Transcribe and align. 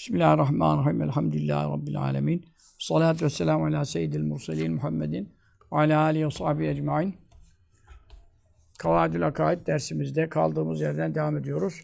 Bismillahirrahmanirrahim. 0.00 1.02
Elhamdülillahi 1.02 1.72
Rabbil 1.72 2.00
alemin. 2.00 2.44
Salatu 2.78 3.24
ve 3.24 3.30
selamu 3.30 3.66
ala 3.66 3.84
seyyidil 3.84 4.22
murselin 4.22 4.72
Muhammedin 4.72 5.32
ala 5.70 6.00
alihi 6.00 6.26
ve 6.26 6.30
sahbihi 6.30 6.68
ecmain. 6.68 7.14
Kavadül 8.78 9.26
Akaid 9.26 9.66
dersimizde 9.66 10.28
kaldığımız 10.28 10.80
yerden 10.80 11.14
devam 11.14 11.36
ediyoruz. 11.36 11.82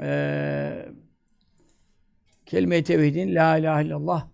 Ee, 0.00 0.88
Kelime-i 2.46 2.84
Tevhidin 2.84 3.34
La 3.34 3.58
ilahe 3.58 3.84
illallah 3.84 4.28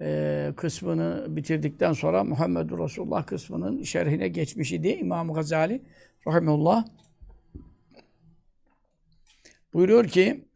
e, 0.00 0.52
kısmını 0.56 1.26
bitirdikten 1.28 1.92
sonra 1.92 2.24
Muhammedur 2.24 2.78
Resulullah 2.78 3.26
kısmının 3.26 3.82
şerhine 3.82 4.28
geçmiş 4.28 4.72
idi 4.72 4.88
İmam 4.88 5.32
Gazali 5.32 5.82
rahimullah. 6.26 6.84
Buyuruyor 9.72 10.04
ki 10.04 10.48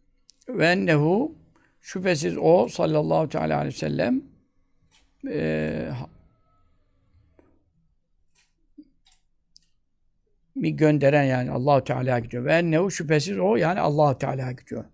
ve 0.49 0.67
ennehu 0.67 1.40
şüphesiz 1.81 2.37
o 2.39 2.69
sallallahu 2.69 3.29
teala 3.29 3.57
aleyhi 3.57 3.75
ve 3.75 3.79
sellem 3.79 4.23
e, 5.29 5.91
mi 10.61 10.77
gönderen 10.77 11.25
yani 11.25 11.51
Allahu 11.51 11.85
Teala 11.85 12.19
gidiyor. 12.19 12.45
Ve 12.45 12.53
ennehu 12.53 12.91
şüphesiz 12.91 13.39
o 13.39 13.57
yani 13.57 13.81
Allahu 13.81 14.19
Teala 14.19 14.53
gidiyor. 14.53 14.85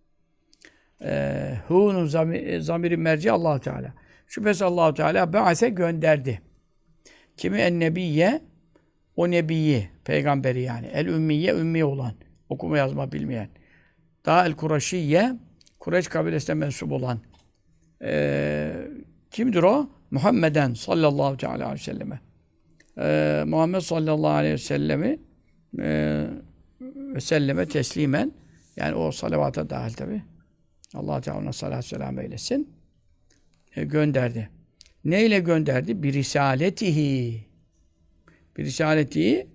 E, 1.02 1.52
Hu'nun 1.68 2.06
zamiri, 2.06 2.62
zamiri 2.62 2.96
merci 2.96 3.32
Allahu 3.32 3.60
Teala. 3.60 3.95
Şüphesiz 4.26 4.62
Allahu 4.62 4.95
Teala 4.95 5.32
ba'ase 5.32 5.68
gönderdi. 5.68 6.42
Kimi 7.37 7.59
en 7.59 7.80
nebiye 7.80 8.40
o 9.16 9.30
nebiyi, 9.30 9.90
peygamberi 10.04 10.62
yani. 10.62 10.87
El 10.87 11.06
ümmiye 11.06 11.54
ümmi 11.54 11.84
olan, 11.84 12.14
okuma 12.48 12.78
yazma 12.78 13.12
bilmeyen. 13.12 13.48
Daha 14.26 14.46
el 14.46 14.52
Kureyşiye 14.52 15.32
Kureyş 15.86 16.08
kabilesine 16.08 16.54
mensup 16.54 16.92
olan 16.92 17.20
e, 18.02 18.88
kimdir 19.30 19.62
o? 19.62 19.90
Muhammeden 20.10 20.74
sallallahu 20.74 21.37
teala 21.37 21.54
aleyhi 21.54 21.73
ve 21.73 21.84
selleme. 21.84 22.20
E, 22.98 23.42
Muhammed 23.46 23.80
sallallahu 23.80 24.30
aleyhi 24.30 24.54
ve 24.54 24.59
sellemi 24.59 25.18
e, 25.79 26.26
ve 27.14 27.20
selleme 27.20 27.66
teslimen 27.66 28.32
yani 28.76 28.95
o 28.95 29.12
salavata 29.12 29.70
dahil 29.70 29.92
tabi. 29.92 30.23
Allah 30.95 31.20
Teala 31.20 31.38
ona 31.38 31.52
salat 31.52 31.84
selam 31.84 32.18
eylesin. 32.18 32.70
E, 33.76 33.84
gönderdi. 33.84 34.51
Neyle 35.04 35.38
gönderdi? 35.38 36.02
Bir 36.02 36.12
risaletihi. 36.12 37.46
Bir 38.57 38.64
risaletihi 38.64 39.46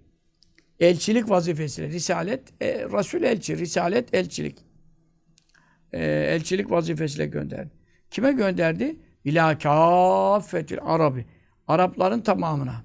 elçilik 0.79 1.29
vazifesiyle. 1.29 1.89
Risalet, 1.89 2.41
e, 2.61 2.67
Resul 2.67 3.23
elçi, 3.23 3.57
risalet 3.57 4.13
elçilik. 4.13 4.70
E, 5.93 6.03
elçilik 6.05 6.71
vazifesiyle 6.71 7.25
gönderdi. 7.25 7.71
Kime 8.11 8.31
gönderdi? 8.31 8.95
İlâ 9.23 9.57
kâffetil 9.57 10.77
Arabi. 10.81 11.25
Arapların 11.67 12.21
tamamına. 12.21 12.83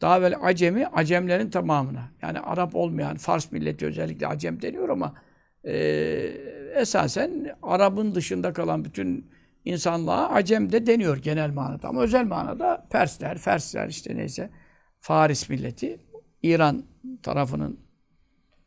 Daha 0.00 0.18
evvel 0.18 0.34
Acemi, 0.42 0.86
Acemlerin 0.86 1.50
tamamına. 1.50 2.10
Yani 2.22 2.40
Arap 2.40 2.74
olmayan, 2.74 3.16
Fars 3.16 3.52
milleti 3.52 3.86
özellikle 3.86 4.26
Acem 4.26 4.62
deniyor 4.62 4.88
ama 4.88 5.14
e, 5.64 5.74
esasen 6.74 7.56
Arap'ın 7.62 8.14
dışında 8.14 8.52
kalan 8.52 8.84
bütün 8.84 9.30
insanlığa 9.64 10.28
Acem 10.28 10.72
de 10.72 10.86
deniyor 10.86 11.16
genel 11.16 11.50
manada. 11.50 11.88
Ama 11.88 12.02
özel 12.02 12.24
manada 12.24 12.86
Persler, 12.90 13.38
Fersler 13.38 13.88
işte 13.88 14.16
neyse 14.16 14.50
Faris 15.00 15.48
milleti, 15.48 16.00
İran 16.42 16.84
tarafının 17.22 17.83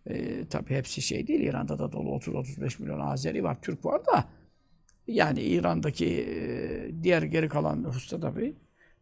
e, 0.09 0.45
tabi 0.47 0.69
hepsi 0.69 1.01
şey 1.01 1.27
değil. 1.27 1.39
İran'da 1.39 1.79
da 1.79 1.91
dolu 1.91 2.09
30-35 2.09 2.81
milyon 2.81 2.99
Azeri 2.99 3.43
var, 3.43 3.57
Türk 3.61 3.85
var 3.85 4.05
da 4.05 4.25
yani 5.07 5.41
İran'daki 5.41 6.05
e, 6.05 7.03
diğer 7.03 7.21
geri 7.21 7.49
kalan 7.49 7.83
nüfusta 7.83 8.19
tabi 8.19 8.55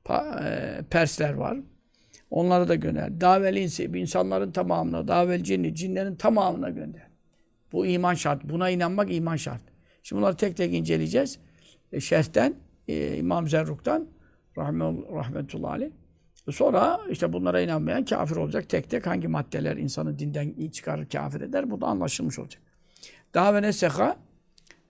e, 0.10 0.82
Persler 0.90 1.34
var. 1.34 1.58
Onları 2.30 2.68
da 2.68 2.76
gönder. 2.76 3.22
Davel 3.22 3.56
insi, 3.56 3.84
insanların 3.84 4.52
tamamına, 4.52 5.08
davel 5.08 5.44
cinni, 5.44 5.76
cinlerin 5.76 6.16
tamamına 6.16 6.70
gönder. 6.70 7.08
Bu 7.72 7.86
iman 7.86 8.14
şart. 8.14 8.44
Buna 8.44 8.70
inanmak 8.70 9.14
iman 9.14 9.36
şart. 9.36 9.62
Şimdi 10.04 10.22
bunları 10.22 10.38
tek 10.38 10.58
tek 10.58 10.74
inceleyeceğiz. 10.74 11.40
E, 11.92 12.00
şerhten, 12.00 12.56
e, 12.88 13.18
İmam 13.18 13.48
Zerruk'tan 13.48 14.08
rahmetullahi 14.58 15.72
aleyh. 15.72 15.92
Sonra 16.52 17.02
işte 17.10 17.34
bunlara 17.34 17.62
inanmayan 17.62 18.06
kafir 18.06 18.36
olacak. 18.36 18.70
Tek 18.70 18.90
tek 18.90 19.08
hangi 19.08 19.28
maddeler 19.28 19.78
insanı 19.78 20.20
dinden 20.20 20.70
çıkarır, 20.70 21.10
kafir 21.10 21.42
eder. 21.42 21.72
Bu 21.72 21.82
da 21.82 21.86
anlaşılmış 21.86 22.40
olacak. 22.40 22.62
Daha 23.34 23.56
ve 23.56 23.62
neseha 23.62 24.18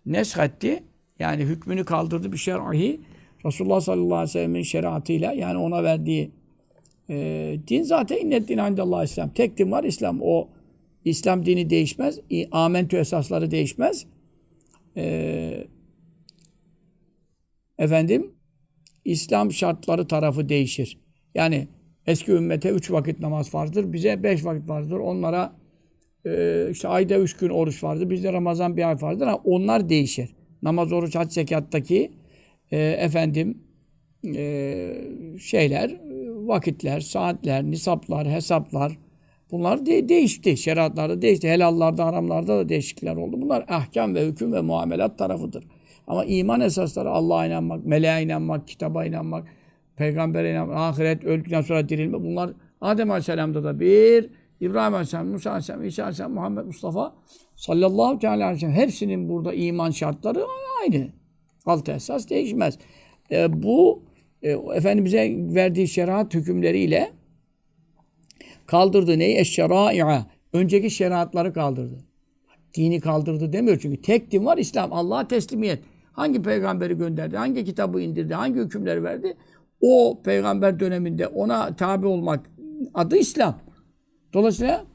neshetti. 0.06 0.84
Yani 1.20 1.44
hükmünü 1.44 1.86
kaldırdı 1.86 2.32
bir 2.32 2.38
şer'i. 2.38 3.00
Resulullah 3.46 3.82
sallallahu 3.82 4.16
aleyhi 4.16 4.30
ve 4.30 4.32
sellem'in 4.32 4.64
şeriatıyla 4.64 5.34
yani 5.34 5.58
ona 5.58 5.84
verdiği 5.84 6.32
e, 7.10 7.58
din 7.68 7.84
zaten 7.84 8.18
innet 8.18 8.48
din 8.48 8.58
Allah 8.58 9.04
İslam. 9.04 9.30
Tek 9.30 9.58
din 9.58 9.72
var 9.72 9.84
İslam. 9.84 10.20
O 10.22 10.50
İslam 11.06 11.46
dini 11.46 11.70
değişmez. 11.70 12.20
Amentü 12.52 12.98
esasları 12.98 13.52
değişmez. 13.52 14.06
E, 14.98 15.68
efendim 17.78 18.32
İslam 19.06 19.52
şartları 19.52 20.08
tarafı 20.08 20.50
değişir. 20.50 21.05
Yani 21.36 21.68
eski 22.08 22.32
ümmete 22.32 22.70
üç 22.70 22.92
vakit 22.92 23.20
namaz 23.20 23.54
vardır. 23.54 23.94
Bize 23.94 24.24
beş 24.24 24.46
vakit 24.46 24.70
vardır. 24.70 25.00
Onlara 25.00 25.56
e, 26.26 26.68
işte 26.72 26.88
ayda 26.88 27.18
üç 27.18 27.38
gün 27.38 27.50
oruç 27.50 27.84
vardır. 27.84 28.10
Bizde 28.10 28.34
Ramazan 28.34 28.78
bir 28.78 28.90
ay 28.90 29.02
vardır. 29.02 29.28
Ama 29.28 29.42
onlar 29.44 29.90
değişir. 29.90 30.30
Namaz, 30.62 30.94
oruç, 30.94 31.16
hac, 31.16 31.34
zekattaki 31.34 32.12
e, 32.72 32.78
efendim 32.78 33.58
e, 34.36 34.88
şeyler, 35.40 36.02
vakitler, 36.48 37.00
saatler, 37.00 37.64
nisaplar, 37.64 38.28
hesaplar 38.28 38.98
bunlar 39.52 39.86
de 39.86 40.10
değişti. 40.10 40.58
Şeriatlarda 40.58 41.22
değişti. 41.22 41.50
Helallarda, 41.50 42.06
haramlarda 42.06 42.58
da 42.58 42.70
değişiklikler 42.70 43.16
oldu. 43.16 43.42
Bunlar 43.42 43.66
ahkam 43.68 44.16
ve 44.16 44.28
hüküm 44.28 44.54
ve 44.54 44.62
muamelat 44.62 45.18
tarafıdır. 45.18 45.64
Ama 46.08 46.26
iman 46.26 46.62
esasları 46.62 47.10
Allah'a 47.10 47.46
inanmak, 47.46 47.86
meleğe 47.86 48.24
inanmak, 48.24 48.68
kitaba 48.68 49.06
inanmak, 49.06 49.48
peygambere 49.98 50.52
inanmak, 50.52 50.78
ahiret, 50.78 51.24
öldükten 51.24 51.62
sonra 51.62 51.90
dirilme 51.90 52.24
bunlar 52.24 52.52
Adem 52.82 53.12
Aleyhisselam'da 53.12 53.64
da 53.64 53.80
bir, 53.80 54.30
İbrahim 54.60 54.94
Aleyhisselam, 54.94 55.28
Musa 55.28 55.50
Aleyhisselam, 55.50 55.84
İsa 55.84 56.04
Aleyhisselam, 56.04 56.34
Muhammed 56.34 56.66
Mustafa 56.66 57.16
sallallahu 57.56 58.28
aleyhi 58.28 58.54
ve 58.54 58.60
sellem 58.60 58.74
hepsinin 58.74 59.30
burada 59.30 59.54
iman 59.54 59.92
şartları 59.92 60.44
aynı. 60.82 61.08
Altı 61.66 61.92
esas 61.92 62.30
değişmez. 62.30 62.78
E, 63.32 63.64
bu 63.64 64.04
e, 64.42 64.52
Efendimiz'e 64.52 65.36
verdiği 65.56 65.88
şeriat 65.88 66.34
hükümleriyle 66.34 67.12
kaldırdı 68.66 69.20
neyi? 69.20 69.38
Eşşerâ'i'a. 69.38 70.26
Önceki 70.54 70.90
şeriatları 70.90 71.54
kaldırdı. 71.54 72.06
Dini 72.74 73.00
kaldırdı 73.00 73.54
demiyor 73.54 73.80
çünkü 73.80 74.02
tek 74.02 74.32
din 74.32 74.46
var 74.46 74.58
İslam. 74.58 74.94
Allah'a 74.94 75.28
teslimiyet. 75.28 75.80
Hangi 76.12 76.42
peygamberi 76.42 76.98
gönderdi, 76.98 77.38
hangi 77.38 77.66
kitabı 77.66 78.02
indirdi, 78.02 78.34
hangi 78.34 78.60
hükümleri 78.60 79.04
verdi? 79.04 79.38
O 79.88 80.22
peygamber 80.24 80.80
döneminde 80.80 81.28
ona 81.28 81.76
tabi 81.76 82.08
olmak 82.08 82.50
adı 82.94 83.18
İslam. 83.18 83.60
Dolayısıyla 84.34 84.86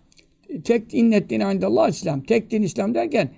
tek 0.65 0.95
innet 0.95 1.31
dini 1.31 1.67
Allah 1.67 1.89
İslam. 1.89 2.21
Tek 2.23 2.51
din 2.51 2.63
İslam 2.63 2.95
derken 2.95 3.31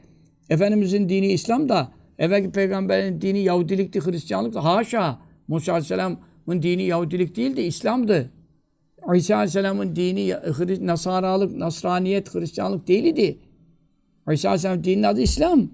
Efendimizin 0.50 1.08
dini 1.08 1.26
İslam 1.26 1.68
da 1.68 1.88
evvelki 2.18 2.50
peygamberin 2.50 3.20
dini 3.20 3.38
Yahudilikti, 3.38 4.00
Hristiyanlıktı. 4.00 4.58
Haşa. 4.58 5.18
Musa 5.48 5.72
Aleyhisselam'ın 5.72 6.62
dini 6.62 6.82
Yahudilik 6.82 7.36
değildi, 7.36 7.60
İslam'dı. 7.60 8.30
İsa 9.14 9.36
Aleyhisselam'ın 9.36 9.96
dini 9.96 10.34
Nasaralık, 10.86 11.56
Nasraniyet, 11.56 12.34
Hristiyanlık 12.34 12.88
değildi. 12.88 13.38
İsa 14.32 14.48
Aleyhisselam'ın 14.48 14.84
dininin 14.84 15.02
adı 15.02 15.20
İslam. 15.20 15.68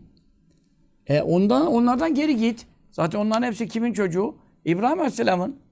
E 1.06 1.22
ondan, 1.22 1.66
onlardan 1.66 2.14
geri 2.14 2.36
git. 2.36 2.66
Zaten 2.90 3.18
onların 3.18 3.46
hepsi 3.46 3.68
kimin 3.68 3.92
çocuğu? 3.92 4.34
İbrahim 4.64 4.98
Aleyhisselam'ın. 4.98 5.67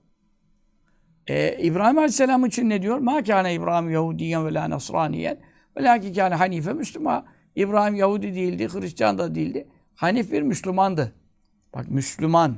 E, 1.27 1.57
İbrahim 1.59 1.99
Aleyhisselam 1.99 2.47
için 2.47 2.71
ne 2.71 2.83
diyor? 2.83 2.99
Ma 2.99 3.23
kâne 3.23 3.55
İbrahim 3.55 3.91
Yahudiyen 3.91 4.47
ve 4.47 4.55
la 4.55 4.71
Nasraniyen 4.71 5.39
ve 5.77 5.83
lâki 5.83 6.13
kâne 6.13 6.35
Hanife 6.35 6.73
Müslüman. 6.73 7.27
İbrahim 7.57 7.95
Yahudi 7.95 8.35
değildi, 8.35 8.69
Hristiyan 8.73 9.19
da 9.19 9.35
değildi. 9.35 9.69
Hanif 9.95 10.33
bir 10.33 10.43
Müslümandı. 10.43 11.13
Bak 11.75 11.91
Müslüman. 11.91 12.57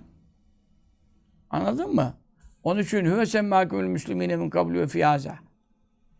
Anladın 1.50 1.94
mı? 1.94 2.14
Onun 2.62 2.80
için 2.80 3.04
hüve 3.04 3.26
semmâkümül 3.26 3.86
müslümîne 3.86 4.36
min 4.36 4.50
kablu 4.50 4.78
ve. 4.78 5.38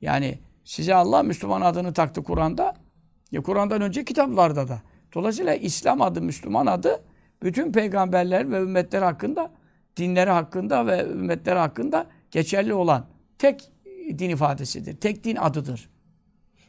Yani 0.00 0.38
size 0.64 0.94
Allah 0.94 1.22
Müslüman 1.22 1.60
adını 1.60 1.92
taktı 1.92 2.22
Kur'an'da. 2.22 2.74
Ya 3.32 3.42
Kur'an'dan 3.42 3.82
önce 3.82 4.04
kitaplarda 4.04 4.68
da. 4.68 4.82
Dolayısıyla 5.14 5.54
İslam 5.54 6.02
adı, 6.02 6.22
Müslüman 6.22 6.66
adı 6.66 7.00
bütün 7.42 7.72
peygamberler 7.72 8.50
ve 8.50 8.60
ümmetler 8.60 9.02
hakkında, 9.02 9.50
dinleri 9.96 10.30
hakkında 10.30 10.86
ve 10.86 11.02
ümmetler 11.02 11.56
hakkında 11.56 12.06
geçerli 12.30 12.75
olan 12.75 13.06
tek 13.38 13.70
din 14.19 14.30
ifadesidir. 14.30 14.96
Tek 14.96 15.25
din 15.25 15.36
adıdır. 15.36 15.90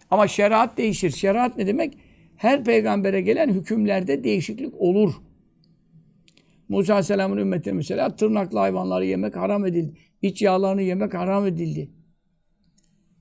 Ama 0.09 0.27
şeriat 0.27 0.77
değişir. 0.77 1.11
Şeriat 1.11 1.57
ne 1.57 1.67
demek? 1.67 1.97
Her 2.35 2.63
peygambere 2.63 3.21
gelen 3.21 3.50
hükümlerde 3.50 4.23
değişiklik 4.23 4.73
olur. 4.77 5.13
Musa 6.69 6.94
Aleyhisselam'ın 6.94 7.38
ümmetine 7.38 7.73
mesela 7.73 8.15
tırnaklı 8.15 8.59
hayvanları 8.59 9.06
yemek 9.06 9.35
haram 9.35 9.65
edildi. 9.65 9.97
İç 10.21 10.41
yağlarını 10.41 10.81
yemek 10.81 11.13
haram 11.13 11.47
edildi. 11.47 11.91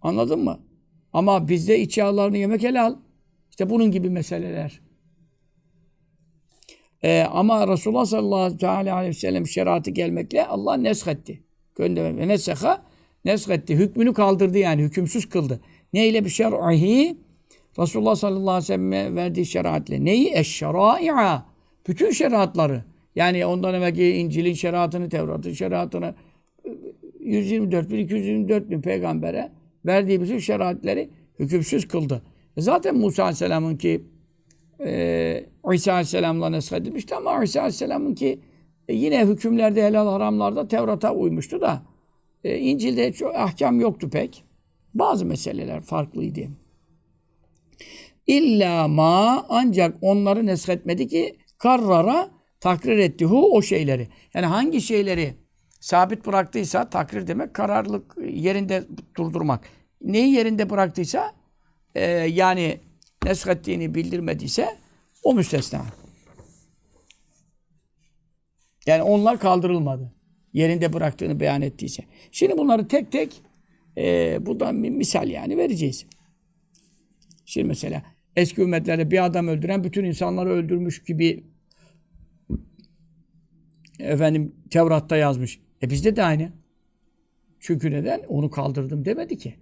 Anladın 0.03 0.45
mı? 0.45 0.61
Ama 1.13 1.49
bizde 1.49 1.81
iç 1.81 1.99
yağlarını 1.99 2.37
yemek 2.37 2.63
helal. 2.63 2.97
İşte 3.51 3.71
bunun 3.71 3.91
gibi 3.91 4.11
meseleler. 4.11 4.81
Ee, 7.03 7.23
ama 7.23 7.69
Resulullah 7.69 8.07
sallallahu 8.07 8.67
aleyhi 8.69 9.09
ve 9.09 9.13
sellem 9.13 9.47
şeriatı 9.47 9.91
gelmekle 9.91 10.47
Allah 10.47 10.75
neshetti. 10.77 11.48
Gönderme. 11.79 12.21
Ve 12.21 12.29
neseha 12.29 12.83
neshetti. 13.25 13.77
Hükmünü 13.77 14.13
kaldırdı 14.15 14.59
yani. 14.59 14.83
Hükümsüz 14.83 15.29
kıldı. 15.29 15.61
Neyle 15.93 16.25
bir 16.25 16.31
şer'ihi? 16.31 17.17
Resulullah 17.79 18.15
sallallahu 18.15 18.51
aleyhi 18.51 18.63
ve 18.63 18.67
sellem'e 18.67 19.15
verdiği 19.15 19.47
şeriatle. 19.47 20.05
Neyi? 20.05 20.33
Eşşerai'a. 20.35 21.47
Bütün 21.89 22.11
şeriatları. 22.11 22.85
Yani 23.15 23.47
ondan 23.47 23.75
evvelki 23.75 24.11
İncil'in 24.11 24.55
şeriatını, 24.55 25.09
Tevrat'ın 25.09 25.53
şeriatını 25.53 26.15
124 27.21 27.91
bin, 27.91 27.99
224 27.99 28.71
bin 28.71 28.81
peygambere 28.81 29.53
verdiği 29.87 30.21
bütün 30.21 30.39
şeriatleri 30.39 31.11
hükümsüz 31.39 31.89
kıldı. 31.89 32.23
E 32.57 32.61
zaten 32.61 32.97
Musa 32.97 33.23
Aleyhisselam'ın 33.23 33.77
ki 33.77 34.05
e, 34.85 35.45
İsa 35.73 35.93
Aleyhisselam'la 35.93 36.51
neshedilmişti 36.51 37.15
ama 37.15 37.45
İsa 37.45 37.61
Aleyhisselam'ın 37.61 38.15
ki 38.15 38.41
e, 38.89 38.95
yine 38.95 39.27
hükümlerde, 39.27 39.87
helal 39.87 40.07
haramlarda 40.07 40.69
Tevrat'a 40.69 41.15
uymuştu 41.15 41.61
da 41.61 41.83
e, 42.45 42.59
İncil'de 42.59 43.13
çok 43.13 43.35
ahkam 43.35 43.81
yoktu 43.81 44.11
pek. 44.11 44.45
Bazı 44.95 45.27
meseleler 45.27 45.81
farklıydı. 45.81 46.41
İlla 48.27 48.89
ma 48.89 49.47
ancak 49.49 49.97
onları 50.01 50.47
neshetmedi 50.47 51.09
ki 51.09 51.37
karrara 51.59 52.31
takrir 52.61 52.99
etti 52.99 53.25
hu 53.25 53.57
o 53.57 53.63
şeyleri. 53.63 54.09
Yani 54.35 54.47
hangi 54.47 54.81
şeyleri 54.81 55.35
sabit 55.81 56.27
bıraktıysa 56.27 56.91
takrir 56.91 57.27
demek 57.27 57.55
kararlılık 57.55 58.17
yerinde 58.25 58.85
durdurmak. 59.17 59.65
Neyi 60.03 60.33
yerinde 60.33 60.71
bıraktıysa 60.71 61.33
e, 61.95 62.05
yani 62.11 62.81
neshettiğini 63.25 63.95
bildirmediyse 63.95 64.69
o 65.23 65.35
müstesna. 65.35 65.81
Yani 68.87 69.03
onlar 69.03 69.39
kaldırılmadı. 69.39 70.13
Yerinde 70.53 70.93
bıraktığını 70.93 71.41
beyan 71.41 71.63
ettiyse. 71.63 72.05
Şimdi 72.33 72.59
bunları 72.59 72.89
tek 72.89 73.13
tek 73.13 73.43
e, 73.99 74.37
buradan 74.47 74.83
bir 74.83 74.91
misal 74.91 75.29
yani 75.29 75.57
vereceğiz. 75.57 76.07
Şimdi 77.45 77.69
mesela 77.69 78.03
eski 78.37 78.61
ümmetlerde 78.61 79.11
bir 79.11 79.25
adam 79.25 79.49
öldüren 79.49 79.85
bütün 79.85 80.05
insanları 80.05 80.49
öldürmüş 80.49 81.05
gibi 81.05 81.45
efendim 83.99 84.55
Tevrat'ta 84.71 85.17
yazmış. 85.17 85.61
E 85.83 85.91
bizde 85.91 86.17
de 86.17 86.25
aynı. 86.25 86.53
Çünkü 87.61 87.91
neden? 87.91 88.21
Onu 88.29 88.51
kaldırdım 88.51 89.05
demedi 89.05 89.39
ki. 89.39 89.55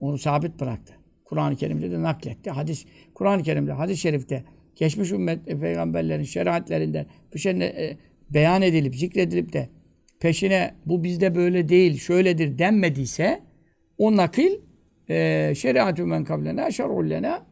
Onu 0.00 0.18
sabit 0.18 0.60
bıraktı. 0.60 0.94
Kur'an-ı 1.24 1.56
Kerim'de 1.56 1.90
de 1.90 2.02
nakletti. 2.02 2.50
Hadis 2.50 2.86
Kur'an-ı 3.14 3.42
Kerim'de, 3.42 3.72
hadis-i 3.72 4.00
şerifte 4.00 4.44
geçmiş 4.76 5.10
ümmet 5.10 5.48
e, 5.48 5.60
peygamberlerin 5.60 6.22
şeriatlerinde 6.22 7.06
bir 7.34 7.38
şey 7.38 7.52
e, 7.52 7.98
beyan 8.34 8.62
edilip, 8.62 8.96
zikredilip 8.96 9.52
de 9.52 9.68
peşine 10.20 10.74
bu 10.86 11.04
bizde 11.04 11.34
böyle 11.34 11.68
değil, 11.68 11.98
şöyledir 11.98 12.58
denmediyse 12.58 13.40
o 13.98 14.16
nakil 14.16 14.52
e, 15.10 15.52
şeriatü 15.56 16.04
men 16.04 16.24
kablena 16.24 16.70
şer'ullena 16.70 17.46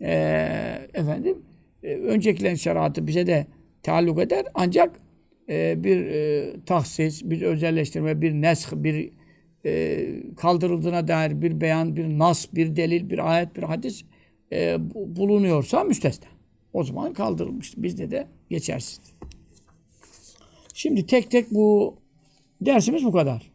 e, 0.00 0.12
efendim 0.94 1.38
e, 1.82 1.94
öncekilerin 1.94 2.54
şeriatı 2.54 3.06
bize 3.06 3.26
de 3.26 3.46
taalluk 3.82 4.20
eder 4.20 4.46
ancak 4.54 4.96
e, 5.48 5.84
bir 5.84 6.06
e, 6.06 6.50
tahsis, 6.66 7.24
bir 7.24 7.42
özelleştirme, 7.42 8.20
bir 8.20 8.32
nesh, 8.32 8.66
bir 8.72 9.10
e, 9.66 10.06
kaldırıldığına 10.36 11.08
dair 11.08 11.42
bir 11.42 11.60
beyan, 11.60 11.96
bir 11.96 12.18
nas, 12.18 12.46
bir 12.54 12.76
delil, 12.76 13.10
bir 13.10 13.32
ayet, 13.32 13.56
bir 13.56 13.62
hadis 13.62 14.04
e, 14.52 14.76
bulunuyorsa 14.94 15.84
müstesna. 15.84 16.28
O 16.72 16.84
zaman 16.84 17.12
kaldırılmıştır. 17.12 17.82
Bizde 17.82 18.10
de 18.10 18.26
geçersiz. 18.50 19.00
Şimdi 20.82 21.06
tek 21.06 21.30
tek 21.30 21.50
bu 21.50 21.96
dersimiz 22.60 23.04
bu 23.04 23.12
kadar. 23.12 23.50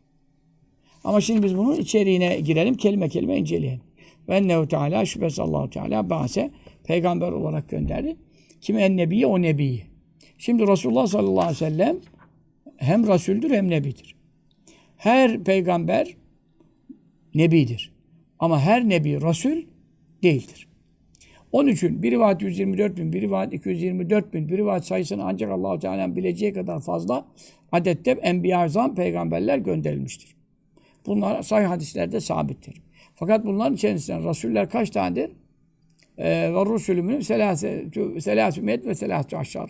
Ama 1.04 1.22
şimdi 1.22 1.44
biz 1.44 1.58
bunun 1.58 1.76
içeriğine 1.76 2.40
girelim. 2.40 2.76
Kelime 2.78 3.10
kelime 3.10 3.38
inceleyelim. 3.38 3.82
Ve 4.30 4.36
ennehu 4.36 4.68
teala 4.68 5.06
şüphesiz 5.06 5.40
allah 5.40 5.70
Teala 5.70 6.10
bahse 6.10 6.52
peygamber 6.84 7.32
olarak 7.32 7.70
gönderdi. 7.70 8.16
Kim 8.62 8.78
en 8.78 8.98
nebiye 8.98 9.26
o 9.28 9.42
nebiyi. 9.42 9.84
Şimdi 10.38 10.68
Resulullah 10.68 11.08
sallallahu 11.08 11.42
aleyhi 11.42 11.56
ve 11.56 11.70
sellem 11.70 11.98
hem 12.78 13.08
Resul'dür 13.08 13.52
hem 13.52 13.70
Nebidir. 13.70 14.16
Her 14.98 15.44
peygamber 15.44 16.16
Nebidir. 17.36 17.92
Ama 18.40 18.60
her 18.60 18.90
Nebi 18.90 19.22
Resul 19.22 19.62
değildir. 20.24 20.68
Onun 21.56 21.70
için 21.70 22.04
bir 22.04 22.12
rivayet 22.12 22.42
124 22.42 22.98
bin, 22.98 23.14
bir 23.14 23.22
rivayet 23.22 23.54
224 23.54 24.34
bin, 24.34 24.50
bir 24.50 24.58
rivayet 24.58 24.86
sayısını 24.86 25.24
ancak 25.24 25.52
allah 25.52 25.80
Teala'nın 25.80 26.16
bileceği 26.16 26.54
kadar 26.54 26.80
fazla 26.82 27.26
adette 27.72 28.12
enbiya 28.12 28.60
azam 28.60 28.96
peygamberler 28.96 29.58
gönderilmiştir. 29.58 30.36
Bunlar 31.06 31.44
sahih 31.44 31.68
hadislerde 31.68 32.20
sabittir. 32.20 32.82
Fakat 33.16 33.46
bunların 33.46 33.74
içerisinde 33.74 34.30
Resuller 34.30 34.70
kaç 34.70 34.90
tanedir? 34.90 35.32
Ee, 36.18 36.54
ve 36.54 36.74
Resulümün 36.74 37.20
selâsü 38.20 38.62
met 38.62 38.86
ve 38.86 38.96
selâsü 38.96 39.36
aşar. 39.36 39.70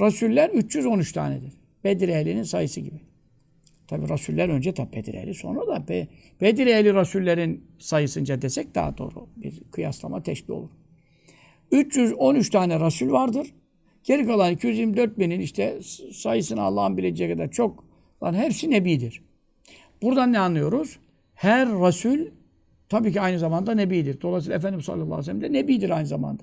Resuller 0.00 0.48
313 0.48 1.12
tanedir. 1.12 1.52
Bedir 1.84 2.08
ehlinin 2.08 2.42
sayısı 2.42 2.80
gibi. 2.80 3.00
Tabi 3.86 4.08
Resuller 4.08 4.48
önce 4.48 4.74
tabi 4.74 4.92
Bedir 4.92 5.14
ehli 5.14 5.34
sonra 5.34 5.66
da 5.66 5.88
Be 5.88 6.08
Bedir 6.40 6.66
ehli 6.66 6.94
Resullerin 6.94 7.64
sayısınca 7.78 8.42
desek 8.42 8.74
daha 8.74 8.98
doğru 8.98 9.28
bir 9.36 9.60
kıyaslama 9.72 10.22
teşbih 10.22 10.54
olur. 10.54 10.77
313 11.72 12.50
tane 12.50 12.80
Resul 12.80 13.10
vardır. 13.10 13.54
Geri 14.04 14.26
kalan 14.26 14.52
224 14.52 15.18
binin 15.18 15.40
işte 15.40 15.80
sayısını 16.12 16.62
Allah'ın 16.62 16.96
bileceği 16.96 17.30
kadar 17.30 17.50
çok 17.50 17.84
var. 18.20 18.36
Hepsi 18.36 18.70
Nebidir. 18.70 19.22
Buradan 20.02 20.32
ne 20.32 20.38
anlıyoruz? 20.38 20.98
Her 21.34 21.68
Resul 21.68 22.18
tabii 22.88 23.12
ki 23.12 23.20
aynı 23.20 23.38
zamanda 23.38 23.74
Nebidir. 23.74 24.20
Dolayısıyla 24.20 24.56
Efendimiz 24.56 24.84
sallallahu 24.84 25.04
aleyhi 25.04 25.20
ve 25.20 25.24
sellem 25.24 25.42
de 25.42 25.52
Nebidir 25.52 25.90
aynı 25.90 26.06
zamanda. 26.06 26.42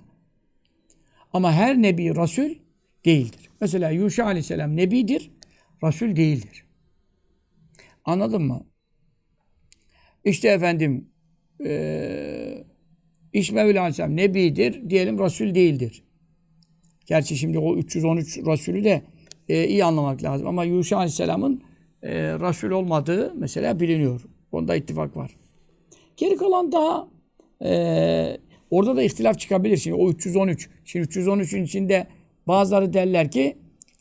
Ama 1.33 1.51
her 1.51 1.81
Nebi 1.81 2.15
Resul 2.15 2.55
değildir. 3.05 3.49
Mesela 3.61 3.89
Yuşa 3.89 4.25
aleyhisselam 4.25 4.75
Nebidir, 4.75 5.31
Resul 5.83 6.15
değildir. 6.15 6.65
Anladın 8.05 8.41
mı? 8.41 8.65
İşte 10.23 10.47
efendim 10.47 11.09
e, 13.35 13.39
İsmail 13.39 13.79
aleyhisselam 13.79 14.15
Nebidir, 14.15 14.89
diyelim 14.89 15.19
Resul 15.19 15.55
değildir. 15.55 16.03
Gerçi 17.05 17.37
şimdi 17.37 17.59
o 17.59 17.77
313 17.77 18.37
Resulü 18.37 18.83
de 18.83 19.01
e, 19.49 19.67
iyi 19.67 19.85
anlamak 19.85 20.23
lazım. 20.23 20.47
Ama 20.47 20.63
Yuşa 20.63 20.97
aleyhisselamın 20.97 21.61
e, 22.03 22.13
Resul 22.13 22.71
olmadığı 22.71 23.33
mesela 23.35 23.79
biliniyor. 23.79 24.21
Onda 24.51 24.75
ittifak 24.75 25.17
var. 25.17 25.31
Geri 26.17 26.35
kalan 26.35 26.71
daha 26.71 27.07
e, 27.65 28.37
orada 28.71 28.95
da 28.95 29.03
ihtilaf 29.03 29.39
çıkabilir. 29.39 29.77
Şimdi 29.77 29.97
o 29.97 30.09
313. 30.09 30.69
Şimdi 30.85 31.07
313'ün 31.07 31.63
içinde 31.63 32.07
bazıları 32.47 32.93
derler 32.93 33.31
ki 33.31 33.57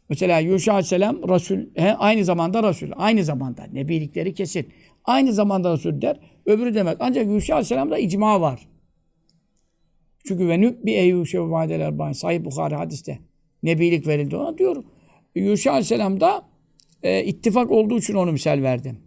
mesela 0.08 0.38
Yuşa 0.38 0.72
Aleyhisselam 0.72 1.28
Resul, 1.28 1.58
he, 1.74 1.94
aynı 1.94 2.24
zamanda 2.24 2.68
Resul. 2.68 2.88
Aynı 2.96 3.24
zamanda. 3.24 3.64
Nebilikleri 3.72 4.34
kesin. 4.34 4.68
Aynı 5.04 5.32
zamanda 5.32 5.72
Resul 5.72 6.02
der. 6.02 6.20
Öbürü 6.46 6.74
demez. 6.74 6.96
Ancak 7.00 7.26
Yuşa 7.26 7.54
Aleyhisselam'da 7.54 7.98
icma 7.98 8.40
var. 8.40 8.68
Çünkü 10.24 10.48
ve 10.48 10.60
nübbi 10.60 10.90
eyyuşe 10.90 11.40
ve 11.40 11.50
vadeler 11.50 11.98
bayin. 11.98 12.12
Sahih 12.12 12.44
Bukhari 12.44 12.74
hadiste. 12.74 13.18
Nebilik 13.62 14.06
verildi 14.06 14.36
ona 14.36 14.58
diyor. 14.58 14.84
Yuşa 15.34 15.70
Aleyhisselam'da 15.70 16.42
e, 17.02 17.24
ittifak 17.24 17.70
olduğu 17.70 17.98
için 17.98 18.14
onu 18.14 18.32
misal 18.32 18.62
verdim. 18.62 18.98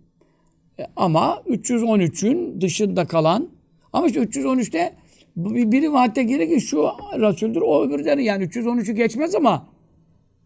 E, 0.80 0.86
ama 0.96 1.44
313'ün 1.48 2.62
dışında 2.62 3.06
kalan 3.06 3.50
ama 3.94 4.08
işte 4.08 4.20
313'te 4.20 4.96
biri 5.36 5.94
vaadde 5.94 6.24
gelir 6.24 6.48
ki 6.48 6.62
şu 6.62 6.90
Resul'dür, 7.20 7.62
o 7.62 7.86
öbürleri 7.86 8.24
yani 8.24 8.44
313'ü 8.44 8.92
geçmez 8.92 9.36
ama 9.36 9.70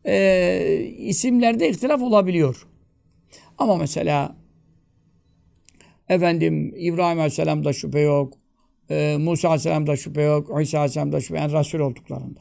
e, 0.05 0.83
isimlerde 0.97 1.69
ihtilaf 1.69 2.01
olabiliyor. 2.01 2.67
Ama 3.57 3.75
mesela 3.75 4.35
efendim 6.09 6.73
İbrahim 6.77 7.19
Aleyhisselam'da 7.19 7.73
şüphe 7.73 7.99
yok, 7.99 8.33
e, 8.91 9.17
Musa 9.17 9.47
Aleyhisselam'da 9.47 9.95
şüphe 9.95 10.21
yok, 10.21 10.61
İsa 10.61 10.77
Aleyhisselam'da 10.77 11.21
şüphe 11.21 11.37
yani 11.37 11.53
Resul 11.53 11.79
olduklarında. 11.79 12.39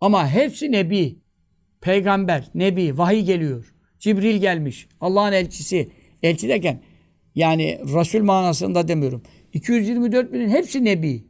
Ama 0.00 0.28
hepsi 0.28 0.72
Nebi, 0.72 1.18
peygamber, 1.80 2.50
Nebi, 2.54 2.98
vahiy 2.98 3.24
geliyor. 3.24 3.74
Cibril 3.98 4.36
gelmiş, 4.36 4.88
Allah'ın 5.00 5.32
elçisi. 5.32 5.88
Elçi 6.22 6.48
derken 6.48 6.82
yani 7.34 7.80
Resul 7.94 8.22
manasında 8.22 8.88
demiyorum. 8.88 9.22
224 9.52 10.32
binin 10.32 10.48
hepsi 10.48 10.84
Nebi. 10.84 11.24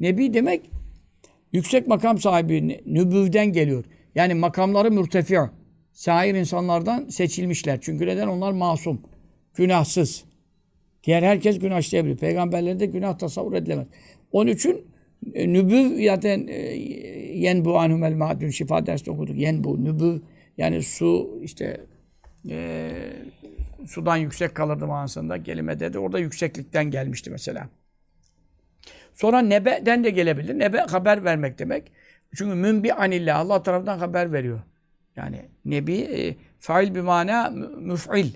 Nebi 0.00 0.34
demek 0.34 0.70
yüksek 1.52 1.86
makam 1.86 2.18
sahibi, 2.18 2.82
nübüvden 2.86 3.52
geliyor. 3.52 3.84
Yani 4.14 4.34
makamları 4.34 4.90
mürtefi. 4.90 5.38
Sair 5.92 6.34
insanlardan 6.34 7.08
seçilmişler. 7.08 7.78
Çünkü 7.80 8.06
neden? 8.06 8.26
Onlar 8.28 8.52
masum. 8.52 9.02
Günahsız. 9.54 10.27
Diğer 11.04 11.22
herkes 11.22 11.58
günah 11.58 11.78
işleyebilir. 11.78 12.16
Peygamberlerde 12.16 12.86
günah 12.86 13.18
tasavvur 13.18 13.52
edilemez. 13.52 13.86
Onun 14.32 14.50
için 14.50 14.86
e, 15.34 15.52
nübüv 15.52 16.06
zaten 16.06 16.46
e, 16.48 16.56
yenbu 17.38 17.78
anhumel 17.78 18.12
ma 18.12 18.40
dün 18.40 18.50
şifa 18.50 18.86
dersinde 18.86 19.10
okuduk. 19.10 19.36
Yenbu, 19.36 19.84
nübüv 19.84 20.20
yani 20.58 20.82
su 20.82 21.38
işte 21.42 21.80
e, 22.50 22.90
sudan 23.86 24.16
yüksek 24.16 24.54
kalırdı 24.54 24.86
manasında 24.86 25.42
kelimede 25.42 25.92
de 25.92 25.98
orada 25.98 26.18
yükseklikten 26.18 26.90
gelmişti 26.90 27.30
mesela. 27.30 27.68
Sonra 29.14 29.40
nebe'den 29.40 30.04
de 30.04 30.10
gelebilir. 30.10 30.58
Nebe 30.58 30.78
haber 30.78 31.24
vermek 31.24 31.58
demek. 31.58 31.92
Çünkü 32.34 32.54
münbi 32.54 32.92
anillah 32.92 33.38
Allah 33.38 33.62
tarafından 33.62 33.98
haber 33.98 34.32
veriyor. 34.32 34.60
Yani 35.16 35.48
nebi 35.64 35.94
e, 35.94 36.36
fail 36.58 36.94
bir 36.94 37.00
mana 37.00 37.50
müf'il. 37.80 38.32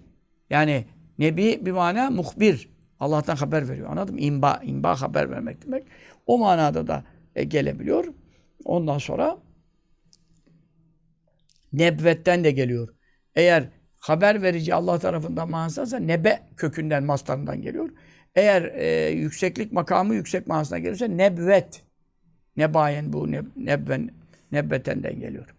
Yani 0.50 0.84
nebi 1.22 1.66
bir 1.66 1.72
mana 1.72 2.10
muhbir. 2.10 2.68
Allah'tan 3.00 3.36
haber 3.36 3.68
veriyor. 3.68 3.90
Anladın 3.90 4.14
mı? 4.14 4.20
İmba, 4.20 4.60
imba 4.64 5.00
haber 5.00 5.30
vermek 5.30 5.66
demek. 5.66 5.84
O 6.26 6.38
manada 6.38 6.86
da 6.86 7.04
e, 7.34 7.44
gelebiliyor. 7.44 8.04
Ondan 8.64 8.98
sonra 8.98 9.38
nebvetten 11.72 12.44
de 12.44 12.50
geliyor. 12.50 12.88
Eğer 13.34 13.68
haber 13.98 14.42
verici 14.42 14.74
Allah 14.74 14.98
tarafından 14.98 15.50
manasıysa 15.50 15.98
nebe 15.98 16.40
kökünden, 16.56 17.04
mastarından 17.04 17.62
geliyor. 17.62 17.90
Eğer 18.34 18.62
e, 18.62 19.10
yükseklik 19.10 19.72
makamı 19.72 20.14
yüksek 20.14 20.46
manasına 20.46 20.78
gelirse 20.78 21.16
nebvet. 21.16 21.82
Nebayen 22.56 23.12
bu 23.12 23.32
neb, 23.32 23.46
nebben, 23.56 24.10
nebbetenden 24.52 25.20
geliyor. 25.20 25.54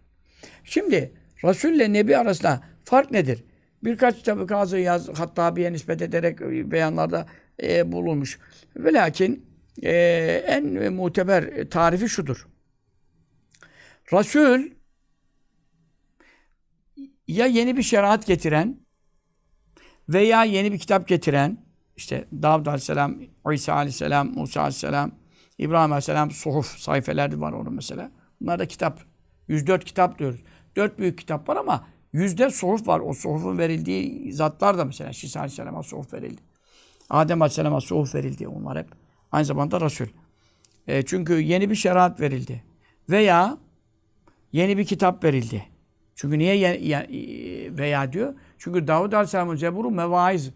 Şimdi 0.64 1.12
Resul 1.44 1.68
ile 1.68 1.92
Nebi 1.92 2.16
arasında 2.16 2.60
fark 2.84 3.10
nedir? 3.10 3.44
Birkaç 3.84 4.22
tabi 4.22 4.46
Kazı 4.46 4.78
Yaz 4.78 5.08
Hattabi'ye 5.08 5.72
nispet 5.72 6.02
ederek 6.02 6.40
beyanlarda 6.40 7.26
e, 7.62 7.92
bulunmuş. 7.92 8.38
Ve 8.76 8.92
lakin 8.92 9.46
e, 9.82 9.92
en 10.46 10.92
muteber 10.92 11.70
tarifi 11.70 12.08
şudur. 12.08 12.46
Resul 14.12 14.60
ya 17.28 17.46
yeni 17.46 17.76
bir 17.76 17.82
şeriat 17.82 18.26
getiren 18.26 18.80
veya 20.08 20.44
yeni 20.44 20.72
bir 20.72 20.78
kitap 20.78 21.08
getiren 21.08 21.64
işte 21.96 22.24
Davud 22.42 22.66
Aleyhisselam, 22.66 23.18
İsa 23.52 23.74
Aleyhisselam, 23.74 24.34
Musa 24.34 24.60
Aleyhisselam, 24.60 25.12
İbrahim 25.58 25.92
Aleyhisselam 25.92 26.30
suhuf 26.30 26.78
sayfeleri 26.78 27.40
var 27.40 27.52
onun 27.52 27.74
mesela. 27.74 28.10
Bunlar 28.40 28.58
da 28.58 28.68
kitap. 28.68 29.00
104 29.48 29.84
kitap 29.84 30.18
diyoruz. 30.18 30.40
Dört 30.76 30.98
büyük 30.98 31.18
kitap 31.18 31.48
var 31.48 31.56
ama 31.56 31.86
yüzde 32.14 32.50
suhuf 32.50 32.88
var. 32.88 33.00
O 33.00 33.14
suhufun 33.14 33.58
verildiği 33.58 34.32
zatlar 34.32 34.78
da 34.78 34.84
mesela 34.84 35.12
Şisa 35.12 35.40
Aleyhisselam'a 35.40 35.82
suhuf 35.82 36.12
verildi. 36.12 36.40
Adem 37.10 37.42
Aleyhisselam'a 37.42 37.80
suhuf 37.80 38.14
verildi. 38.14 38.48
Onlar 38.48 38.78
hep 38.78 38.88
aynı 39.32 39.44
zamanda 39.44 39.80
Resul. 39.80 40.06
E, 40.86 41.02
çünkü 41.02 41.40
yeni 41.40 41.70
bir 41.70 41.74
şeriat 41.74 42.20
verildi. 42.20 42.64
Veya 43.10 43.58
yeni 44.52 44.78
bir 44.78 44.84
kitap 44.84 45.24
verildi. 45.24 45.64
Çünkü 46.14 46.38
niye 46.38 46.56
ye, 46.56 46.80
ye, 46.80 47.06
veya 47.78 48.12
diyor? 48.12 48.34
Çünkü 48.58 48.86
Davud 48.86 49.12
Aleyhisselam'ın 49.12 49.56
Zebur'u 49.56 49.90
mevaiz, 49.90 50.50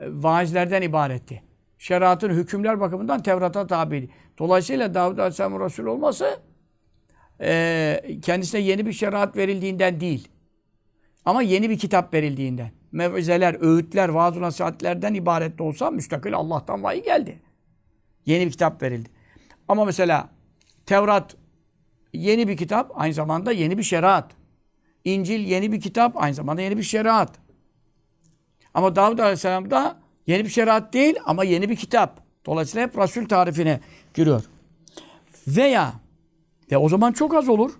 vaizlerden 0.00 0.82
ibaretti. 0.82 1.42
Şeriatın 1.78 2.30
hükümler 2.30 2.80
bakımından 2.80 3.22
Tevrat'a 3.22 3.66
tabiydi. 3.66 4.10
Dolayısıyla 4.38 4.94
Davud 4.94 5.18
Aleyhisselam'ın 5.18 5.64
Resul 5.64 5.86
olması 5.86 6.40
e, 7.40 8.18
kendisine 8.22 8.60
yeni 8.60 8.86
bir 8.86 8.92
şeriat 8.92 9.36
verildiğinden 9.36 10.00
değil. 10.00 10.28
Ama 11.26 11.42
yeni 11.42 11.70
bir 11.70 11.78
kitap 11.78 12.14
verildiğinden. 12.14 12.70
Mev'izeler, 12.92 13.56
öğütler, 13.60 14.08
vaaz 14.08 14.36
nasihatlerden 14.36 15.14
ibaret 15.14 15.58
de 15.58 15.62
olsa 15.62 15.90
müstakil 15.90 16.34
Allah'tan 16.34 16.82
vahiy 16.82 17.02
geldi. 17.02 17.38
Yeni 18.26 18.46
bir 18.46 18.50
kitap 18.50 18.82
verildi. 18.82 19.08
Ama 19.68 19.84
mesela 19.84 20.28
Tevrat 20.86 21.36
yeni 22.12 22.48
bir 22.48 22.56
kitap, 22.56 22.92
aynı 22.94 23.14
zamanda 23.14 23.52
yeni 23.52 23.78
bir 23.78 23.82
şeriat. 23.82 24.32
İncil 25.04 25.40
yeni 25.40 25.72
bir 25.72 25.80
kitap, 25.80 26.16
aynı 26.16 26.34
zamanda 26.34 26.62
yeni 26.62 26.76
bir 26.76 26.82
şeriat. 26.82 27.38
Ama 28.74 28.96
Davud 28.96 29.18
Aleyhisselam 29.18 29.70
da 29.70 29.98
yeni 30.26 30.44
bir 30.44 30.48
şeriat 30.48 30.92
değil 30.92 31.16
ama 31.24 31.44
yeni 31.44 31.68
bir 31.68 31.76
kitap. 31.76 32.20
Dolayısıyla 32.46 32.86
hep 32.86 32.98
Resul 32.98 33.28
tarifine 33.28 33.80
giriyor. 34.14 34.44
Veya 35.46 35.92
ve 36.72 36.76
o 36.76 36.88
zaman 36.88 37.12
çok 37.12 37.34
az 37.34 37.48
olur. 37.48 37.78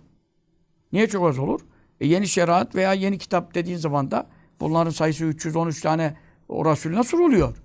Niye 0.92 1.08
çok 1.08 1.28
az 1.28 1.38
olur? 1.38 1.60
E 2.00 2.06
yeni 2.06 2.28
şeriat 2.28 2.74
veya 2.74 2.92
yeni 2.92 3.18
kitap 3.18 3.54
dediğin 3.54 3.76
zaman 3.76 4.10
da 4.10 4.26
bunların 4.60 4.90
sayısı 4.90 5.24
313 5.24 5.80
tane 5.80 6.16
o 6.48 6.64
Resul 6.64 6.92
nasıl 6.92 7.20
oluyor? 7.20 7.56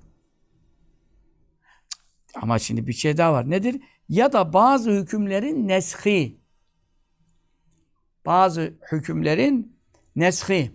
Ama 2.36 2.60
şimdi 2.60 2.88
bir 2.88 2.94
şey 2.94 3.18
daha 3.18 3.34
var. 3.34 3.50
Nedir? 3.50 3.82
Ya 4.10 4.34
da 4.34 4.54
bazı 4.54 4.92
hükümlerin 4.92 5.68
neshi. 5.68 6.38
Bazı 8.26 8.74
hükümlerin 8.92 9.78
neshi. 10.16 10.72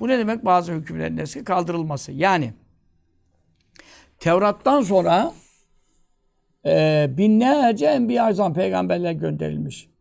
Bu 0.00 0.08
ne 0.08 0.18
demek? 0.18 0.44
Bazı 0.44 0.72
hükümlerin 0.72 1.16
neshi 1.16 1.44
kaldırılması. 1.44 2.12
Yani 2.12 2.54
Tevrat'tan 4.18 4.82
sonra 4.82 5.34
e, 6.66 7.06
binlerce 7.18 7.86
enbiya 7.86 8.26
azam 8.26 8.54
peygamberler 8.54 9.12
gönderilmiş. 9.12 9.91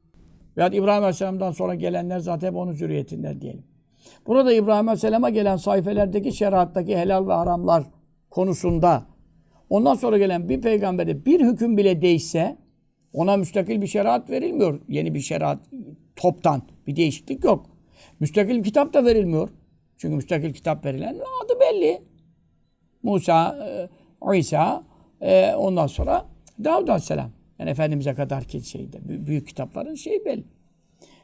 Veya 0.58 0.68
İbrahim 0.68 1.04
Aleyhisselam'dan 1.04 1.52
sonra 1.52 1.76
gelenler 1.76 2.20
zaten 2.20 2.48
hep 2.48 2.56
onun 2.56 2.72
zürriyetinden 2.72 3.42
diyelim. 3.42 3.64
Burada 4.28 4.54
İbrahim 4.54 4.88
Aleyhisselam'a 4.88 5.30
gelen 5.30 5.58
sayfelerdeki 5.58 6.34
şeriattaki 6.34 6.98
helal 6.98 7.28
ve 7.28 7.34
haramlar 7.34 7.84
konusunda 8.30 9.06
ondan 9.70 9.96
sonra 9.96 10.18
gelen 10.18 10.50
bir 10.50 10.62
peygamberde 10.62 11.26
bir 11.26 11.40
hüküm 11.40 11.78
bile 11.78 12.02
değişse 12.02 12.58
ona 13.14 13.38
müstakil 13.38 13.82
bir 13.82 13.88
şeriat 13.88 14.30
verilmiyor. 14.30 14.82
Yeni 14.88 15.14
bir 15.14 15.20
şeriat 15.20 15.60
toptan 16.16 16.62
bir 16.88 16.96
değişiklik 16.96 17.44
yok. 17.44 17.66
Müstakil 18.20 18.58
bir 18.58 18.64
kitap 18.64 18.94
da 18.94 19.06
verilmiyor. 19.06 19.50
Çünkü 19.98 20.16
müstakil 20.16 20.54
kitap 20.54 20.86
verilen 20.86 21.16
adı 21.16 21.60
belli. 21.60 22.02
Musa, 23.04 23.58
e, 24.32 24.40
İsa, 24.40 24.84
e, 25.22 25.56
ondan 25.56 25.88
sonra 25.88 26.26
Davud 26.64 26.88
Aleyhisselam. 26.88 27.32
Yani 27.62 27.72
Efendimiz'e 27.72 28.14
kadar 28.14 28.44
ki 28.44 28.70
şeyde, 28.70 28.98
büyük 29.28 29.48
kitapların 29.48 29.96
şeyi 29.96 30.26
belli. 30.26 30.44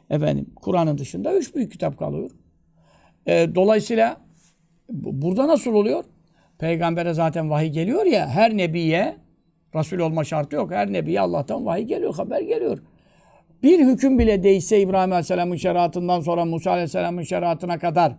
Efendim, 0.09 0.49
Kur'an'ın 0.55 0.97
dışında 0.97 1.33
üç 1.33 1.55
büyük 1.55 1.71
kitap 1.71 1.99
kalıyor. 1.99 2.31
E, 3.25 3.55
dolayısıyla 3.55 4.17
burada 4.89 5.47
nasıl 5.47 5.73
oluyor? 5.73 6.03
Peygamber'e 6.59 7.13
zaten 7.13 7.49
vahiy 7.49 7.69
geliyor 7.69 8.05
ya, 8.05 8.27
her 8.27 8.57
nebiye 8.57 9.17
Resul 9.75 9.99
olma 9.99 10.23
şartı 10.23 10.55
yok. 10.55 10.71
Her 10.71 10.93
nebiye 10.93 11.21
Allah'tan 11.21 11.65
vahiy 11.65 11.85
geliyor, 11.85 12.15
haber 12.15 12.41
geliyor. 12.41 12.77
Bir 13.63 13.79
hüküm 13.79 14.19
bile 14.19 14.43
değişse 14.43 14.79
İbrahim 14.79 15.11
Aleyhisselam'ın 15.11 15.55
şeriatından 15.55 16.19
sonra 16.19 16.45
Musa 16.45 16.71
Aleyhisselam'ın 16.71 17.23
şeriatına 17.23 17.79
kadar 17.79 18.15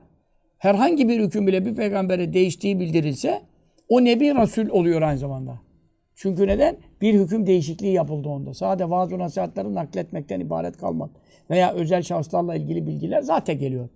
herhangi 0.59 1.09
bir 1.09 1.21
hüküm 1.21 1.47
bile 1.47 1.65
bir 1.65 1.75
peygambere 1.75 2.33
değiştiği 2.33 2.81
bildirilse 2.81 3.43
o 3.89 4.05
nebi 4.05 4.35
Resul 4.35 4.69
oluyor 4.69 5.03
aynı 5.03 5.19
zamanda. 5.19 5.68
Çünkü 6.19 6.47
neden? 6.47 6.77
Bir 7.01 7.15
hüküm 7.15 7.47
değişikliği 7.47 7.93
yapıldı 7.93 8.29
onda. 8.29 8.55
Sadece 8.55 8.91
vaaz 8.91 9.13
nasihatları 9.13 9.75
nakletmekten 9.75 10.41
ibaret 10.41 10.77
kalmadı. 10.77 11.13
Veya 11.51 11.73
özel 11.73 12.03
şahıslarla 12.03 12.55
ilgili 12.55 12.87
bilgiler 12.87 13.21
zaten 13.21 13.59
geliyor. 13.59 13.89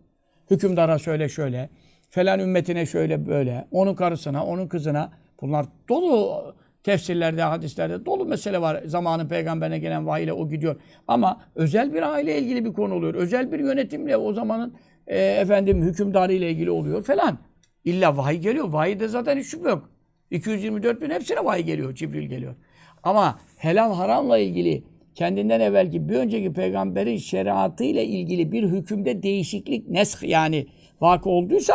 Hükümdara 0.50 0.98
şöyle 0.98 1.28
şöyle, 1.28 1.70
falan 2.10 2.40
ümmetine 2.40 2.86
şöyle 2.86 3.26
böyle, 3.26 3.66
onun 3.70 3.94
karısına, 3.94 4.46
onun 4.46 4.68
kızına. 4.68 5.12
Bunlar 5.40 5.66
dolu 5.88 6.42
tefsirlerde, 6.82 7.42
hadislerde 7.42 8.06
dolu 8.06 8.24
mesele 8.24 8.60
var. 8.60 8.82
Zamanın 8.86 9.28
peygamberine 9.28 9.78
gelen 9.78 10.06
vahiy 10.06 10.24
ile 10.24 10.32
o 10.32 10.48
gidiyor. 10.48 10.76
Ama 11.08 11.40
özel 11.54 11.94
bir 11.94 12.02
aile 12.02 12.38
ilgili 12.38 12.64
bir 12.64 12.72
konu 12.72 12.94
oluyor. 12.94 13.14
Özel 13.14 13.52
bir 13.52 13.58
yönetimle 13.58 14.16
o 14.16 14.32
zamanın 14.32 14.74
e, 15.06 15.18
efendim 15.18 15.82
hükümdarı 15.82 16.32
ile 16.32 16.50
ilgili 16.50 16.70
oluyor 16.70 17.04
falan. 17.04 17.38
İlla 17.84 18.16
vahiy 18.16 18.38
geliyor. 18.38 18.68
Vahiy 18.72 19.00
de 19.00 19.08
zaten 19.08 19.38
hiç 19.38 19.46
şüphe 19.46 19.68
yok. 19.68 19.91
224 20.32 21.00
bin 21.02 21.10
hepsine 21.10 21.44
vahiy 21.44 21.62
geliyor, 21.62 21.94
Cibril 21.94 22.26
geliyor. 22.26 22.54
Ama 23.02 23.40
helal 23.56 23.94
haramla 23.94 24.38
ilgili 24.38 24.84
kendinden 25.14 25.60
evvelki 25.60 26.08
bir 26.08 26.14
önceki 26.14 26.52
peygamberin 26.52 27.16
şeriatı 27.16 27.84
ilgili 27.84 28.52
bir 28.52 28.62
hükümde 28.62 29.22
değişiklik 29.22 29.88
nesk 29.88 30.22
yani 30.22 30.66
vakı 31.00 31.30
olduysa 31.30 31.74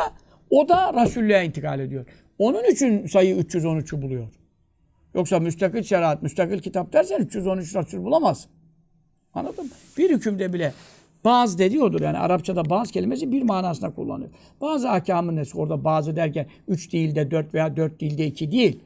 o 0.49 0.69
da 0.69 1.03
Resulü'ye 1.03 1.45
intikal 1.45 1.79
ediyor. 1.79 2.05
Onun 2.39 2.63
için 2.63 3.05
sayı 3.05 3.35
313'ü 3.35 4.01
buluyor. 4.01 4.27
Yoksa 5.15 5.39
müstakil 5.39 5.83
şeriat, 5.83 6.23
müstakil 6.23 6.59
kitap 6.59 6.93
dersen 6.93 7.19
313 7.19 7.75
Resul 7.75 8.03
bulamaz. 8.03 8.47
Anladın 9.33 9.63
mı? 9.65 9.71
Bir 9.97 10.09
hükümde 10.09 10.53
bile 10.53 10.73
bazı 11.27 11.57
dediyordur 11.57 12.01
yani 12.01 12.17
Arapçada 12.17 12.69
bazı 12.69 12.91
kelimesi 12.91 13.31
bir 13.31 13.41
manasında 13.41 13.93
kullanıyor. 13.93 14.29
Bazı 14.61 14.89
ahkamın 14.89 15.35
nesi 15.35 15.57
orada 15.57 15.83
bazı 15.83 16.15
derken 16.15 16.47
üç 16.67 16.93
değil 16.93 17.15
de 17.15 17.31
dört 17.31 17.53
veya 17.53 17.77
dört 17.77 17.99
değil 18.01 18.17
de 18.17 18.25
iki 18.25 18.51
değil. 18.51 18.79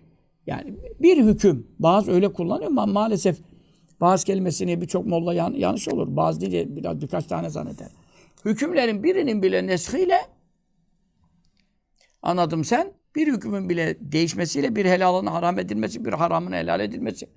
Yani 0.48 0.74
bir 1.00 1.26
hüküm. 1.26 1.68
Bazı 1.80 2.12
öyle 2.12 2.34
kullanıyor 2.34 2.72
ama 2.72 2.86
maalesef 2.86 3.38
bazı 4.02 4.26
kelimesini 4.26 4.82
birçok 4.82 5.06
molla 5.06 5.34
yan, 5.34 5.54
yanlış 5.54 5.88
olur. 5.88 6.16
Bazı 6.16 6.42
de 6.42 6.76
biraz 6.76 7.02
birkaç 7.02 7.26
tane 7.26 7.50
zanneder. 7.50 7.88
hükümlerin 8.46 9.04
birinin 9.04 9.44
bile 9.44 9.68
neshiyle 9.68 10.18
anladım 12.22 12.64
sen 12.64 12.94
bir 13.16 13.34
hükmün 13.34 13.70
bile 13.70 13.98
değişmesiyle 14.00 14.76
bir 14.76 14.86
helalın 14.86 15.26
haram 15.26 15.60
edilmesi, 15.60 16.06
bir 16.06 16.14
haramın 16.14 16.52
helal 16.52 16.80
edilmesi, 16.80 17.30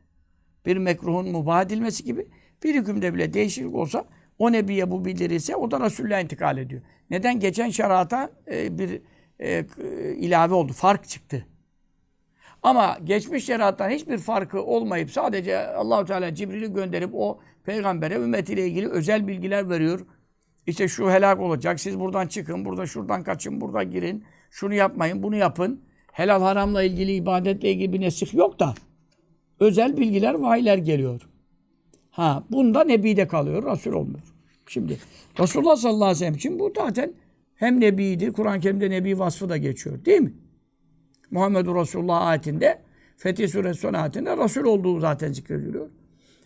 bir 0.67 0.77
mekruhun 0.77 1.29
mubah 1.29 1.63
edilmesi 1.63 2.05
gibi 2.05 2.29
bir 2.65 2.75
hükümde 2.75 3.15
bile 3.15 3.33
değişiklik 3.33 3.75
olsa 3.75 4.05
o 4.39 4.53
nebiye 4.53 4.91
bu 4.91 5.05
bildirilse 5.05 5.57
o 5.57 5.71
da 5.71 5.81
Resulullah 5.81 6.21
intikal 6.21 6.59
ediyor. 6.59 6.83
Neden? 7.11 7.41
Geçen 7.41 7.71
şerata 7.71 8.31
e, 8.51 8.79
bir 8.79 9.01
e, 9.39 9.65
ilave 10.17 10.55
oldu. 10.55 10.73
Fark 10.73 11.09
çıktı. 11.09 11.47
Ama 12.63 12.99
geçmiş 13.05 13.45
şeriattan 13.45 13.91
hiçbir 13.91 14.19
farkı 14.19 14.63
olmayıp 14.63 15.11
sadece 15.11 15.67
Allahu 15.67 16.05
Teala 16.05 16.35
Cibril'i 16.35 16.73
gönderip 16.73 17.11
o 17.15 17.41
peygambere 17.65 18.15
ümmetiyle 18.15 18.67
ilgili 18.67 18.89
özel 18.89 19.27
bilgiler 19.27 19.71
veriyor. 19.71 20.07
İşte 20.67 20.89
şu 20.89 21.11
helak 21.11 21.41
olacak. 21.41 21.81
Siz 21.81 22.01
buradan 22.01 22.27
çıkın, 22.27 22.65
burada 22.65 22.87
şuradan 22.87 23.23
kaçın, 23.23 23.61
burada 23.61 23.83
girin. 23.83 24.25
Şunu 24.51 24.75
yapmayın, 24.75 25.23
bunu 25.23 25.37
yapın. 25.37 25.85
Helal 26.13 26.43
haramla 26.43 26.83
ilgili, 26.83 27.15
ibadetle 27.15 27.71
ilgili 27.71 27.93
bir 27.93 28.01
nesih 28.01 28.35
yok 28.35 28.61
da 28.61 28.75
özel 29.61 29.97
bilgiler, 29.97 30.35
vahiyler 30.35 30.79
geliyor. 30.79 31.29
Ha, 32.14 32.44
bunda 32.52 32.84
Nebi'de 32.84 33.28
kalıyor, 33.28 33.72
Resul 33.72 33.94
olmuyor. 33.94 34.24
Şimdi 34.68 34.98
Resulullah 35.40 35.76
sallallahu 35.76 36.04
aleyhi 36.04 36.16
ve 36.16 36.20
sellem 36.20 36.34
için 36.34 36.60
bu 36.60 36.74
zaten 36.76 37.14
hem 37.56 37.82
Nebi'dir, 37.82 38.34
Kur'an-ı 38.34 38.60
Kerim'de 38.60 38.90
Nebi 38.90 39.20
vasfı 39.20 39.50
da 39.50 39.58
geçiyor. 39.58 40.06
Değil 40.06 40.22
mi? 40.22 40.34
Muhammedur 41.32 41.76
Resulullah 41.76 42.28
ayetinde, 42.28 42.80
Fetih 43.18 43.48
Suresi 43.48 43.80
son 43.80 43.94
ayetinde 43.94 44.38
Resul 44.38 44.64
olduğu 44.64 45.00
zaten 45.00 45.32
zikrediliyor. 45.32 45.88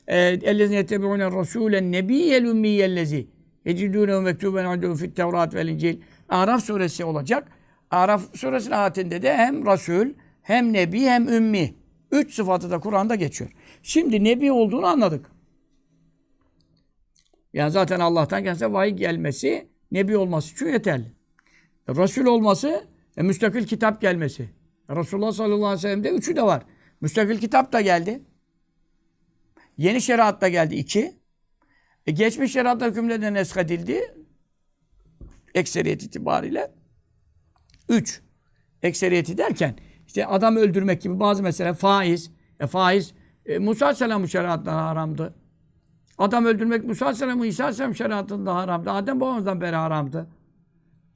اَلَّذِينَ 0.08 0.84
يَتَّبِعُونَ 0.84 1.22
الرَّسُولَ 1.30 1.74
النَّبِيَّ 1.84 2.30
الْاُمِّيَّ 2.42 2.80
الَّذِي 2.92 3.28
يَجِدُونَهُ 3.66 4.20
مَكْتُوبًا 4.30 4.62
عَنْدَهُمْ 4.72 4.96
فِي 5.02 5.06
التَّوْرَاتِ 5.12 5.52
وَالْاِنْجِيلِ 5.58 5.98
Araf 6.30 6.64
suresi 6.64 7.06
olacak. 7.06 7.48
Araf 7.92 8.36
suresinin 8.36 8.76
ayetinde 8.76 9.22
de 9.22 9.34
hem 9.38 9.66
Resul, 9.66 10.08
hem 10.42 10.74
Nebi, 10.74 11.02
hem 11.02 11.28
Ümmi. 11.28 11.74
Üç 12.12 12.34
sıfatı 12.34 12.72
da 12.72 12.80
Kur'an'da 12.80 13.16
geçiyor. 13.16 13.52
Şimdi 13.84 14.24
Nebi 14.24 14.52
olduğunu 14.52 14.86
anladık. 14.86 15.26
Yani 17.53 17.71
zaten 17.71 18.01
Allah'tan 18.01 18.45
kendisine 18.45 18.73
vahiy 18.73 18.93
gelmesi, 18.93 19.69
Nebi 19.93 20.17
olması 20.17 20.55
için 20.55 20.67
yeterli. 20.67 21.13
E, 21.89 21.95
Resul 21.95 22.27
olması, 22.27 22.87
e, 23.17 23.23
müstakil 23.23 23.67
kitap 23.67 24.01
gelmesi. 24.01 24.51
E, 24.89 24.97
Resulullah 24.97 25.33
sallallahu 25.33 25.67
aleyhi 25.67 25.79
ve 25.79 25.89
sellem'de 25.89 26.11
üçü 26.11 26.37
de 26.37 26.43
var. 26.43 26.63
Müstakil 27.01 27.39
kitap 27.39 27.73
da 27.73 27.81
geldi. 27.81 28.23
Yeni 29.77 30.03
şeriat 30.03 30.41
da 30.41 30.49
geldi 30.49 30.75
iki. 30.75 31.19
E, 32.07 32.13
geçmiş 32.13 32.53
şeriatla 32.53 32.87
hükümleri 32.87 33.23
de 33.23 33.35
neshedildi. 33.35 34.15
Ekseriyet 35.55 36.03
itibariyle. 36.03 36.75
Üç. 37.89 38.21
Ekseriyeti 38.83 39.39
derken 39.39 39.77
işte 40.07 40.27
adam 40.27 40.57
öldürmek 40.57 41.03
gibi 41.03 41.21
bazı 41.21 41.43
mesele 41.43 41.75
faiz. 41.75 42.31
E, 42.61 42.67
faiz 42.67 43.15
e, 43.47 43.59
Musa 43.59 43.87
Aleyhisselam'ın 43.87 44.27
şeriatında 44.27 44.77
haramdı. 44.87 45.35
Adam 46.19 46.45
öldürmek 46.45 46.85
Musa 46.85 47.05
Aleyhisselam'ın 47.07 47.45
İsa 47.45 47.65
Aleyhisselam 47.65 47.95
şeriatında 47.95 48.55
haramdı. 48.55 48.91
Adem 48.91 49.21
babamızdan 49.21 49.61
beri 49.61 49.77
haramdı. 49.77 50.27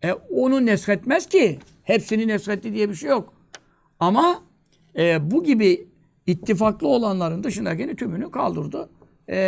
E, 0.05 0.13
onu 0.13 0.67
neshetmez 0.67 1.27
ki. 1.29 1.59
Hepsini 1.83 2.29
neshetti 2.29 2.75
diye 2.75 2.89
bir 2.89 2.95
şey 2.95 3.11
yok. 3.11 3.35
Ama 4.01 4.43
e, 4.97 5.31
bu 5.31 5.45
gibi 5.45 5.89
ittifaklı 6.27 6.89
olanların 6.89 7.45
dışındakini 7.45 7.97
tümünü 7.97 8.31
kaldırdı. 8.31 8.89
E, 9.29 9.39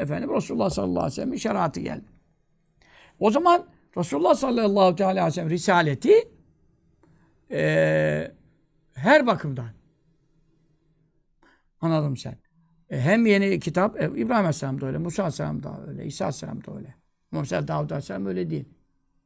efendim 0.00 0.34
Resulullah 0.34 0.70
sallallahu 0.70 0.98
aleyhi 0.98 1.12
ve 1.12 1.14
sellem'in 1.14 1.36
şeriatı 1.36 1.80
geldi. 1.80 2.04
O 3.18 3.30
zaman 3.30 3.66
Resulullah 3.96 4.34
sallallahu 4.34 5.04
aleyhi 5.04 5.26
ve 5.26 5.30
sellem 5.30 5.50
risaleti 5.50 6.28
e, 7.50 8.32
her 8.94 9.26
bakımdan 9.26 9.70
anladım 11.80 12.16
sen. 12.16 12.49
E, 12.90 13.00
hem 13.00 13.26
yeni 13.26 13.60
kitap, 13.60 14.00
e, 14.00 14.04
İbrahim 14.04 14.32
Aleyhisselam 14.32 14.80
da 14.80 14.86
öyle, 14.86 14.98
Musa 14.98 15.22
Aleyhisselam 15.22 15.62
da 15.62 15.80
öyle, 15.88 16.06
İsa 16.06 16.24
Aleyhisselam 16.24 16.64
da 16.64 16.76
öyle. 16.76 16.94
Mesela 17.32 17.68
Davud 17.68 17.90
Aleyhisselam 17.90 18.26
öyle 18.26 18.50
değil. 18.50 18.64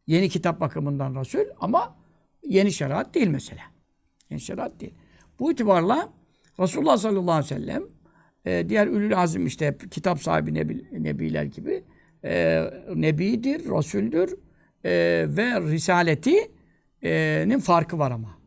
Yeni 0.06 0.28
kitap 0.28 0.60
bakımından 0.60 1.20
Resul 1.20 1.44
ama 1.60 1.96
yeni 2.42 2.72
şeriat 2.72 3.14
değil 3.14 3.28
mesela. 3.28 3.62
Yeni 4.30 4.40
şeriat 4.40 4.80
değil. 4.80 4.94
Bu 5.38 5.52
itibarla 5.52 6.08
Resulullah 6.60 6.96
sallallahu 6.96 7.32
aleyhi 7.32 7.54
ve 7.54 7.58
sellem 7.58 7.82
e, 8.44 8.68
diğer 8.68 8.86
ülül 8.86 9.18
azim 9.18 9.46
işte 9.46 9.76
kitap 9.90 10.22
sahibi 10.22 10.54
nebi, 10.54 11.02
nebiler 11.04 11.44
gibi 11.44 11.84
e, 12.24 12.64
nebidir, 12.94 13.60
Resul'dür 13.64 14.36
e, 14.84 14.90
ve 15.28 15.60
risaletinin 15.60 17.58
farkı 17.58 17.98
var 17.98 18.10
ama. 18.10 18.38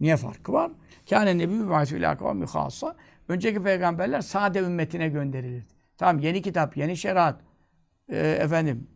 Niye 0.00 0.16
farkı 0.16 0.52
var? 0.52 0.72
Kâne 1.10 1.38
nebi 1.38 1.52
mübâsî 1.54 2.00
kavmi 2.00 2.44
hâssa. 2.44 2.96
Önceki 3.28 3.62
peygamberler 3.62 4.20
sade 4.20 4.58
ümmetine 4.58 5.08
gönderilirdi. 5.08 5.66
Tamam 5.96 6.18
yeni 6.18 6.42
kitap, 6.42 6.76
yeni 6.76 6.96
şeriat 6.96 7.40
e, 8.08 8.18
efendim 8.18 8.90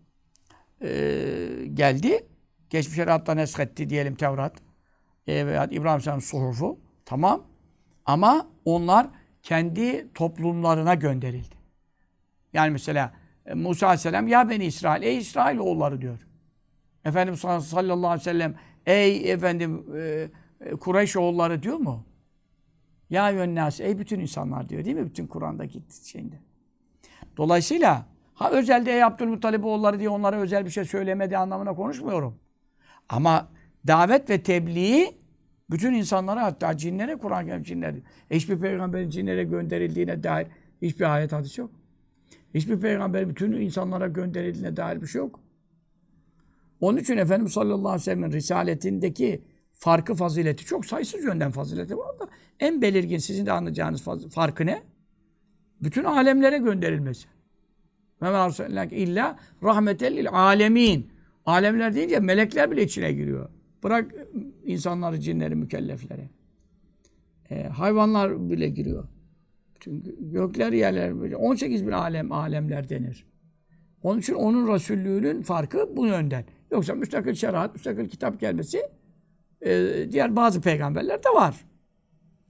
e, 0.83 0.89
geldi. 1.75 2.27
Geçmiş 2.71 2.97
şeriattan 2.97 3.39
eshetti 3.39 3.91
diyelim 3.91 4.15
Tevrat. 4.15 4.53
E, 5.27 5.47
veya 5.47 5.65
İbrahim 5.65 5.87
Aleyhisselam 5.87 6.21
suhufu. 6.21 6.81
Tamam. 7.05 7.43
Ama 8.05 8.47
onlar 8.65 9.07
kendi 9.43 10.13
toplumlarına 10.15 10.95
gönderildi. 10.95 11.55
Yani 12.53 12.71
mesela 12.71 13.13
e, 13.47 13.55
Musa 13.55 13.87
Aleyhisselam 13.87 14.29
ya 14.29 14.51
beni 14.51 14.65
İsrail, 14.65 15.03
ey 15.03 15.19
İsrail 15.19 15.59
oğulları 15.59 16.01
diyor. 16.01 16.27
Efendimiz 17.05 17.41
sallallahu 17.41 18.07
aleyhi 18.07 18.21
ve 18.21 18.25
sellem 18.25 18.55
ey 18.87 19.33
efendim 19.33 19.87
e, 19.97 20.29
e 20.61 20.71
Kureyş 20.71 21.17
oğulları 21.17 21.63
diyor 21.63 21.77
mu? 21.77 22.05
Ya 23.13 23.31
yönnas 23.31 23.81
ey 23.81 23.99
bütün 23.99 24.21
insanlar 24.21 24.69
diyor 24.69 24.85
değil 24.85 24.97
mi? 24.97 25.07
Bütün 25.07 25.27
Kur'an'daki 25.27 25.83
şeyinde. 26.05 26.35
Dolayısıyla 27.37 28.07
ha 28.35 28.51
özelde 28.51 28.93
ey 28.93 29.05
Abdülmuttalip 29.05 29.65
oğulları 29.65 29.99
diye 29.99 30.09
onlara 30.09 30.37
özel 30.37 30.65
bir 30.65 30.71
şey 30.71 30.85
söylemedi 30.85 31.37
anlamına 31.37 31.75
konuşmuyorum. 31.75 32.39
Ama 33.09 33.49
davet 33.87 34.31
ve 34.31 34.43
tebliği 34.43 35.13
bütün 35.71 35.95
insanlara 35.95 36.43
hatta 36.43 36.77
cinlere 36.77 37.17
Kur'an 37.17 37.47
gelmiş 37.47 37.69
cinler. 37.69 37.95
Hiçbir 38.31 38.61
peygamberin 38.61 39.11
cinlere 39.11 39.45
gönderildiğine 39.45 40.23
dair 40.23 40.47
hiçbir 40.83 41.15
ayet 41.15 41.33
hadis 41.33 41.59
yok. 41.59 41.71
Hiçbir 42.55 42.81
peygamberin 42.81 43.31
bütün 43.31 43.53
insanlara 43.53 44.09
gönderildiğine 44.09 44.77
dair 44.77 45.03
bir 45.03 45.07
şey 45.07 45.19
yok. 45.19 45.41
Onun 46.81 46.99
için 46.99 47.17
Efendimiz 47.17 47.53
sallallahu 47.53 47.89
aleyhi 47.89 47.95
ve 47.95 48.05
sellem'in 48.05 48.33
risaletindeki 48.33 49.43
farkı 49.83 50.15
fazileti 50.15 50.65
çok 50.65 50.87
sayısız 50.87 51.25
yönden 51.25 51.51
fazileti 51.51 51.99
var 51.99 52.19
da 52.19 52.29
en 52.61 52.83
belirgin 52.83 53.19
sizin 53.19 53.47
de 53.47 53.53
anlayacağınız 53.53 54.05
farkı 54.31 54.67
ne? 54.67 54.83
Bütün 55.81 56.05
alemlere 56.05 56.59
gönderilmesi. 56.59 57.29
Ve 58.23 58.89
illa 58.91 59.39
rahmetellil 59.63 60.29
alemin. 60.29 61.11
Alemler 61.47 61.95
deyince 61.95 62.21
melekler 62.21 62.71
bile 62.71 62.83
içine 62.83 63.13
giriyor. 63.13 63.49
Bırak 63.83 64.15
insanları, 64.65 65.21
cinleri, 65.21 65.55
mükellefleri. 65.55 66.31
E, 67.51 67.63
hayvanlar 67.63 68.51
bile 68.51 68.69
giriyor. 68.69 69.05
Çünkü 69.81 70.17
gökler, 70.21 70.73
yerler 70.73 71.21
böyle 71.21 71.37
18 71.37 71.87
bin 71.87 71.93
alem, 71.93 72.33
alemler 72.33 72.89
denir. 72.89 73.27
Onun 74.03 74.21
için 74.21 74.35
onun 74.35 74.75
Resullüğünün 74.75 75.43
farkı 75.43 75.97
bu 75.97 76.07
yönden. 76.07 76.45
Yoksa 76.71 76.95
müstakil 76.95 77.35
şeriat, 77.35 77.75
müstakil 77.75 78.09
kitap 78.09 78.41
gelmesi 78.41 78.83
e, 79.67 80.13
diğer 80.13 80.37
bazı 80.37 80.61
peygamberler 80.61 81.25
de 81.25 81.29
var. 81.29 81.65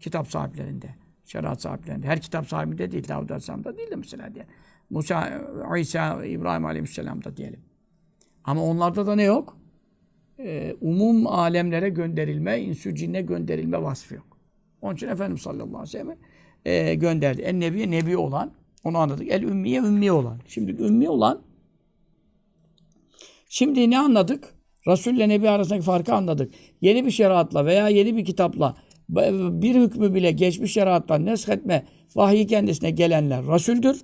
Kitap 0.00 0.28
sahiplerinde, 0.28 0.94
şeriat 1.24 1.62
sahiplerinde. 1.62 2.06
Her 2.06 2.20
kitap 2.20 2.48
sahibinde 2.48 2.90
değil, 2.90 3.08
Davud 3.08 3.30
Aleyhisselam'da 3.30 3.76
değil 3.76 3.90
de 3.90 3.96
mesela 3.96 4.34
diye. 4.34 4.46
Musa, 4.90 5.40
İsa, 5.78 6.24
İbrahim 6.24 6.64
Aleyhisselam'da 6.64 7.36
diyelim. 7.36 7.60
Ama 8.44 8.64
onlarda 8.64 9.06
da 9.06 9.14
ne 9.14 9.22
yok? 9.22 9.56
Ee, 10.38 10.76
umum 10.80 11.26
alemlere 11.26 11.88
gönderilme, 11.88 12.60
insü 12.60 12.94
cinne 12.94 13.22
gönderilme 13.22 13.82
vasfı 13.82 14.14
yok. 14.14 14.38
Onun 14.82 14.94
için 14.94 15.08
Efendimiz 15.08 15.42
sallallahu 15.42 15.64
aleyhi 15.64 15.82
ve 15.82 15.86
sellem 15.86 16.16
e, 16.64 16.94
gönderdi. 16.94 17.42
En 17.42 17.60
nebi, 17.60 17.90
nebi 17.90 18.16
olan, 18.16 18.52
onu 18.84 18.98
anladık. 18.98 19.28
El 19.28 19.42
ümmiye, 19.42 19.80
ümmi 19.80 20.12
olan. 20.12 20.40
Şimdi 20.46 20.82
ümmi 20.82 21.08
olan, 21.08 21.42
şimdi 23.48 23.90
ne 23.90 23.98
anladık? 23.98 24.54
Resul 24.86 25.14
ile 25.14 25.28
Nebi 25.28 25.50
arasındaki 25.50 25.84
farkı 25.84 26.14
anladık. 26.14 26.54
Yeni 26.80 27.06
bir 27.06 27.10
şeriatla 27.10 27.66
veya 27.66 27.88
yeni 27.88 28.16
bir 28.16 28.24
kitapla 28.24 28.74
bir 29.62 29.74
hükmü 29.74 30.14
bile 30.14 30.30
geçmiş 30.30 30.72
şeriattan 30.72 31.26
neshetme 31.26 31.86
vahiy 32.16 32.46
kendisine 32.46 32.90
gelenler 32.90 33.46
Resul'dür. 33.46 34.00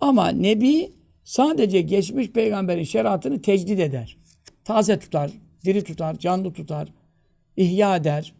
Ama 0.00 0.28
Nebi 0.28 0.92
sadece 1.24 1.80
geçmiş 1.80 2.30
peygamberin 2.30 2.82
şeriatını 2.82 3.42
tecdid 3.42 3.78
eder. 3.78 4.16
Taze 4.64 4.98
tutar, 4.98 5.30
diri 5.64 5.84
tutar, 5.84 6.18
canlı 6.18 6.52
tutar, 6.52 6.88
ihya 7.56 7.96
eder. 7.96 8.34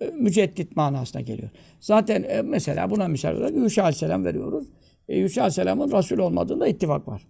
E, 0.00 0.06
müceddit 0.06 0.76
manasına 0.76 1.20
geliyor. 1.22 1.50
Zaten 1.80 2.22
e, 2.22 2.42
mesela 2.42 2.90
buna 2.90 3.08
misal 3.08 3.36
olarak 3.36 3.56
Yuşa 3.56 3.82
Aleyhisselam 3.82 4.24
veriyoruz. 4.24 4.64
E, 5.08 5.18
Yuşa 5.18 5.40
Aleyhisselam'ın 5.40 5.92
Resul 5.92 6.18
olmadığında 6.18 6.68
ittifak 6.68 7.08
var. 7.08 7.22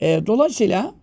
dolayısıyla 0.00 0.94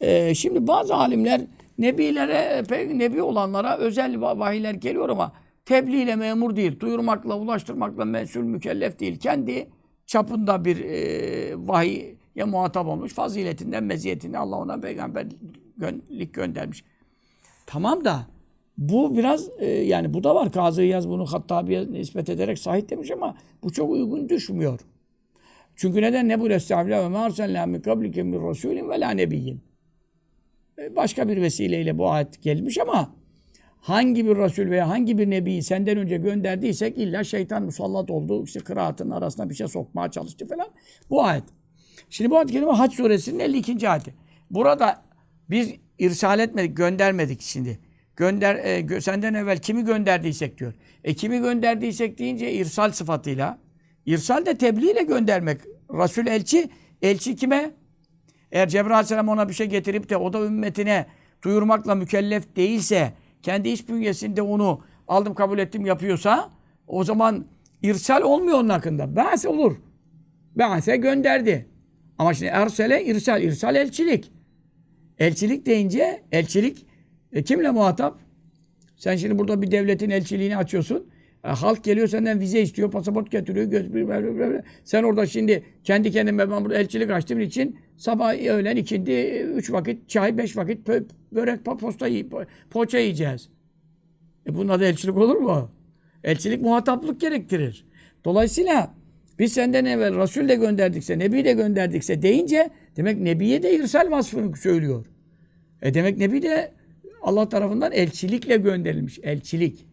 Ee, 0.00 0.34
şimdi 0.34 0.66
bazı 0.66 0.94
alimler 0.94 1.40
nebilere, 1.78 2.62
nebi 2.98 3.22
olanlara 3.22 3.76
özel 3.76 4.14
va- 4.14 4.38
vahiyler 4.38 4.74
geliyor 4.74 5.08
ama 5.08 5.32
tebliğ 5.64 6.02
ile 6.02 6.16
memur 6.16 6.56
değil, 6.56 6.80
duyurmakla, 6.80 7.38
ulaştırmakla 7.38 8.04
mesul 8.04 8.42
mükellef 8.42 8.98
değil. 9.00 9.18
Kendi 9.18 9.68
çapında 10.06 10.64
bir 10.64 10.84
e, 10.84 11.54
vahiye 11.68 12.44
muhatap 12.46 12.86
olmuş. 12.86 13.12
Faziletinden, 13.14 13.84
meziyetinden 13.84 14.38
Allah 14.38 14.56
ona 14.56 14.80
peygamberlik 14.80 16.34
göndermiş. 16.34 16.84
Tamam 17.66 18.04
da 18.04 18.26
bu 18.78 19.16
biraz 19.16 19.48
e, 19.58 19.66
yani 19.66 20.14
bu 20.14 20.24
da 20.24 20.34
var. 20.34 20.52
Kazı 20.52 20.82
Yaz 20.82 21.08
bunu 21.08 21.26
Hattabi'ye 21.26 21.92
nispet 21.92 22.28
ederek 22.28 22.58
sahih 22.58 22.90
demiş 22.90 23.10
ama 23.10 23.36
bu 23.62 23.72
çok 23.72 23.90
uygun 23.90 24.28
düşmüyor. 24.28 24.80
Çünkü 25.76 26.02
neden? 26.02 26.28
Ne 26.28 26.40
bu 26.40 26.48
Estağfirullah 26.48 27.04
ve 27.04 27.08
ma 27.08 27.18
arsalna 27.24 27.66
min 27.66 27.80
kablike 27.80 28.22
min 28.22 28.48
rasulin 28.48 28.88
ve 28.90 29.00
la 29.00 29.10
nebiyyin. 29.10 29.60
E, 30.78 30.96
Başka 30.96 31.28
bir 31.28 31.42
vesileyle 31.42 31.98
bu 31.98 32.10
ayet 32.10 32.42
gelmiş 32.42 32.78
ama 32.78 33.14
hangi 33.80 34.26
bir 34.26 34.36
Resul 34.36 34.70
veya 34.70 34.88
hangi 34.88 35.18
bir 35.18 35.30
Nebiyi 35.30 35.62
senden 35.62 35.98
önce 35.98 36.16
gönderdiysek 36.16 36.98
illa 36.98 37.24
şeytan 37.24 37.62
musallat 37.62 38.10
oldu. 38.10 38.44
İşte 38.44 38.60
kıraatın 38.60 39.10
arasına 39.10 39.50
bir 39.50 39.54
şey 39.54 39.68
sokmaya 39.68 40.10
çalıştı 40.10 40.46
falan. 40.48 40.68
Bu 41.10 41.24
ayet. 41.24 41.44
Şimdi 42.10 42.30
bu 42.30 42.36
ayet 42.36 42.50
kelime 42.50 42.72
Hac 42.72 42.92
suresinin 42.92 43.38
52. 43.38 43.88
ayeti. 43.88 44.14
Burada 44.50 45.02
biz 45.50 45.70
irsal 45.98 46.38
etmedik, 46.38 46.76
göndermedik 46.76 47.40
şimdi. 47.42 47.78
Gönder, 48.16 48.54
e, 48.54 48.80
gö- 48.80 49.00
senden 49.00 49.34
evvel 49.34 49.58
kimi 49.58 49.84
gönderdiysek 49.84 50.58
diyor. 50.58 50.74
E 51.04 51.14
kimi 51.14 51.38
gönderdiysek 51.38 52.18
deyince 52.18 52.52
irsal 52.52 52.90
sıfatıyla. 52.92 53.58
İrsal 54.06 54.46
de 54.46 54.58
tebliğ 54.58 54.90
ile 54.90 55.02
göndermek. 55.02 55.60
Resul 55.90 56.26
elçi, 56.26 56.68
elçi 57.02 57.36
kime? 57.36 57.70
Eğer 58.52 58.68
Cebrail 58.68 58.94
Aleyhisselam 58.94 59.28
ona 59.28 59.48
bir 59.48 59.54
şey 59.54 59.66
getirip 59.66 60.08
de 60.10 60.16
o 60.16 60.32
da 60.32 60.40
ümmetine 60.40 61.06
duyurmakla 61.44 61.94
mükellef 61.94 62.56
değilse, 62.56 63.12
kendi 63.42 63.68
iş 63.68 63.88
bünyesinde 63.88 64.42
onu 64.42 64.80
aldım 65.08 65.34
kabul 65.34 65.58
ettim 65.58 65.86
yapıyorsa, 65.86 66.50
o 66.86 67.04
zaman 67.04 67.46
irsal 67.82 68.22
olmuyor 68.22 68.58
onun 68.58 68.68
hakkında. 68.68 69.16
Ba'se 69.16 69.48
olur. 69.48 69.76
Ba'se 70.54 70.96
gönderdi. 70.96 71.66
Ama 72.18 72.34
şimdi 72.34 72.50
ersele 72.50 73.04
irsal. 73.04 73.42
irsal 73.42 73.76
elçilik. 73.76 74.32
Elçilik 75.18 75.66
deyince 75.66 76.22
elçilik 76.32 76.86
e, 77.32 77.42
kimle 77.42 77.70
muhatap? 77.70 78.18
Sen 78.96 79.16
şimdi 79.16 79.38
burada 79.38 79.62
bir 79.62 79.70
devletin 79.70 80.10
elçiliğini 80.10 80.56
açıyorsun. 80.56 81.10
E, 81.46 81.48
halk 81.48 81.84
geliyor 81.84 82.08
senden 82.08 82.40
vize 82.40 82.60
istiyor, 82.60 82.90
pasaport 82.90 83.30
getiriyor, 83.30 83.66
götürüyor, 83.66 84.08
böyle, 84.08 84.38
böyle. 84.38 84.62
Sen 84.84 85.02
orada 85.02 85.26
şimdi 85.26 85.62
kendi 85.84 86.10
kendime 86.10 86.50
ben 86.50 86.64
burada 86.64 86.78
elçilik 86.78 87.10
açtığım 87.10 87.40
için 87.40 87.78
sabah, 87.96 88.34
öğlen, 88.34 88.76
ikindi, 88.76 89.10
e, 89.10 89.42
üç 89.42 89.72
vakit 89.72 90.08
çay, 90.08 90.38
beş 90.38 90.56
vakit 90.56 90.88
pö- 90.88 91.04
börek, 91.32 91.60
po- 91.60 91.78
posta 91.78 92.06
yiyip, 92.06 92.32
po- 92.32 92.46
poğaça 92.70 92.98
yiyeceğiz. 92.98 93.48
E 94.48 94.54
bunun 94.54 94.68
adı 94.68 94.84
elçilik 94.84 95.16
olur 95.16 95.36
mu? 95.36 95.70
Elçilik 96.24 96.62
muhataplık 96.62 97.20
gerektirir. 97.20 97.84
Dolayısıyla 98.24 98.94
biz 99.38 99.52
senden 99.52 99.84
evvel 99.84 100.18
Resul 100.18 100.48
de 100.48 100.54
gönderdikse, 100.54 101.18
Nebi 101.18 101.44
de 101.44 101.52
gönderdikse 101.52 102.22
deyince 102.22 102.70
demek 102.96 103.20
Nebiye 103.20 103.62
de 103.62 103.74
irsal 103.74 104.10
vasfını 104.10 104.56
söylüyor. 104.56 105.06
E 105.82 105.94
demek 105.94 106.18
Nebi 106.18 106.42
de 106.42 106.72
Allah 107.22 107.48
tarafından 107.48 107.92
elçilikle 107.92 108.56
gönderilmiş. 108.56 109.18
Elçilik. 109.22 109.86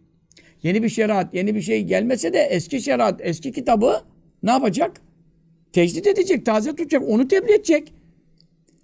Yeni 0.63 0.83
bir 0.83 0.89
şeriat, 0.89 1.33
yeni 1.33 1.55
bir 1.55 1.61
şey 1.61 1.83
gelmese 1.83 2.33
de 2.33 2.39
eski 2.39 2.81
şeriat, 2.81 3.21
eski 3.23 3.51
kitabı 3.51 4.01
ne 4.43 4.51
yapacak? 4.51 5.01
Tecdit 5.73 6.07
edecek, 6.07 6.45
taze 6.45 6.69
tutacak, 6.69 7.03
onu 7.09 7.27
tebliğ 7.27 7.53
edecek. 7.53 7.93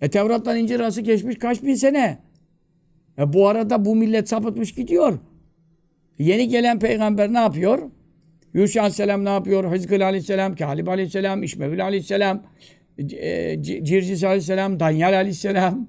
E 0.02 0.10
Tevrat'tan 0.10 0.58
İncil 0.58 0.76
arası 0.76 1.02
geçmiş 1.02 1.38
kaç 1.38 1.64
bin 1.64 1.76
sene. 1.76 2.18
E 3.20 3.34
bu 3.34 3.48
arada 3.48 3.86
bu 3.86 3.96
millet 3.96 4.30
sapıtmış 4.30 4.72
gidiyor. 4.72 5.20
Yeni 6.20 6.48
gelen 6.48 6.80
peygamber 6.80 7.34
ne 7.34 7.40
yapıyor? 7.40 7.80
Yuşa 8.54 8.82
Aleyhisselam 8.82 9.26
ne 9.26 9.30
yapıyor? 9.30 9.72
Hızkıl 9.72 10.02
Aleyhisselam, 10.02 10.56
Kalib 10.56 10.88
Aleyhisselam, 10.88 11.44
İşmevül 11.44 11.84
Aleyhisselam, 11.84 12.44
e, 13.00 13.64
Circis 13.64 14.24
Aleyhisselam, 14.24 14.80
Danyal 14.80 15.14
Aleyhisselam. 15.14 15.88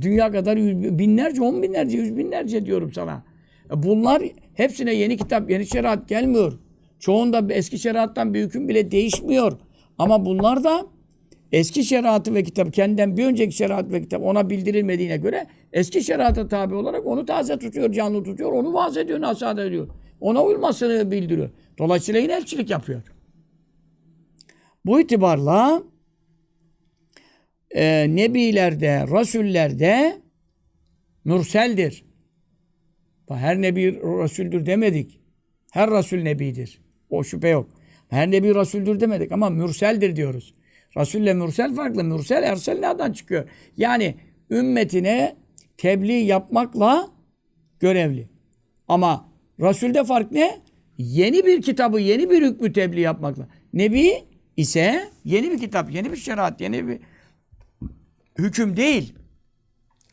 Dünya 0.00 0.30
kadar 0.30 0.56
yüz, 0.56 0.98
binlerce, 0.98 1.42
on 1.42 1.62
binlerce, 1.62 1.96
yüz 1.96 2.16
binlerce 2.16 2.66
diyorum 2.66 2.92
sana. 2.92 3.24
E 3.70 3.82
Bunlar 3.82 4.22
hepsine 4.56 4.94
yeni 4.94 5.16
kitap, 5.16 5.50
yeni 5.50 5.66
şeriat 5.66 6.08
gelmiyor. 6.08 6.58
Çoğunda 6.98 7.54
eski 7.54 7.78
şeriattan 7.78 8.34
bir 8.34 8.42
hüküm 8.42 8.68
bile 8.68 8.90
değişmiyor. 8.90 9.52
Ama 9.98 10.24
bunlar 10.24 10.64
da 10.64 10.86
eski 11.52 11.84
şeriatı 11.84 12.34
ve 12.34 12.42
kitap, 12.42 12.72
kendinden 12.72 13.16
bir 13.16 13.24
önceki 13.24 13.56
şeriat 13.56 13.92
ve 13.92 14.02
kitap 14.02 14.22
ona 14.22 14.50
bildirilmediğine 14.50 15.16
göre 15.16 15.46
eski 15.72 16.02
şeriata 16.02 16.48
tabi 16.48 16.74
olarak 16.74 17.06
onu 17.06 17.26
taze 17.26 17.58
tutuyor, 17.58 17.92
canlı 17.92 18.24
tutuyor, 18.24 18.52
onu 18.52 18.74
vaaz 18.74 18.96
ediyor, 18.96 19.20
nasihat 19.20 19.58
ediyor. 19.58 19.88
Ona 20.20 20.44
uymasını 20.44 21.10
bildiriyor. 21.10 21.50
Dolayısıyla 21.78 22.20
yine 22.20 22.32
elçilik 22.32 22.70
yapıyor. 22.70 23.02
Bu 24.86 25.00
itibarla 25.00 25.82
e, 27.70 28.06
nebilerde, 28.16 29.04
rasullerde 29.10 30.16
mürseldir. 31.24 32.05
Her 33.28 33.62
nebi 33.62 34.00
rasuldür 34.02 34.66
demedik. 34.66 35.20
Her 35.72 35.90
rasul 35.90 36.18
nebidir. 36.18 36.80
O 37.10 37.24
şüphe 37.24 37.48
yok. 37.48 37.68
Her 38.08 38.30
nebi 38.30 38.54
rasuldür 38.54 39.00
demedik 39.00 39.32
ama 39.32 39.50
mürseldir 39.50 40.16
diyoruz. 40.16 40.54
Rasulle 40.96 41.34
mürsel 41.34 41.74
farklı. 41.74 42.04
Mürsel 42.04 42.42
ersel 42.42 42.78
nereden 42.78 43.12
çıkıyor? 43.12 43.48
Yani 43.76 44.14
ümmetine 44.50 45.36
tebliğ 45.76 46.24
yapmakla 46.24 47.10
görevli. 47.80 48.28
Ama 48.88 49.28
Rasulde 49.60 50.04
fark 50.04 50.32
ne? 50.32 50.60
Yeni 50.98 51.46
bir 51.46 51.62
kitabı, 51.62 52.00
yeni 52.00 52.30
bir 52.30 52.42
hükmü 52.42 52.72
tebliğ 52.72 53.00
yapmakla. 53.00 53.48
Nebi 53.72 54.12
ise 54.56 55.10
yeni 55.24 55.50
bir 55.50 55.58
kitap, 55.58 55.90
yeni 55.90 56.12
bir 56.12 56.16
şeriat, 56.16 56.60
yeni 56.60 56.88
bir 56.88 56.98
hüküm 58.38 58.76
değil. 58.76 59.14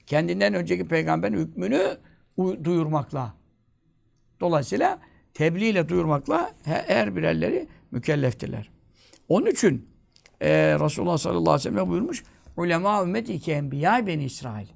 Kendinden 0.07 0.53
önceki 0.53 0.87
peygamberin 0.87 1.37
hükmünü 1.37 1.97
duyurmakla. 2.37 3.33
Dolayısıyla 4.39 4.99
tebliğ 5.33 5.67
ile 5.69 5.89
duyurmakla 5.89 6.51
he- 6.63 6.83
her 6.87 7.15
birerleri 7.15 7.67
mükelleftirler. 7.91 8.69
Onun 9.29 9.45
için 9.45 9.89
e, 10.41 10.49
Resulullah 10.79 11.17
sallallahu 11.17 11.51
aleyhi 11.51 11.69
ve 11.69 11.73
sellem 11.73 11.89
buyurmuş 11.89 12.23
ulema 12.57 13.03
ümmeti 13.03 13.39
ki 13.39 13.51
enbiya 13.51 14.07
beni 14.07 14.23
İsrail. 14.23 14.67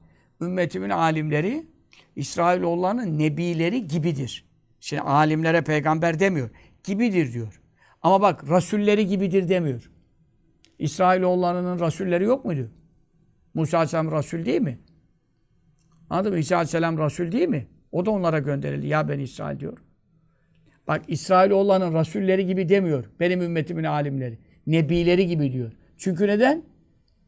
Ümmetimin 0.42 0.90
alimleri 0.90 1.68
İsrailoğullarının 2.16 3.20
nebileri 3.20 3.88
gibidir. 3.88 4.46
Şimdi 4.80 5.02
alimlere 5.02 5.62
peygamber 5.62 6.20
demiyor. 6.20 6.50
Gibidir 6.84 7.34
diyor. 7.34 7.62
Ama 8.02 8.22
bak 8.22 8.50
rasulleri 8.50 9.08
gibidir 9.08 9.50
demiyor. 9.50 9.92
İsrailoğullarının 10.80 11.80
rasulleri 11.80 12.24
yok 12.24 12.46
muydu? 12.46 12.70
Musa 13.54 13.78
Aleyhisselam 13.78 14.12
Resul 14.12 14.46
değil 14.46 14.62
mi? 14.62 14.80
Anladın 16.10 16.34
mı? 16.34 16.40
İsa 16.40 16.56
Aleyhisselam 16.56 16.98
Resul 16.98 17.32
değil 17.32 17.48
mi? 17.48 17.68
O 17.92 18.06
da 18.06 18.12
onlara 18.12 18.40
gönderildi. 18.40 18.88
Ya 18.88 19.10
ben 19.10 19.20
İsrail 19.20 19.60
diyor. 19.60 19.78
Bak 20.88 21.02
İsrailoğullarının 21.08 21.94
Rasulleri 21.94 22.46
gibi 22.46 22.70
demiyor. 22.70 23.06
Benim 23.20 23.42
ümmetimin 23.42 23.84
alimleri. 23.84 24.38
Nebileri 24.68 25.28
gibi 25.28 25.52
diyor. 25.52 25.72
Çünkü 25.98 26.28
neden? 26.28 26.64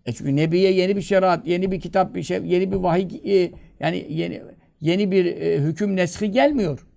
E 0.06 0.13
çünkü 0.13 0.36
Nebiye 0.36 0.74
yeni 0.74 0.96
bir 0.96 1.02
şeriat, 1.02 1.48
yeni 1.48 1.72
bir 1.72 1.80
kitap, 1.80 2.15
bir 2.15 2.24
şey, 2.24 2.46
yeni 2.46 2.72
bir 2.72 2.78
vahiy, 2.78 3.44
e, 3.44 3.52
yani 3.80 4.06
yeni 4.10 4.42
yeni 4.82 5.12
bir 5.12 5.26
e, 5.26 5.60
hüküm 5.60 5.96
neshi 5.96 6.32
gelmiyor. 6.32 6.88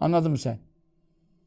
Anladın 0.00 0.30
mı 0.30 0.38
sen? 0.38 0.58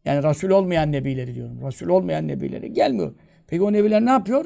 Yani 0.05 0.23
Resul 0.23 0.49
olmayan 0.49 0.91
nebileri 0.91 1.35
diyorum. 1.35 1.61
Resul 1.67 1.87
olmayan 1.87 2.27
nebileri 2.27 2.73
gelmiyor. 2.73 3.15
Peki 3.47 3.63
o 3.63 3.73
nebiler 3.73 4.05
ne 4.05 4.09
yapıyor? 4.09 4.45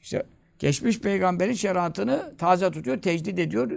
İşte 0.00 0.22
geçmiş 0.64 1.00
peygamberin 1.00 1.52
şeriatını 1.52 2.36
taze 2.38 2.70
tutuyor, 2.70 3.02
tecdit 3.02 3.38
ediyor. 3.38 3.70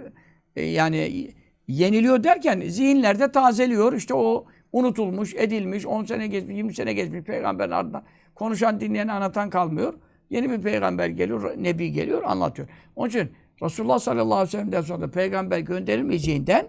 E, 0.56 0.64
yani 0.64 1.30
yeniliyor 1.68 2.24
derken 2.24 2.62
zihinlerde 2.68 3.32
tazeliyor. 3.32 3.92
İşte 3.92 4.14
o 4.14 4.46
unutulmuş, 4.72 5.34
edilmiş, 5.34 5.86
10 5.86 6.04
sene 6.04 6.26
geçmiş, 6.26 6.56
20 6.56 6.74
sene 6.74 6.92
geçmiş 6.92 7.20
peygamberin 7.20 7.70
ardından 7.70 8.02
konuşan, 8.34 8.80
dinleyen, 8.80 9.08
anlatan 9.08 9.50
kalmıyor. 9.50 9.94
Yeni 10.30 10.50
bir 10.50 10.62
peygamber 10.62 11.06
geliyor, 11.06 11.54
nebi 11.58 11.92
geliyor, 11.92 12.22
anlatıyor. 12.22 12.68
Onun 12.96 13.08
için 13.08 13.32
Resulullah 13.62 13.98
sallallahu 13.98 14.34
aleyhi 14.34 14.48
ve 14.48 14.50
sellem'den 14.50 14.80
sonra 14.80 15.10
peygamber 15.10 15.58
gönderilmeyeceğinden 15.58 16.66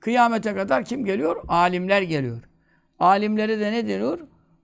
kıyamete 0.00 0.54
kadar 0.54 0.84
kim 0.84 1.04
geliyor? 1.04 1.36
Alimler 1.48 2.02
geliyor. 2.02 2.42
Alimlere 2.98 3.60
de 3.60 3.72
ne 3.72 3.88
deniyor? 3.88 4.18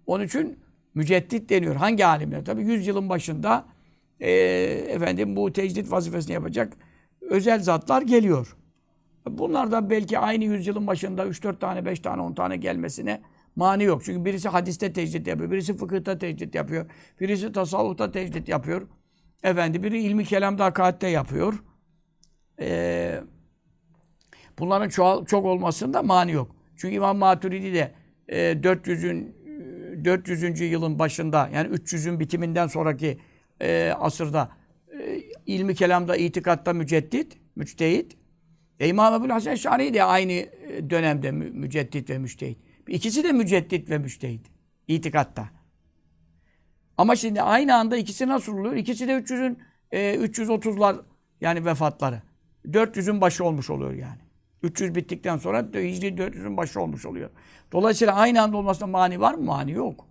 Onun 0.06 0.24
için 0.24 0.58
müceddit 0.94 1.50
deniyor. 1.50 1.74
Hangi 1.76 2.06
alimler? 2.06 2.44
Tabii 2.44 2.62
100 2.62 2.86
yılın 2.86 3.08
başında 3.08 3.73
e, 4.20 4.30
efendim 4.88 5.36
bu 5.36 5.52
tecdit 5.52 5.90
vazifesini 5.90 6.32
yapacak 6.32 6.72
özel 7.20 7.60
zatlar 7.62 8.02
geliyor. 8.02 8.56
Bunlar 9.26 9.72
da 9.72 9.90
belki 9.90 10.18
aynı 10.18 10.44
yüzyılın 10.44 10.86
başında 10.86 11.26
3-4 11.26 11.58
tane, 11.58 11.84
5 11.84 12.00
tane, 12.00 12.22
10 12.22 12.34
tane 12.34 12.56
gelmesine 12.56 13.20
mani 13.56 13.84
yok. 13.84 14.04
Çünkü 14.04 14.24
birisi 14.24 14.48
hadiste 14.48 14.92
tecdit 14.92 15.26
yapıyor, 15.26 15.50
birisi 15.50 15.76
fıkıhta 15.76 16.18
tecdit 16.18 16.54
yapıyor, 16.54 16.86
birisi 17.20 17.52
tasavvufta 17.52 18.10
tecdit 18.10 18.48
yapıyor. 18.48 18.88
Efendi 19.42 19.82
biri 19.82 20.02
ilmi 20.02 20.24
kelamda 20.24 20.64
hakikatte 20.64 21.08
yapıyor. 21.08 21.54
Ee, 22.60 23.20
bunların 24.58 24.88
çoğal, 24.88 25.24
çok 25.24 25.44
olmasında 25.44 26.02
mani 26.02 26.32
yok. 26.32 26.56
Çünkü 26.76 26.94
İmam 26.94 27.18
Maturidi 27.18 27.74
de 27.74 27.94
e, 28.28 28.38
400'ün 28.52 29.36
400. 30.04 30.60
yılın 30.60 30.98
başında 30.98 31.50
yani 31.54 31.68
300'ün 31.68 32.20
bitiminden 32.20 32.66
sonraki 32.66 33.18
e, 33.60 33.94
asırda 34.00 34.50
e, 35.00 35.20
ilmi 35.46 35.74
kelamda, 35.74 36.16
itikatta 36.16 36.72
müceddit, 36.72 37.38
müçtehit. 37.56 38.16
E, 38.80 38.88
İmam 38.88 39.14
Ebu'l 39.14 39.30
Hasan 39.30 39.54
Şari 39.54 39.94
de 39.94 40.04
aynı 40.04 40.32
e, 40.32 40.90
dönemde 40.90 41.30
mü, 41.30 41.50
müceddit 41.50 42.10
ve 42.10 42.18
müçtehit. 42.18 42.58
İkisi 42.88 43.24
de 43.24 43.32
müceddit 43.32 43.90
ve 43.90 43.98
müçtehit. 43.98 44.46
itikatta. 44.88 45.48
Ama 46.96 47.16
şimdi 47.16 47.42
aynı 47.42 47.74
anda 47.74 47.96
ikisi 47.96 48.28
nasıl 48.28 48.58
oluyor? 48.58 48.76
İkisi 48.76 49.08
de 49.08 49.12
300'ün 49.12 49.58
e, 49.92 50.14
330'lar 50.14 50.96
yani 51.40 51.64
vefatları. 51.64 52.22
400'ün 52.66 53.20
başı 53.20 53.44
olmuş 53.44 53.70
oluyor 53.70 53.92
yani. 53.92 54.18
300 54.62 54.94
bittikten 54.94 55.36
sonra 55.36 55.58
Hicri 55.58 56.08
400'ün 56.08 56.56
başı 56.56 56.80
olmuş 56.80 57.06
oluyor. 57.06 57.30
Dolayısıyla 57.72 58.14
aynı 58.14 58.42
anda 58.42 58.56
olmasına 58.56 58.86
mani 58.86 59.20
var 59.20 59.34
mı? 59.34 59.42
Mani 59.42 59.72
yok. 59.72 60.06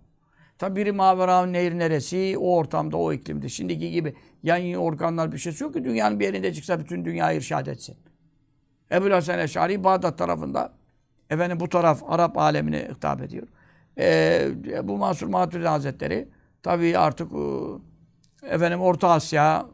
Tabi 0.58 0.76
biri 0.76 0.92
Mavera 0.92 1.46
Nehir 1.46 1.78
neresi? 1.78 2.36
O 2.38 2.56
ortamda, 2.56 2.96
o 2.96 3.12
iklimde. 3.12 3.48
Şimdiki 3.48 3.90
gibi 3.90 4.14
yan 4.42 4.74
organlar 4.74 5.32
bir 5.32 5.38
şey 5.38 5.52
yok 5.60 5.74
ki 5.74 5.84
dünyanın 5.84 6.20
bir 6.20 6.24
yerinde 6.24 6.54
çıksa 6.54 6.80
bütün 6.80 7.04
dünyayı 7.04 7.38
irşad 7.38 7.66
etsin. 7.66 7.96
Ebu 8.92 9.10
Hasan 9.10 9.38
Eşari 9.38 9.84
Bağdat 9.84 10.18
tarafında 10.18 10.72
efendim 11.30 11.60
bu 11.60 11.68
taraf 11.68 12.02
Arap 12.08 12.38
alemine 12.38 12.88
hitap 12.96 13.22
ediyor. 13.22 13.48
Ee, 13.98 14.48
bu 14.82 14.96
Mansur 14.96 15.26
Maturidi 15.26 15.68
Hazretleri 15.68 16.28
tabii 16.62 16.98
artık 16.98 17.32
e, 17.32 18.46
efendim 18.48 18.80
Orta 18.80 19.08
Asya 19.08 19.66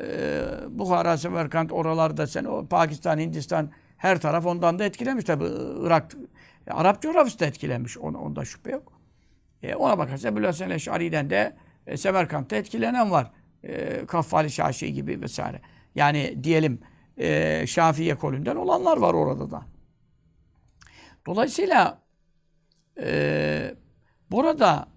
e, 0.00 0.42
Bukhara, 0.68 1.16
Semerkant 1.16 1.72
oralarda 1.72 2.26
sen 2.26 2.44
o 2.44 2.66
Pakistan, 2.66 3.18
Hindistan 3.18 3.70
her 3.96 4.20
taraf 4.20 4.46
ondan 4.46 4.78
da 4.78 4.84
etkilenmiş 4.84 5.24
tabii 5.24 5.48
Irak 5.82 6.16
Arap 6.70 7.02
coğrafyası 7.02 7.40
da 7.40 7.46
etkilenmiş. 7.46 7.98
Onda 7.98 8.44
şüphe 8.44 8.70
yok. 8.70 8.99
E, 9.62 9.74
ona 9.74 9.98
bakarsa 9.98 10.28
Ebu 10.28 10.46
Hasan 10.46 10.70
Eşari'den 10.70 11.30
de 11.30 11.56
e, 11.86 11.96
Semerkant'ta 11.96 12.56
etkilenen 12.56 13.10
var. 13.10 13.30
E, 13.62 14.06
Kaffali 14.06 14.50
Şaşi 14.50 14.92
gibi 14.92 15.20
vesaire. 15.20 15.60
Yani 15.94 16.44
diyelim 16.44 16.80
e, 17.16 17.66
Şafii 17.66 18.10
ekolünden 18.10 18.56
olanlar 18.56 18.96
var 18.96 19.14
orada 19.14 19.50
da. 19.50 19.62
Dolayısıyla 21.26 22.02
e, 23.00 23.74
burada 24.30 24.88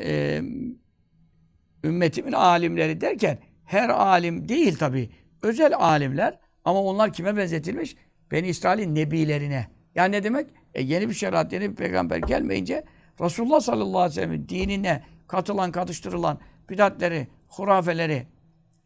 e, 0.00 0.40
ümmetimin 1.84 2.32
alimleri 2.32 3.00
derken 3.00 3.38
her 3.64 3.88
alim 3.88 4.48
değil 4.48 4.76
tabi. 4.78 5.10
Özel 5.42 5.76
alimler 5.76 6.38
ama 6.64 6.82
onlar 6.82 7.12
kime 7.12 7.36
benzetilmiş? 7.36 7.96
Beni 8.30 8.48
İsrail'in 8.48 8.94
nebilerine. 8.94 9.66
Yani 9.94 10.12
ne 10.12 10.24
demek? 10.24 10.46
E, 10.74 10.82
yeni 10.82 11.08
bir 11.08 11.14
şeriat, 11.14 11.52
yeni 11.52 11.70
bir 11.70 11.76
peygamber 11.76 12.18
gelmeyince 12.18 12.84
Resulullah 13.20 13.60
sallallahu 13.60 14.00
aleyhi 14.00 14.10
ve 14.10 14.14
sellem'in 14.14 14.48
dinine 14.48 15.02
katılan, 15.28 15.72
katıştırılan 15.72 16.38
bidatleri, 16.70 17.28
hurafeleri 17.48 18.26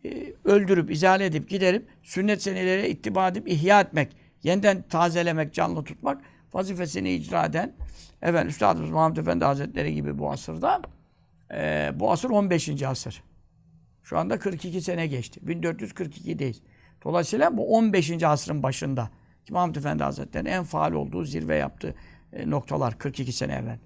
e, 0.05 0.35
öldürüp, 0.45 0.91
izale 0.91 1.27
edip, 1.27 1.49
giderip, 1.49 1.89
sünnet 2.03 2.43
senelere 2.43 2.91
ittiba 2.91 3.29
edip, 3.29 3.49
ihya 3.49 3.81
etmek, 3.81 4.17
yeniden 4.43 4.83
tazelemek, 4.83 5.55
canlı 5.55 5.85
tutmak 5.85 6.23
vazifesini 6.53 7.13
icra 7.13 7.45
eden 7.45 7.77
efendim, 8.23 8.49
Üstadımız 8.49 8.91
Muhammed 8.91 9.17
Efendi 9.17 9.45
Hazretleri 9.45 9.95
gibi 9.95 10.19
bu 10.19 10.31
asırda 10.31 10.83
e, 11.55 11.91
bu 11.95 12.13
asır 12.13 12.31
15. 12.31 12.83
asır. 12.83 13.23
Şu 14.03 14.19
anda 14.19 14.39
42 14.39 14.81
sene 14.81 15.07
geçti. 15.07 15.41
1442'deyiz. 15.47 16.61
Dolayısıyla 17.05 17.57
bu 17.57 17.77
15. 17.77 18.23
asrın 18.23 18.63
başında 18.63 19.11
Muhammed 19.51 19.77
Efendi 19.77 20.03
Hazretleri'nin 20.03 20.51
en 20.51 20.65
faal 20.65 20.93
olduğu, 20.93 21.25
zirve 21.25 21.57
yaptığı 21.57 21.95
e, 22.33 22.51
noktalar 22.51 22.99
42 22.99 23.33
sene 23.33 23.55
evvel. 23.55 23.79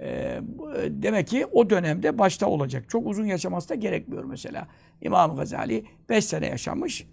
E, 0.00 0.40
demek 0.88 1.28
ki 1.28 1.46
o 1.46 1.70
dönemde 1.70 2.18
başta 2.18 2.46
olacak. 2.46 2.88
Çok 2.88 3.06
uzun 3.06 3.24
yaşaması 3.24 3.68
da 3.68 3.74
gerekmiyor 3.74 4.24
mesela. 4.24 4.68
İmam 5.00 5.36
Gazali 5.36 5.84
5 6.08 6.24
sene 6.24 6.46
yaşamış. 6.46 7.06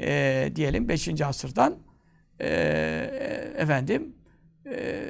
E, 0.00 0.52
diyelim 0.56 0.88
5. 0.88 1.20
asırdan 1.20 1.78
e, 2.40 2.48
efendim 3.56 4.14
e, 4.66 5.04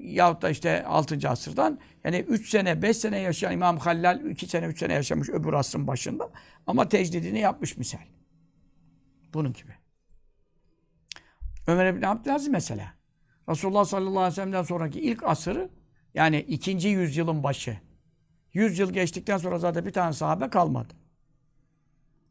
yahut 0.00 0.42
da 0.42 0.50
işte 0.50 0.84
6. 0.84 1.28
asırdan 1.28 1.78
yani 2.04 2.18
3 2.18 2.50
sene 2.50 2.82
5 2.82 2.96
sene 2.96 3.18
yaşayan 3.18 3.52
İmam 3.52 3.78
Hallal 3.78 4.24
2 4.24 4.46
sene 4.46 4.66
3 4.66 4.78
sene 4.78 4.92
yaşamış 4.92 5.28
öbür 5.28 5.52
asrın 5.52 5.86
başında 5.86 6.30
ama 6.66 6.88
tecdidini 6.88 7.38
yapmış 7.38 7.76
misal. 7.76 7.98
Bunun 9.34 9.52
gibi. 9.52 9.72
Ömer 11.66 11.96
bin 11.96 12.02
Abdülaziz 12.02 12.48
mesela. 12.48 12.94
Resulullah 13.48 13.84
sallallahu 13.84 14.18
aleyhi 14.18 14.32
ve 14.32 14.34
sellem'den 14.34 14.62
sonraki 14.62 15.00
ilk 15.00 15.22
asırı 15.22 15.70
yani 16.14 16.40
ikinci 16.40 16.88
yüzyılın 16.88 17.42
başı. 17.42 17.78
Yüz 18.52 18.78
yıl 18.78 18.92
geçtikten 18.92 19.36
sonra 19.36 19.58
zaten 19.58 19.86
bir 19.86 19.92
tane 19.92 20.12
sahabe 20.12 20.50
kalmadı. 20.50 20.94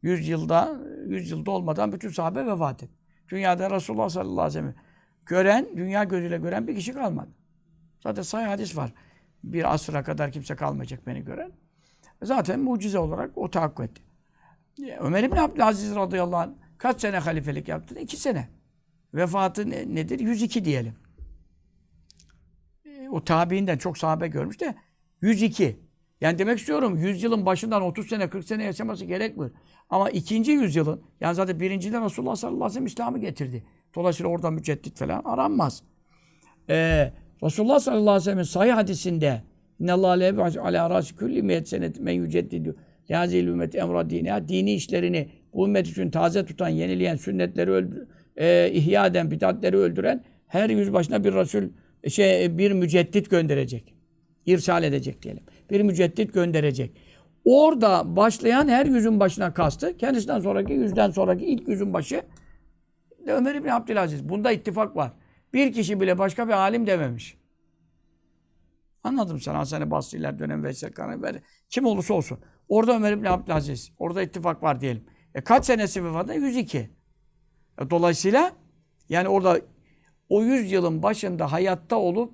Yüz 0.02 0.28
yılda, 0.28 0.82
yüz 1.08 1.32
yılda 1.32 1.52
olmadan 1.52 1.92
bütün 1.92 2.10
sahabe 2.10 2.46
vefat 2.46 2.84
etti. 2.84 2.94
Dünyada 3.30 3.72
Resulullah 3.72 4.10
sallallahu 4.10 4.42
aleyhi 4.42 4.48
ve 4.48 4.52
sellem'i 4.52 4.76
gören, 5.26 5.68
dünya 5.78 6.04
gözüyle 6.04 6.38
gören 6.38 6.68
bir 6.68 6.76
kişi 6.76 6.94
kalmadı. 6.94 7.30
Zaten 8.04 8.22
sahih 8.22 8.48
hadis 8.48 8.78
var. 8.78 8.94
Bir 9.44 9.74
asıra 9.74 10.04
kadar 10.04 10.32
kimse 10.32 10.56
kalmayacak 10.56 11.08
beni 11.08 11.24
gören. 11.24 11.52
Zaten 12.24 12.60
mucize 12.60 13.00
olarak 13.00 13.38
o 13.38 13.50
tahakkuk 13.50 13.86
etti. 13.86 14.02
Ömer 15.00 15.24
İbni 15.24 15.42
Abdülaziz 15.42 15.96
radıyallahu 15.96 16.40
anh 16.40 16.52
kaç 16.78 17.02
sene 17.02 17.18
halifelik 17.18 17.68
yaptı? 17.68 18.00
İki 18.00 18.18
sene. 18.18 18.50
Vefatı 19.14 19.70
ne, 19.70 19.96
nedir? 19.96 20.20
102 20.20 20.66
diyelim. 20.66 20.94
O 23.12 23.24
tabiinden 23.24 23.78
çok 23.78 23.98
sahabe 23.98 24.28
görmüş 24.28 24.60
de 24.60 24.76
102. 25.22 25.80
Yani 26.22 26.40
demek 26.40 26.60
istiyorum 26.60 26.98
100 26.98 27.24
yılın 27.24 27.46
başından 27.46 27.82
30 27.82 28.08
sene 28.08 28.30
40 28.30 28.46
sene 28.46 28.64
yaşaması 28.64 29.06
gerekmiyor. 29.06 29.52
Ama 29.90 30.10
ikinci 30.10 30.52
yüzyılın 30.52 31.02
yani 31.22 31.36
zaten 31.36 31.60
birincide 31.60 32.02
Resulullah 32.02 32.36
sallallahu 32.36 32.66
aleyhi 32.66 32.70
ve 32.70 32.74
sellem 32.74 32.86
İslam'ı 32.86 33.20
getirdi. 33.20 33.64
Dolayısıyla 33.96 34.30
orada 34.32 34.52
müceddit 34.52 35.00
falan 35.00 35.22
aranmaz. 35.26 35.84
Ee, 36.70 37.14
Resulullah 37.44 37.80
sallallahu 37.80 38.02
aleyhi 38.02 38.18
ve 38.18 38.24
sellem'in 38.24 38.44
sahih 38.44 38.74
hadisinde 38.74 39.42
İnnallâhe 39.82 40.20
lebe 40.20 40.42
alâ 40.42 40.90
râsi 40.90 41.16
külli 41.16 41.44
miyet 41.44 41.70
senet 41.70 42.00
men 42.00 42.14
yüceddidü 42.14 42.76
lâzîl 43.12 43.48
ümmeti 43.48 43.78
emra 43.78 44.10
dînâ 44.10 44.48
dini 44.48 44.74
işlerini 44.74 45.30
bu 45.54 45.68
ümmet 45.68 45.88
için 45.88 46.12
taze 46.12 46.46
tutan, 46.46 46.70
yenileyen, 46.70 47.16
sünnetleri 47.16 47.72
öldür, 47.72 48.08
e, 48.38 48.72
ihya 48.74 49.08
eden, 49.08 49.32
bidatleri 49.32 49.78
öldüren 49.78 50.24
her 50.48 50.70
yüz 50.70 50.94
başına 50.94 51.24
bir 51.24 51.34
Resul 51.34 51.64
şey 52.10 52.58
bir 52.58 52.72
müceddit 52.72 53.30
gönderecek. 53.30 53.94
İrsal 54.46 54.84
edecek 54.84 55.22
diyelim. 55.22 55.44
Bir 55.70 55.82
müceddit 55.82 56.34
gönderecek. 56.34 56.98
Orada 57.46 58.16
başlayan 58.16 58.68
her 58.68 58.86
yüzün 58.86 59.20
başına 59.20 59.54
kastı. 59.54 59.98
Kendisinden 59.98 60.40
sonraki 60.40 60.74
yüzden 60.74 61.12
sonraki 61.12 61.46
ilk 61.46 61.68
yüzün 61.68 61.94
başı 61.94 62.24
Ömer 63.28 63.56
İbni 63.56 63.74
Abdülaziz. 63.74 64.30
Bunda 64.30 64.52
ittifak 64.52 64.96
var. 64.96 65.14
Bir 65.54 65.74
kişi 65.74 66.02
bile 66.02 66.18
başka 66.18 66.48
bir 66.48 66.54
alim 66.54 66.88
dememiş. 66.88 67.38
Anladım 69.04 69.40
sen 69.40 69.56
Hasan-ı 69.56 69.92
Basri'ler 69.92 70.40
dönem 70.40 70.64
Veysel 70.64 70.92
Karaber. 70.92 71.36
Kim 71.70 71.86
olursa 71.86 72.14
olsun. 72.14 72.40
Orada 72.68 72.96
Ömer 72.96 73.12
İbni 73.12 73.30
Abdülaziz. 73.30 73.92
Orada 73.98 74.22
ittifak 74.22 74.64
var 74.64 74.82
diyelim. 74.82 75.06
E 75.36 75.42
kaç 75.42 75.66
senesi 75.66 76.06
vefatında? 76.06 76.34
102. 76.34 76.78
E 76.78 76.90
dolayısıyla 77.90 78.52
yani 79.10 79.28
orada 79.28 79.62
o 80.32 80.44
100 80.44 80.72
yılın 80.72 81.04
başında 81.04 81.52
hayatta 81.52 81.98
olup 81.98 82.34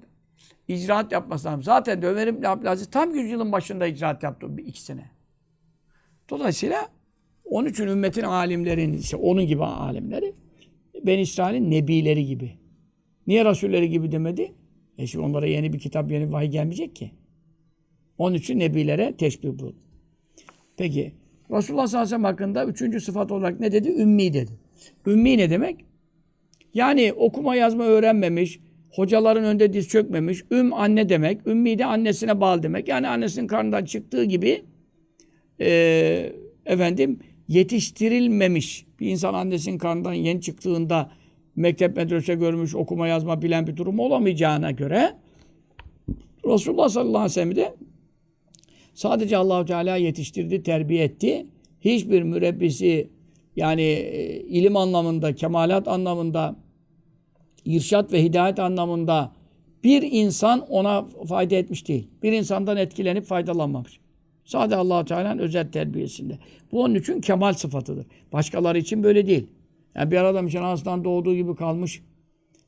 icraat 0.67 1.11
yapması 1.11 1.47
lazım. 1.47 1.63
Zaten 1.63 2.01
de 2.01 2.07
Ömer 2.07 2.27
İbni 2.27 2.47
Abdülaziz 2.47 2.91
tam 2.91 3.15
100 3.15 3.31
yılın 3.31 3.51
başında 3.51 3.87
icraat 3.87 4.23
yaptı. 4.23 4.57
Bir, 4.57 4.65
iki 4.65 4.81
sene. 4.81 5.11
Dolayısıyla 6.29 6.89
onun 7.45 7.69
için 7.69 7.87
ümmetin 7.87 8.23
alimlerin, 8.23 8.93
işte 8.93 9.17
onun 9.17 9.45
gibi 9.45 9.63
alimleri 9.63 10.33
Ben 11.05 11.19
İsrail'in 11.19 11.71
nebileri 11.71 12.25
gibi. 12.25 12.51
Niye 13.27 13.45
rasulleri 13.45 13.89
gibi 13.89 14.11
demedi? 14.11 14.53
E 14.97 15.07
şimdi 15.07 15.25
onlara 15.25 15.47
yeni 15.47 15.73
bir 15.73 15.79
kitap, 15.79 16.11
yeni 16.11 16.27
bir 16.27 16.33
vahiy 16.33 16.49
gelmeyecek 16.49 16.95
ki. 16.95 17.11
Onun 18.17 18.35
için 18.35 18.59
nebilere 18.59 19.17
teşbih 19.17 19.49
bu. 19.53 19.73
Peki 20.77 21.13
Resulullah 21.51 21.87
sallallahu 21.87 22.05
aleyhi 22.05 22.05
ve 22.05 22.09
sellem 22.09 22.23
hakkında 22.23 22.65
üçüncü 22.65 23.01
sıfat 23.01 23.31
olarak 23.31 23.59
ne 23.59 23.71
dedi? 23.71 23.89
Ümmi 23.89 24.33
dedi. 24.33 24.51
Ümmi 25.07 25.37
ne 25.37 25.49
demek? 25.49 25.85
Yani 26.77 27.13
okuma 27.13 27.55
yazma 27.55 27.83
öğrenmemiş, 27.83 28.59
hocaların 28.89 29.43
önünde 29.43 29.73
diz 29.73 29.87
çökmemiş. 29.87 30.43
Üm 30.51 30.73
anne 30.73 31.09
demek. 31.09 31.47
Ümmi 31.47 31.79
de 31.79 31.85
annesine 31.85 32.41
bağlı 32.41 32.63
demek. 32.63 32.87
Yani 32.87 33.07
annesinin 33.07 33.47
karnından 33.47 33.85
çıktığı 33.85 34.23
gibi 34.23 34.63
e, 35.61 36.33
efendim 36.65 37.19
yetiştirilmemiş. 37.47 38.85
Bir 38.99 39.07
insan 39.07 39.33
annesinin 39.33 39.77
karnından 39.77 40.13
yeni 40.13 40.41
çıktığında 40.41 41.11
mektep 41.55 41.95
medrese 41.95 42.35
görmüş, 42.35 42.75
okuma 42.75 43.07
yazma 43.07 43.41
bilen 43.41 43.67
bir 43.67 43.77
durum 43.77 43.99
olamayacağına 43.99 44.71
göre 44.71 45.13
Resulullah 46.45 46.89
sallallahu 46.89 47.17
aleyhi 47.17 47.29
ve 47.29 47.33
sellem 47.33 47.55
de 47.55 47.73
Sadece 48.93 49.37
Allahu 49.37 49.65
Teala 49.65 49.95
yetiştirdi, 49.95 50.63
terbiye 50.63 51.03
etti. 51.03 51.45
Hiçbir 51.81 52.21
mürebbisi 52.21 53.09
yani 53.55 53.81
e, 53.81 54.39
ilim 54.39 54.77
anlamında, 54.77 55.35
kemalat 55.35 55.87
anlamında, 55.87 56.66
irşat 57.65 58.13
ve 58.13 58.23
hidayet 58.23 58.59
anlamında 58.59 59.31
bir 59.83 60.01
insan 60.11 60.59
ona 60.69 61.05
fayda 61.27 61.55
etmiş 61.55 61.87
değil. 61.87 62.07
Bir 62.23 62.31
insandan 62.31 62.77
etkilenip 62.77 63.25
faydalanmamış. 63.25 63.99
Sadece 64.45 64.75
allah 64.75 65.05
Teala'nın 65.05 65.39
özel 65.39 65.71
terbiyesinde. 65.71 66.37
Bu 66.71 66.83
onun 66.83 66.95
için 66.95 67.21
kemal 67.21 67.53
sıfatıdır. 67.53 68.05
Başkaları 68.33 68.77
için 68.77 69.03
böyle 69.03 69.27
değil. 69.27 69.47
Yani 69.95 70.11
bir 70.11 70.17
adam 70.17 70.47
için 70.47 70.61
anasından 70.61 71.03
doğduğu 71.03 71.35
gibi 71.35 71.55
kalmış. 71.55 72.01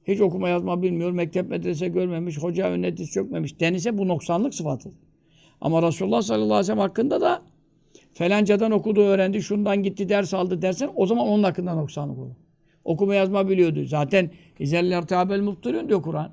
Hiç 0.08 0.21
okuma 0.21 0.49
yazma 0.49 0.82
bilmiyor. 0.82 1.12
Mektep 1.12 1.49
medrese 1.49 1.88
görmemiş. 1.88 2.38
Hoca 2.38 2.69
önüne 2.69 2.97
diz 2.97 3.12
çökmemiş. 3.12 3.60
Denise 3.60 3.97
bu 3.97 4.08
noksanlık 4.08 4.56
sıfatıdır. 4.56 4.97
Ama 5.62 5.82
Resulullah 5.82 6.21
sallallahu 6.21 6.45
aleyhi 6.45 6.60
ve 6.60 6.63
sellem 6.63 6.80
hakkında 6.80 7.21
da 7.21 7.41
felancadan 8.13 8.71
okudu, 8.71 9.02
öğrendi, 9.02 9.41
şundan 9.41 9.84
gitti, 9.84 10.10
ders 10.10 10.34
aldı 10.34 10.62
dersen 10.62 10.89
o 10.95 11.06
zaman 11.06 11.28
onun 11.28 11.43
hakkında 11.43 11.73
noksanlık 11.73 12.17
olur. 12.17 12.36
Okuma 12.89 13.15
yazma 13.15 13.49
biliyordu. 13.49 13.84
Zaten 13.86 14.30
İzeller 14.60 15.08
tabel 15.08 15.41
muftirun 15.41 15.89
diyor 15.89 16.02
Kur'an. 16.02 16.32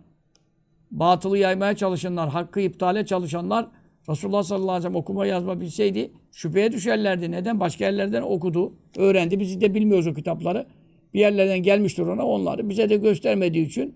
Batılı 0.91 1.39
yaymaya 1.39 1.77
çalışanlar, 1.77 2.29
hakkı 2.29 2.61
iptale 2.61 3.07
çalışanlar 3.07 3.67
Resulullah 4.09 4.43
sallallahu 4.43 4.71
aleyhi 4.71 4.85
ve 4.85 4.89
sellem 4.89 4.97
okuma 4.97 5.27
yazma 5.27 5.61
bilseydi 5.61 6.11
şüpheye 6.33 6.73
düşerlerdi. 6.73 7.31
Neden? 7.31 7.61
Başka 7.61 7.85
yerlerden 7.85 8.23
okudu, 8.23 8.73
öğrendi. 8.97 9.41
Biz 9.41 9.61
de 9.61 9.75
bilmiyoruz 9.75 10.07
o 10.07 10.15
kitapları. 10.15 10.67
Bir 11.15 11.21
yerlerden 11.21 11.63
gelmiştir 11.63 12.03
ona 12.03 12.27
onları. 12.27 12.69
Bize 12.69 12.89
de 12.89 12.97
göstermediği 12.97 13.67
için 13.67 13.95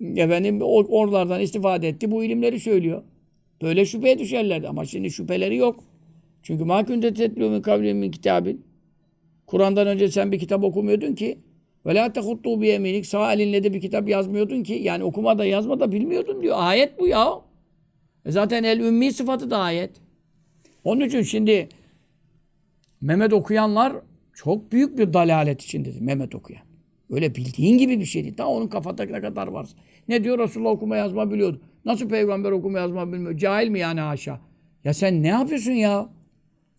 efendim 0.00 0.62
oralardan 0.62 1.40
istifade 1.40 1.88
etti. 1.88 2.10
Bu 2.10 2.24
ilimleri 2.24 2.60
söylüyor. 2.60 3.02
Böyle 3.62 3.86
şüpheye 3.86 4.18
düşerlerdi. 4.18 4.68
Ama 4.68 4.84
şimdi 4.84 5.10
şüpheleri 5.10 5.56
yok. 5.56 5.84
Çünkü 6.42 6.64
ma 6.64 6.84
kunte 6.84 7.14
tetlu 7.14 7.50
min 7.50 7.62
kavlin 7.62 7.96
min 7.96 8.10
kitabin. 8.10 8.64
Kur'an'dan 9.46 9.86
önce 9.86 10.08
sen 10.08 10.32
bir 10.32 10.38
kitap 10.38 10.64
okumuyordun 10.64 11.14
ki 11.14 11.38
ve 11.86 11.94
la 11.94 12.12
tehuttu 12.12 12.60
bi 12.60 12.66
yeminik 12.66 13.06
sağ 13.06 13.32
elinle 13.32 13.64
de 13.64 13.74
bir 13.74 13.80
kitap 13.80 14.08
yazmıyordun 14.08 14.62
ki 14.62 14.72
yani 14.72 15.04
okuma 15.04 15.38
da 15.38 15.44
yazma 15.44 15.80
da 15.80 15.92
bilmiyordun 15.92 16.42
diyor. 16.42 16.56
Ayet 16.58 16.98
bu 16.98 17.06
ya. 17.06 17.40
E 18.24 18.30
zaten 18.30 18.64
el 18.64 18.80
ümmi 18.80 19.12
sıfatı 19.12 19.50
da 19.50 19.58
ayet. 19.58 19.90
Onun 20.84 21.00
için 21.00 21.22
şimdi 21.22 21.68
Mehmet 23.00 23.32
okuyanlar 23.32 23.92
çok 24.34 24.72
büyük 24.72 24.98
bir 24.98 25.12
dalalet 25.12 25.62
içindedir 25.62 26.00
Mehmet 26.00 26.34
okuyan. 26.34 26.62
Öyle 27.10 27.34
bildiğin 27.34 27.78
gibi 27.78 28.00
bir 28.00 28.04
şey 28.04 28.24
değil. 28.24 28.38
Daha 28.38 28.48
onun 28.48 28.66
kafada 28.66 29.04
ne 29.04 29.20
kadar 29.20 29.48
varsa. 29.48 29.76
Ne 30.08 30.24
diyor 30.24 30.38
Resulullah 30.38 30.70
okuma 30.70 30.96
yazma 30.96 31.30
biliyordu. 31.30 31.60
Nasıl 31.84 32.08
peygamber 32.08 32.50
okuma 32.50 32.78
yazma 32.78 33.12
bilmiyor? 33.12 33.36
Cahil 33.36 33.68
mi 33.68 33.78
yani 33.78 34.00
haşa? 34.00 34.40
Ya 34.84 34.94
sen 34.94 35.22
ne 35.22 35.28
yapıyorsun 35.28 35.72
ya? 35.72 36.08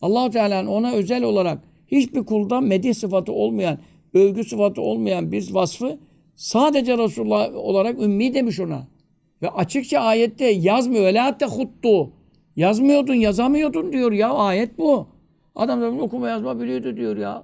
allah 0.02 0.30
Teala'nın 0.30 0.68
ona 0.68 0.94
özel 0.94 1.24
olarak 1.24 1.60
hiçbir 1.88 2.24
kulda 2.24 2.62
medih 2.62 2.94
sıfatı 2.94 3.32
olmayan, 3.32 3.78
övgü 4.14 4.44
sıfatı 4.44 4.82
olmayan 4.82 5.32
bir 5.32 5.54
vasfı 5.54 5.98
sadece 6.36 6.98
Resulullah 6.98 7.56
olarak 7.56 8.02
ümmi 8.02 8.34
demiş 8.34 8.60
ona. 8.60 8.88
Ve 9.42 9.50
açıkça 9.50 10.00
ayette 10.00 10.46
yazmıyor. 10.46 11.14
La 11.14 11.38
tehuttu. 11.38 12.10
Yazmıyordun, 12.56 13.14
yazamıyordun 13.14 13.92
diyor 13.92 14.12
ya. 14.12 14.34
Ayet 14.34 14.78
bu. 14.78 15.08
Adam 15.56 15.82
da 15.82 16.04
okuma 16.04 16.30
yazma 16.30 16.60
biliyordu 16.60 16.98
diyor 16.98 17.18
ya. 17.18 17.44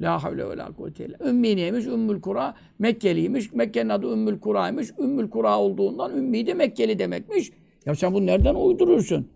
La 0.00 0.22
havle 0.22 0.50
ve 0.50 0.56
la 0.56 0.72
kuvvete 0.72 1.06
illa. 1.06 1.16
Ümmi 1.28 1.56
neymiş? 1.56 1.86
Ümmül 1.86 2.20
Kura. 2.20 2.54
Mekkeliymiş. 2.78 3.52
Mekke'nin 3.52 3.88
adı 3.88 4.12
Ümmül 4.12 4.40
Kura'ymış. 4.40 4.90
Ümmül 4.98 5.30
Kura 5.30 5.58
olduğundan 5.58 6.16
Ümmi 6.16 6.46
de 6.46 6.54
Mekkeli 6.54 6.98
demekmiş. 6.98 7.52
Ya 7.86 7.94
sen 7.94 8.14
bunu 8.14 8.26
nereden 8.26 8.54
uyduruyorsun? 8.54 9.28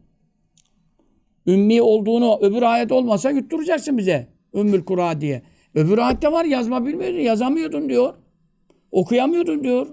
Ümmi 1.46 1.82
olduğunu 1.82 2.38
öbür 2.40 2.62
ayet 2.62 2.92
olmasa 2.92 3.30
yutturacaksın 3.30 3.98
bize. 3.98 4.28
Ümmül 4.54 4.84
Kura 4.84 5.20
diye. 5.20 5.42
Öbür 5.74 5.98
ayette 5.98 6.32
var 6.32 6.44
yazma 6.44 6.86
bilmiyordun, 6.86 7.18
yazamıyordun 7.18 7.88
diyor. 7.88 8.14
Okuyamıyordun 8.92 9.64
diyor. 9.64 9.86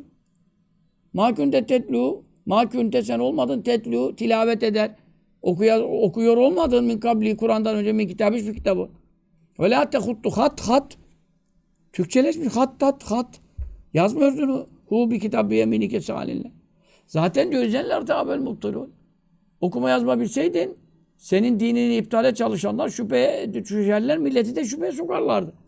Ma 1.14 1.34
kunte 1.34 1.66
tetlu. 1.66 2.24
Ma 2.46 2.70
kunte 2.70 3.02
sen 3.02 3.20
olmadın 3.20 3.62
tetlu. 3.62 4.16
Tilavet 4.16 4.64
eder. 4.64 4.96
Okuya, 5.42 5.82
okuyor 5.82 6.38
olmadın 6.38 6.86
min 6.86 7.00
kabli 7.00 7.38
Kur'an'dan 7.38 7.76
önce 7.76 7.94
min 7.94 8.08
kitabı 8.08 8.36
hiçbir 8.36 8.54
kitabı. 8.54 8.90
Ve 9.60 9.70
la 9.70 9.90
tehuttu 9.90 10.30
hat 10.30 10.62
hat. 10.62 10.98
Türkçeleşmiş 11.94 12.56
hat 12.56 12.82
hat 12.82 13.04
hat. 13.04 13.40
Yazmıyordun 13.94 14.68
hu 14.86 15.12
bir 15.12 15.20
kitap 15.20 15.50
bir 15.50 15.56
yeminike 15.56 16.02
salinle. 16.02 16.52
Zaten 17.08 17.52
diyor 17.52 17.66
zeller 17.66 18.06
tabel 18.06 18.40
muttalun. 18.40 18.94
Okuma 19.62 19.90
yazma 19.90 20.20
bilseydin 20.20 20.78
senin 21.18 21.60
dinini 21.60 21.96
iptale 21.96 22.36
çalışanlar 22.36 22.90
şüpheye 22.90 23.54
düşerler, 23.54 24.18
milleti 24.18 24.56
de 24.56 24.66
şüpheye 24.66 24.92
sokarlardı. 24.92 25.65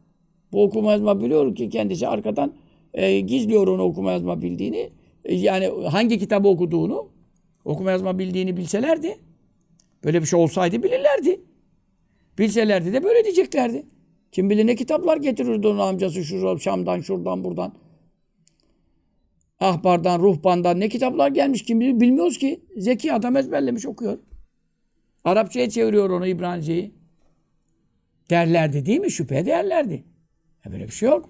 Bu 0.57 0.63
okuma 0.63 0.91
yazma 0.91 1.21
biliyor 1.21 1.55
ki 1.55 1.69
kendisi 1.69 2.07
arkadan 2.07 2.53
e, 2.93 3.19
gizliyor 3.19 3.67
onu 3.67 3.81
okuma 3.81 4.11
yazma 4.11 4.41
bildiğini. 4.41 4.89
E, 5.25 5.35
yani 5.35 5.87
hangi 5.89 6.19
kitabı 6.19 6.47
okuduğunu, 6.47 7.09
okuma 7.65 7.91
yazma 7.91 8.19
bildiğini 8.19 8.57
bilselerdi, 8.57 9.17
böyle 10.03 10.21
bir 10.21 10.25
şey 10.25 10.39
olsaydı 10.39 10.83
bilirlerdi. 10.83 11.41
Bilselerdi 12.37 12.93
de 12.93 13.03
böyle 13.03 13.23
diyeceklerdi. 13.23 13.85
Kim 14.31 14.49
bilir 14.49 14.67
ne 14.67 14.75
kitaplar 14.75 15.17
getirirdi 15.17 15.67
onun 15.67 15.79
amcası 15.79 16.23
şuradan, 16.23 16.57
Şam'dan, 16.57 17.01
şuradan, 17.01 17.43
buradan. 17.43 17.73
Ahbardan, 19.59 20.19
ruhbandan 20.19 20.79
ne 20.79 20.89
kitaplar 20.89 21.29
gelmiş 21.29 21.63
kim 21.63 21.79
bilir 21.79 21.99
bilmiyoruz 21.99 22.37
ki. 22.37 22.59
Zeki 22.77 23.13
adam 23.13 23.35
ezberlemiş 23.35 23.85
okuyor. 23.85 24.19
Arapçaya 25.23 25.69
çeviriyor 25.69 26.09
onu 26.09 26.27
İbranice'yi. 26.27 26.91
Derlerdi 28.29 28.85
değil 28.85 28.99
mi? 28.99 29.11
Şüphe 29.11 29.45
derlerdi. 29.45 30.16
Böyle 30.71 30.87
bir 30.87 30.91
şey 30.91 31.09
yok. 31.09 31.29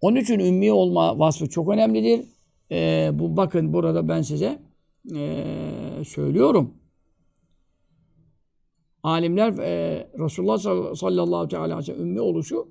Onun 0.00 0.16
için 0.16 0.38
ümmi 0.38 0.72
olma 0.72 1.18
vasfı 1.18 1.48
çok 1.48 1.68
önemlidir. 1.68 2.24
Ee, 2.70 3.10
bu 3.12 3.36
bakın 3.36 3.72
burada 3.72 4.08
ben 4.08 4.22
size 4.22 4.58
e, 5.14 5.44
söylüyorum. 6.06 6.74
Alimler 9.02 9.58
e, 9.58 10.08
Resulullah 10.18 10.58
sallallahu 10.94 11.56
aleyhi 11.56 11.78
ve 11.78 11.82
sellem 11.82 12.00
ümmi 12.00 12.20
oluşu 12.20 12.68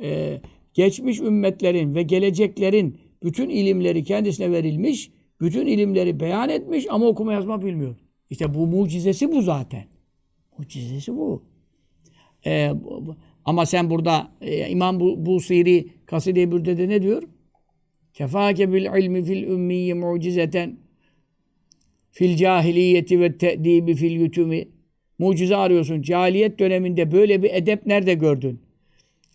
e, 0.00 0.40
geçmiş 0.74 1.20
ümmetlerin 1.20 1.94
ve 1.94 2.02
geleceklerin 2.02 3.00
bütün 3.22 3.48
ilimleri 3.48 4.04
kendisine 4.04 4.52
verilmiş, 4.52 5.12
bütün 5.40 5.66
ilimleri 5.66 6.20
beyan 6.20 6.48
etmiş 6.48 6.86
ama 6.90 7.06
okuma 7.06 7.32
yazma 7.32 7.62
bilmiyor. 7.62 7.96
İşte 8.30 8.54
bu 8.54 8.66
mucizesi 8.66 9.32
bu 9.32 9.42
zaten. 9.42 9.84
Mucizesi 10.58 11.16
bu. 11.16 11.42
Ee, 12.46 12.72
ama 13.44 13.66
sen 13.66 13.90
burada 13.90 14.32
e, 14.40 14.68
İmam 14.68 15.00
bu, 15.00 15.26
Busiri 15.26 15.88
Kaside-i 16.06 16.52
Bürde'de 16.52 16.88
ne 16.88 17.02
diyor? 17.02 17.22
Kefâke 18.14 18.72
bil 18.72 19.02
ilmi 19.02 19.24
fil 19.24 19.42
ümmiyyi 19.42 19.94
mucizeten 19.94 20.78
fil 22.10 22.36
cahiliyeti 22.36 23.20
ve 23.20 23.38
te'dibi 23.38 23.94
fil 23.94 24.20
yutumi 24.20 24.68
mucize 25.18 25.56
arıyorsun. 25.56 26.02
Cahiliyet 26.02 26.58
döneminde 26.58 27.12
böyle 27.12 27.42
bir 27.42 27.50
edep 27.52 27.86
nerede 27.86 28.14
gördün? 28.14 28.60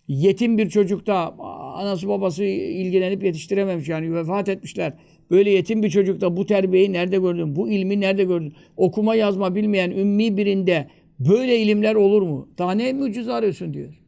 Yetim 0.08 0.58
bir 0.58 0.68
çocukta 0.68 1.34
anası 1.74 2.08
babası 2.08 2.44
ilgilenip 2.44 3.22
yetiştirememiş 3.22 3.88
yani 3.88 4.14
vefat 4.14 4.48
etmişler. 4.48 4.92
Böyle 5.30 5.50
yetim 5.50 5.82
bir 5.82 5.90
çocukta 5.90 6.36
bu 6.36 6.46
terbiyeyi 6.46 6.92
nerede 6.92 7.18
gördün? 7.18 7.56
Bu 7.56 7.70
ilmi 7.70 8.00
nerede 8.00 8.24
gördün? 8.24 8.54
Okuma 8.76 9.14
yazma 9.14 9.54
bilmeyen 9.54 9.90
ümmi 9.90 10.36
birinde 10.36 10.88
böyle 11.18 11.58
ilimler 11.58 11.94
olur 11.94 12.22
mu? 12.22 12.48
Daha 12.58 12.72
ne 12.72 12.92
mucize 12.92 13.32
arıyorsun 13.32 13.74
diyor. 13.74 14.02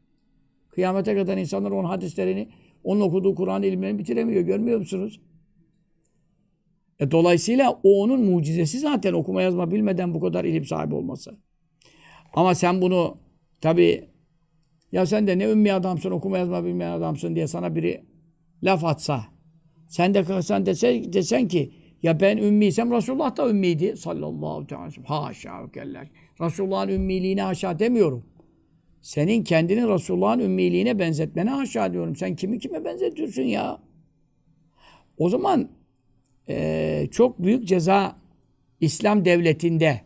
Kıyamete 0.71 1.15
kadar 1.15 1.37
insanlar 1.37 1.71
onun 1.71 1.89
hadislerini, 1.89 2.49
onun 2.85 3.01
okuduğu 3.01 3.35
Kur'an 3.35 3.63
ilimlerini 3.63 3.99
bitiremiyor. 3.99 4.43
Görmüyor 4.43 4.79
musunuz? 4.79 5.21
E 7.01 7.11
dolayısıyla 7.11 7.81
o 7.83 8.03
onun 8.03 8.21
mucizesi 8.21 8.79
zaten 8.79 9.13
okuma 9.13 9.43
yazma 9.43 9.71
bilmeden 9.71 10.15
bu 10.15 10.21
kadar 10.21 10.45
ilim 10.45 10.65
sahibi 10.65 10.95
olması. 10.95 11.39
Ama 12.35 12.55
sen 12.55 12.83
bunu 12.83 13.19
tabi 13.61 14.09
ya 14.93 15.07
sen 15.07 15.27
de 15.27 15.39
ne 15.39 15.45
ümmi 15.45 15.73
adamsın, 15.73 16.11
okuma 16.11 16.39
yazma 16.39 16.65
bilmeyen 16.65 16.93
adamsın 16.93 17.35
diye 17.35 17.47
sana 17.47 17.75
biri 17.75 18.05
laf 18.63 18.85
atsa, 18.85 19.25
sen 19.89 20.15
de 20.15 20.25
kalksan 20.25 20.67
dese, 20.67 21.13
desen 21.13 21.49
ki 21.49 21.73
ya 22.03 22.21
ben 22.21 22.37
ümmiysem 22.37 22.93
Resulullah 22.93 23.37
da 23.37 23.49
ümmiydi 23.49 23.97
sallallahu 23.97 24.49
aleyhi 24.49 24.87
ve 24.87 24.91
sellem. 24.91 25.05
Haşa 25.05 25.65
ve 25.65 25.71
kella. 25.71 26.05
Resulullah'ın 26.41 26.89
ümmiliğine 26.89 27.43
haşa 27.43 27.79
demiyorum. 27.79 28.25
Senin 29.01 29.45
kendini 29.45 29.89
Resulullah'ın 29.89 30.39
ümmiliğine 30.39 30.99
benzetmene 30.99 31.51
haşa 31.51 31.93
diyorum. 31.93 32.17
Sen 32.17 32.37
kimi 32.37 32.59
kime 32.59 32.85
benzetiyorsun 32.85 33.43
ya? 33.43 33.79
O 35.19 35.29
zaman 35.29 35.69
e, 36.49 37.09
çok 37.11 37.43
büyük 37.43 37.69
ceza 37.69 38.17
İslam 38.81 39.25
devletinde 39.25 40.01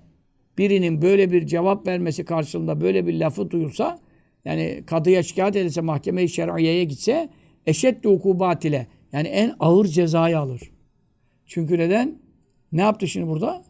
birinin 0.59 1.03
böyle 1.03 1.33
bir 1.33 1.47
cevap 1.47 1.87
vermesi 1.87 2.25
karşılığında 2.25 2.81
böyle 2.81 3.07
bir 3.07 3.15
lafı 3.15 3.51
duyursa 3.51 3.99
yani 4.45 4.83
kadıya 4.87 5.23
şikayet 5.23 5.57
edilse 5.57 5.81
mahkeme-i 5.81 6.29
şer'iyeye 6.29 6.85
gitse 6.85 7.29
eşeddi 7.67 8.09
hukubat 8.09 8.65
ile 8.65 8.87
yani 9.13 9.29
en 9.29 9.55
ağır 9.61 9.87
cezayı 9.87 10.39
alır. 10.39 10.71
Çünkü 11.47 11.79
neden? 11.79 12.19
Ne 12.73 12.81
yaptı 12.81 13.09
şimdi 13.09 13.27
burada? 13.27 13.65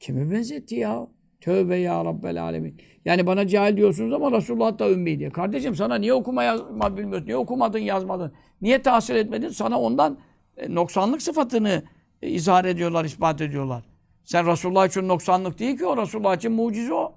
Kime 0.00 0.30
benzetti 0.30 0.74
ya? 0.74 1.08
Tövbe 1.40 1.76
ya 1.76 2.04
Rabbel 2.04 2.42
Alemin. 2.42 2.80
Yani 3.04 3.26
bana 3.26 3.46
cahil 3.48 3.76
diyorsunuz 3.76 4.12
ama 4.12 4.32
Resulullah 4.32 4.78
da 4.78 4.90
ümmi 4.90 5.18
diye. 5.18 5.30
Kardeşim 5.30 5.74
sana 5.74 5.94
niye 5.94 6.14
okuma 6.14 6.42
yazma 6.42 6.96
bilmiyorsun? 6.96 7.26
Niye 7.26 7.36
okumadın 7.36 7.78
yazmadın? 7.78 8.32
Niye 8.62 8.82
tahsil 8.82 9.16
etmedin? 9.16 9.48
Sana 9.48 9.80
ondan 9.80 10.18
e, 10.56 10.74
noksanlık 10.74 11.22
sıfatını 11.22 11.82
e, 12.22 12.28
izhar 12.28 12.64
ediyorlar, 12.64 13.04
ispat 13.04 13.40
ediyorlar. 13.40 13.84
Sen 14.24 14.46
Resulullah 14.46 14.86
için 14.86 15.08
noksanlık 15.08 15.58
değil 15.58 15.78
ki 15.78 15.86
o. 15.86 15.96
Resulullah 15.96 16.36
için 16.36 16.52
mucize 16.52 16.94
o. 16.94 17.14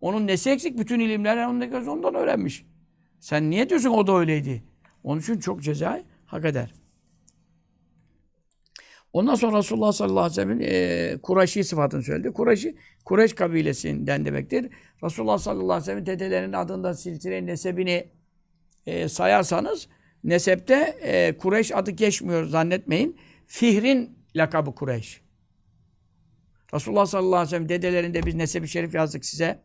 Onun 0.00 0.26
nesi 0.26 0.50
eksik? 0.50 0.78
Bütün 0.78 1.00
ilimler 1.00 1.46
ondan 1.86 2.14
öğrenmiş. 2.14 2.66
Sen 3.20 3.50
niye 3.50 3.68
diyorsun 3.68 3.90
o 3.90 4.06
da 4.06 4.16
öyleydi? 4.16 4.62
Onun 5.04 5.20
için 5.20 5.38
çok 5.38 5.62
cezayı 5.62 6.02
hak 6.26 6.44
eder. 6.44 6.79
Ondan 9.12 9.34
sonra 9.34 9.58
Resulullah 9.58 9.92
sallallahu 9.92 10.20
aleyhi 10.20 10.32
ve 10.32 10.42
sellem'in 10.42 10.60
e, 10.60 11.18
Kureyşi 11.22 11.64
sıfatını 11.64 12.02
söyledi. 12.02 12.32
Kureyşi, 12.32 12.76
Kureyş 13.04 13.32
kabilesinden 13.32 14.24
demektir. 14.24 14.70
Resulullah 15.04 15.38
sallallahu 15.38 15.64
aleyhi 15.64 15.80
ve 15.80 15.84
sellem'in 15.84 16.06
dedelerinin 16.06 16.52
adında 16.52 16.94
silsile 16.94 17.46
nesebini 17.46 18.08
e, 18.86 19.08
sayarsanız 19.08 19.88
nesepte 20.24 20.74
e, 21.02 21.36
Kureyş 21.38 21.76
adı 21.76 21.90
geçmiyor 21.90 22.44
zannetmeyin. 22.44 23.16
Fihrin 23.46 24.18
lakabı 24.36 24.74
Kureyş. 24.74 25.20
Resulullah 26.74 27.06
sallallahu 27.06 27.36
aleyhi 27.36 27.46
ve 27.46 27.50
sellem 27.50 27.68
dedelerinde 27.68 28.22
biz 28.22 28.34
nesebi 28.34 28.68
şerif 28.68 28.94
yazdık 28.94 29.24
size. 29.24 29.62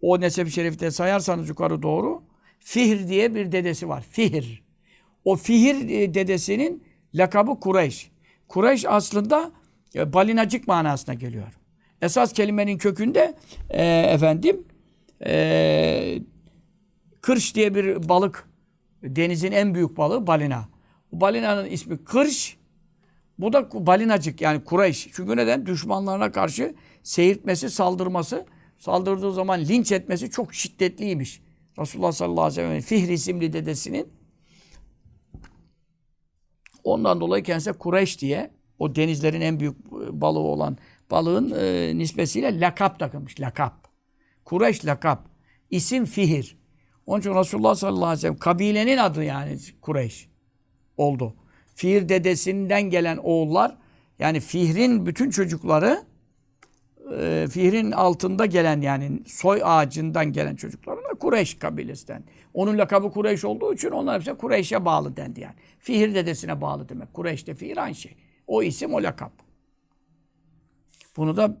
O 0.00 0.20
nesebi 0.20 0.50
şerifte 0.50 0.90
sayarsanız 0.90 1.48
yukarı 1.48 1.82
doğru 1.82 2.22
Fihr 2.58 3.08
diye 3.08 3.34
bir 3.34 3.52
dedesi 3.52 3.88
var. 3.88 4.06
Fihr. 4.10 4.64
O 5.24 5.36
Fihr 5.36 5.88
dedesinin 6.14 6.84
lakabı 7.14 7.60
Kureyş. 7.60 8.10
Kureyş 8.48 8.84
aslında 8.88 9.52
e, 9.94 10.12
balinacık 10.12 10.68
manasına 10.68 11.14
geliyor. 11.14 11.58
Esas 12.02 12.32
kelimenin 12.32 12.78
kökünde 12.78 13.34
e, 13.70 13.86
efendim 13.86 14.64
e, 15.26 16.18
kırş 17.20 17.54
diye 17.54 17.74
bir 17.74 18.08
balık 18.08 18.48
denizin 19.02 19.52
en 19.52 19.74
büyük 19.74 19.96
balığı 19.96 20.26
balina. 20.26 20.68
Bu 21.12 21.20
balinanın 21.20 21.66
ismi 21.66 22.04
kırş. 22.04 22.56
Bu 23.38 23.52
da 23.52 23.86
balinacık 23.86 24.40
yani 24.40 24.64
Kureyş. 24.64 25.08
Çünkü 25.12 25.36
neden? 25.36 25.66
Düşmanlarına 25.66 26.32
karşı 26.32 26.74
seyirtmesi, 27.02 27.70
saldırması, 27.70 28.46
saldırdığı 28.78 29.32
zaman 29.32 29.60
linç 29.60 29.92
etmesi 29.92 30.30
çok 30.30 30.54
şiddetliymiş. 30.54 31.40
Resulullah 31.78 32.12
sallallahu 32.12 32.44
aleyhi 32.44 32.58
ve 32.58 32.62
sellem'in 32.62 32.80
Fihr 32.80 33.12
isimli 33.12 33.52
dedesinin 33.52 34.08
ondan 36.86 37.20
dolayı 37.20 37.42
kendisine 37.42 37.72
Kureyş 37.72 38.20
diye 38.20 38.50
o 38.78 38.96
denizlerin 38.96 39.40
en 39.40 39.60
büyük 39.60 39.92
balığı 39.92 40.38
olan 40.38 40.78
balığın 41.10 41.50
e, 41.50 41.98
nispesiyle 41.98 42.60
lakap 42.60 42.98
takılmış. 42.98 43.40
Lakap. 43.40 43.88
Kureyş 44.44 44.86
lakap. 44.86 45.28
İsim 45.70 46.04
Fihir. 46.04 46.58
Onun 47.06 47.20
için 47.20 47.34
Resulullah 47.34 47.74
sallallahu 47.74 48.04
aleyhi 48.04 48.18
ve 48.18 48.20
sellem 48.20 48.38
kabilenin 48.38 48.96
adı 48.96 49.24
yani 49.24 49.58
Kureyş 49.80 50.28
oldu. 50.96 51.34
Fihir 51.74 52.08
dedesinden 52.08 52.82
gelen 52.82 53.16
oğullar 53.16 53.76
yani 54.18 54.40
Fihr'in 54.40 55.06
bütün 55.06 55.30
çocukları 55.30 56.02
e, 57.12 57.46
Fihr'in 57.50 57.92
altında 57.92 58.46
gelen 58.46 58.80
yani 58.80 59.22
soy 59.26 59.60
ağacından 59.64 60.32
gelen 60.32 60.56
çocuklar 60.56 60.96
da 60.96 61.18
Kureyş 61.20 61.58
kabilesinden. 61.58 62.24
Onun 62.54 62.78
lakabı 62.78 63.10
Kureyş 63.10 63.44
olduğu 63.44 63.74
için 63.74 63.90
onlar 63.90 64.20
hepsi 64.20 64.34
Kureyş'e 64.34 64.84
bağlı 64.84 65.16
dendi 65.16 65.40
yani. 65.40 65.54
Fihr 65.78 66.14
dedesine 66.14 66.60
bağlı 66.60 66.88
demek. 66.88 67.14
Kureyş 67.14 67.46
de 67.46 67.54
Fihr 67.54 67.76
aynı 67.76 67.94
şey. 67.94 68.16
O 68.46 68.62
isim 68.62 68.94
o 68.94 69.02
lakap. 69.02 69.32
Bunu 71.16 71.36
da 71.36 71.60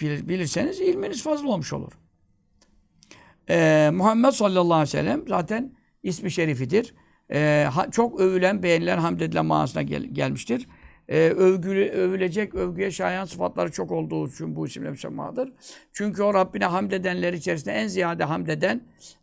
bilirseniz 0.00 0.80
ilminiz 0.80 1.22
fazla 1.22 1.48
olmuş 1.48 1.72
olur. 1.72 1.92
Ee, 3.50 3.90
Muhammed 3.92 4.30
sallallahu 4.30 4.74
aleyhi 4.74 4.82
ve 4.82 4.86
sellem 4.86 5.28
zaten 5.28 5.74
ismi 6.02 6.30
şerifidir. 6.30 6.94
Ee, 7.32 7.66
çok 7.90 8.20
övülen, 8.20 8.62
beğenilen, 8.62 8.98
hamd 8.98 9.20
edilen 9.20 9.46
manasına 9.46 9.82
gel 9.82 10.02
gelmiştir. 10.04 10.66
Ee, 11.10 11.30
övgülü, 11.30 11.88
övülecek, 11.88 12.54
övgüye 12.54 12.90
şayan 12.90 13.24
sıfatları 13.24 13.72
çok 13.72 13.90
olduğu 13.90 14.28
için 14.28 14.56
bu 14.56 14.66
isimle 14.66 14.90
müsemmadır. 14.90 15.52
Çünkü 15.92 16.22
o 16.22 16.34
Rabbine 16.34 16.64
hamd 16.64 16.92
edenler 16.92 17.32
içerisinde 17.32 17.72
en 17.72 17.86
ziyade 17.88 18.24
hamd 18.24 18.48
eden 18.48 18.80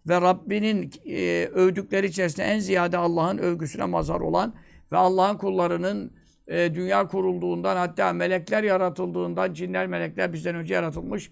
ve 0.08 0.22
Rabbinin 0.22 0.92
e, 1.06 1.46
övdükleri 1.46 2.08
içerisinde 2.08 2.46
en 2.46 2.60
ziyade 2.60 2.98
Allah'ın 2.98 3.38
övgüsüne 3.38 3.86
mazhar 3.86 4.20
olan 4.20 4.54
ve 4.92 4.98
Allah'ın 4.98 5.38
kullarının 5.38 6.12
e, 6.48 6.76
dünya 6.76 7.08
kurulduğundan 7.08 7.78
hatta 7.78 8.14
melekler 8.14 8.64
yaratıldığından 8.64 9.54
cinler 9.54 9.88
melekler 9.88 10.34
bizden 10.34 10.56
önce 10.56 10.74
yaratılmış. 10.74 11.32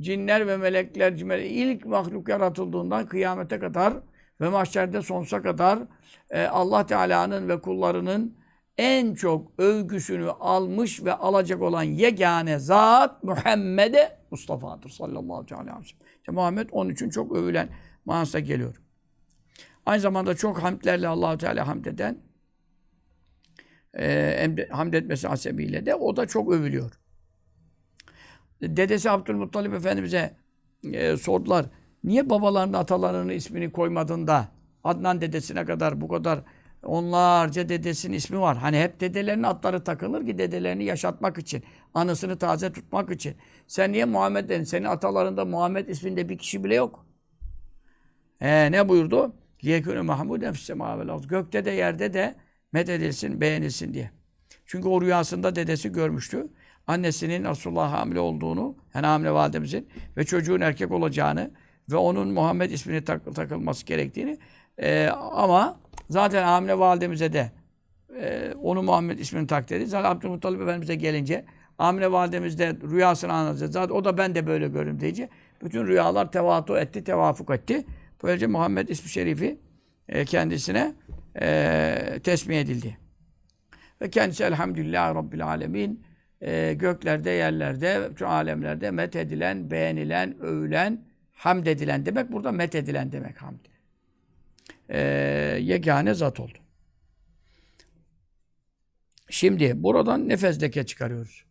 Cinler 0.00 0.46
ve 0.46 0.56
melekler 0.56 1.12
ilk 1.40 1.86
mahluk 1.86 2.28
yaratıldığından 2.28 3.06
kıyamete 3.06 3.58
kadar 3.58 3.94
ve 4.40 4.48
mahşerde 4.48 5.02
sonsuza 5.02 5.42
kadar 5.42 5.78
e, 6.30 6.46
Allah 6.46 6.86
Teala'nın 6.86 7.48
ve 7.48 7.60
kullarının 7.60 8.43
en 8.78 9.14
çok 9.14 9.52
övgüsünü 9.58 10.30
almış 10.30 11.04
ve 11.04 11.12
alacak 11.12 11.62
olan 11.62 11.82
yegane 11.82 12.58
zat 12.58 13.22
Muhammed'e 13.22 14.18
Mustafa'dır 14.30 14.88
sallallahu 14.88 15.34
aleyhi 15.34 15.54
ve 15.54 15.64
sellem. 15.64 15.82
İşte 16.16 16.32
Muhammed 16.32 16.68
onun 16.72 16.90
için 16.90 17.10
çok 17.10 17.36
övülen 17.36 17.68
manasına 18.04 18.40
geliyor. 18.40 18.82
Aynı 19.86 20.00
zamanda 20.00 20.34
çok 20.34 20.62
hamdlerle 20.62 21.08
Allahu 21.08 21.38
Teala 21.38 21.68
hamd 21.68 21.84
eden 21.84 22.18
e, 23.98 24.68
hamd 24.70 24.92
etmesi 24.92 25.28
hasebiyle 25.28 25.86
de 25.86 25.94
o 25.94 26.16
da 26.16 26.26
çok 26.26 26.52
övülüyor. 26.52 26.92
Dedesi 28.62 29.10
Abdülmuttalip 29.10 29.74
Efendimiz'e 29.74 30.36
e, 30.92 31.16
sordular. 31.16 31.66
Niye 32.04 32.30
babalarının 32.30 32.72
atalarının 32.72 33.32
ismini 33.32 33.72
koymadın 33.72 34.26
da 34.26 34.48
Adnan 34.84 35.20
dedesine 35.20 35.64
kadar 35.64 36.00
bu 36.00 36.08
kadar 36.08 36.40
onlarca 36.84 37.68
dedesinin 37.68 38.16
ismi 38.16 38.40
var. 38.40 38.56
Hani 38.56 38.80
hep 38.80 39.00
dedelerinin 39.00 39.42
adları 39.42 39.84
takılır 39.84 40.26
ki 40.26 40.38
dedelerini 40.38 40.84
yaşatmak 40.84 41.38
için, 41.38 41.64
anısını 41.94 42.38
taze 42.38 42.72
tutmak 42.72 43.10
için. 43.10 43.36
Sen 43.66 43.92
niye 43.92 44.04
Muhammed 44.04 44.48
dedin? 44.48 44.64
Senin 44.64 44.84
atalarında 44.84 45.44
Muhammed 45.44 45.88
isminde 45.88 46.28
bir 46.28 46.38
kişi 46.38 46.64
bile 46.64 46.74
yok. 46.74 47.06
Ee, 48.40 48.72
ne 48.72 48.88
buyurdu? 48.88 49.36
Liyekûne 49.64 49.98
mahmûden 50.00 50.52
fissemâ 50.52 51.18
Gökte 51.28 51.64
de 51.64 51.70
yerde 51.70 52.14
de 52.14 52.34
met 52.72 52.88
edilsin, 52.88 53.40
beğenilsin 53.40 53.94
diye. 53.94 54.10
Çünkü 54.66 54.88
o 54.88 55.02
rüyasında 55.02 55.56
dedesi 55.56 55.92
görmüştü. 55.92 56.48
Annesinin 56.86 57.44
Resulullah 57.44 57.92
hamile 57.92 58.20
olduğunu, 58.20 58.76
yani 58.94 59.06
hamile 59.06 59.30
validemizin 59.30 59.88
ve 60.16 60.24
çocuğun 60.24 60.60
erkek 60.60 60.90
olacağını 60.90 61.50
ve 61.90 61.96
onun 61.96 62.28
Muhammed 62.28 62.70
ismini 62.70 63.04
tak, 63.04 63.34
takılması 63.34 63.86
gerektiğini 63.86 64.38
e, 64.78 65.06
ama 65.32 65.80
zaten 66.14 66.42
hamile 66.42 66.78
validemize 66.78 67.32
de 67.32 67.50
e, 68.20 68.54
onu 68.62 68.82
Muhammed 68.82 69.18
ismini 69.18 69.46
takdir 69.46 69.86
Zaten 69.86 70.10
Abdülmuttalip 70.10 70.60
Efendimiz'e 70.60 70.94
gelince 70.94 71.44
hamile 71.78 72.12
validemiz 72.12 72.58
de 72.58 72.76
rüyasını 72.90 73.32
anlatacak. 73.32 73.72
Zaten 73.72 73.94
o 73.94 74.04
da 74.04 74.18
ben 74.18 74.34
de 74.34 74.46
böyle 74.46 74.68
görürüm 74.68 75.00
diyece. 75.00 75.28
Bütün 75.64 75.86
rüyalar 75.86 76.32
tevatu 76.32 76.78
etti, 76.78 77.04
tevafuk 77.04 77.50
etti. 77.50 77.84
Böylece 78.22 78.46
Muhammed 78.46 78.88
ismi 78.88 79.10
şerifi 79.10 79.58
e, 80.08 80.24
kendisine 80.24 80.94
e, 81.40 82.20
tesmih 82.24 82.60
edildi. 82.60 82.98
Ve 84.00 84.10
kendisi 84.10 84.44
elhamdülillah 84.44 85.14
Rabbil 85.14 85.46
alemin 85.46 86.04
e, 86.40 86.74
göklerde, 86.74 87.30
yerlerde, 87.30 88.08
şu 88.18 88.28
alemlerde 88.28 88.90
met 88.90 89.16
edilen, 89.16 89.70
beğenilen, 89.70 90.40
övülen, 90.40 91.04
hamd 91.32 91.66
edilen 91.66 92.06
demek. 92.06 92.32
Burada 92.32 92.52
met 92.52 92.74
edilen 92.74 93.12
demek 93.12 93.42
hamd. 93.42 93.73
E, 94.88 95.00
yegane 95.60 96.14
zat 96.14 96.40
oldu. 96.40 96.58
Şimdi 99.30 99.82
buradan 99.82 100.28
ne 100.28 100.36
fezleke 100.36 100.86
çıkarıyoruz? 100.86 101.44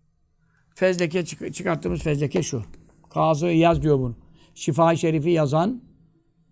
Fezleke 0.75 1.25
çık 1.25 1.53
çıkarttığımız 1.53 2.03
fezleke 2.03 2.43
şu. 2.43 2.63
Kazı 3.09 3.47
yaz 3.47 3.81
diyor 3.81 3.99
bunu. 3.99 4.15
Şifa-i 4.55 4.97
Şerif'i 4.97 5.29
yazan, 5.29 5.81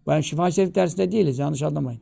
ben 0.08 0.22
Şifa-i 0.22 0.54
Şerif 0.54 0.76
dersinde 0.76 1.12
değiliz 1.12 1.40
yanlış 1.40 1.62
anlamayın. 1.62 2.02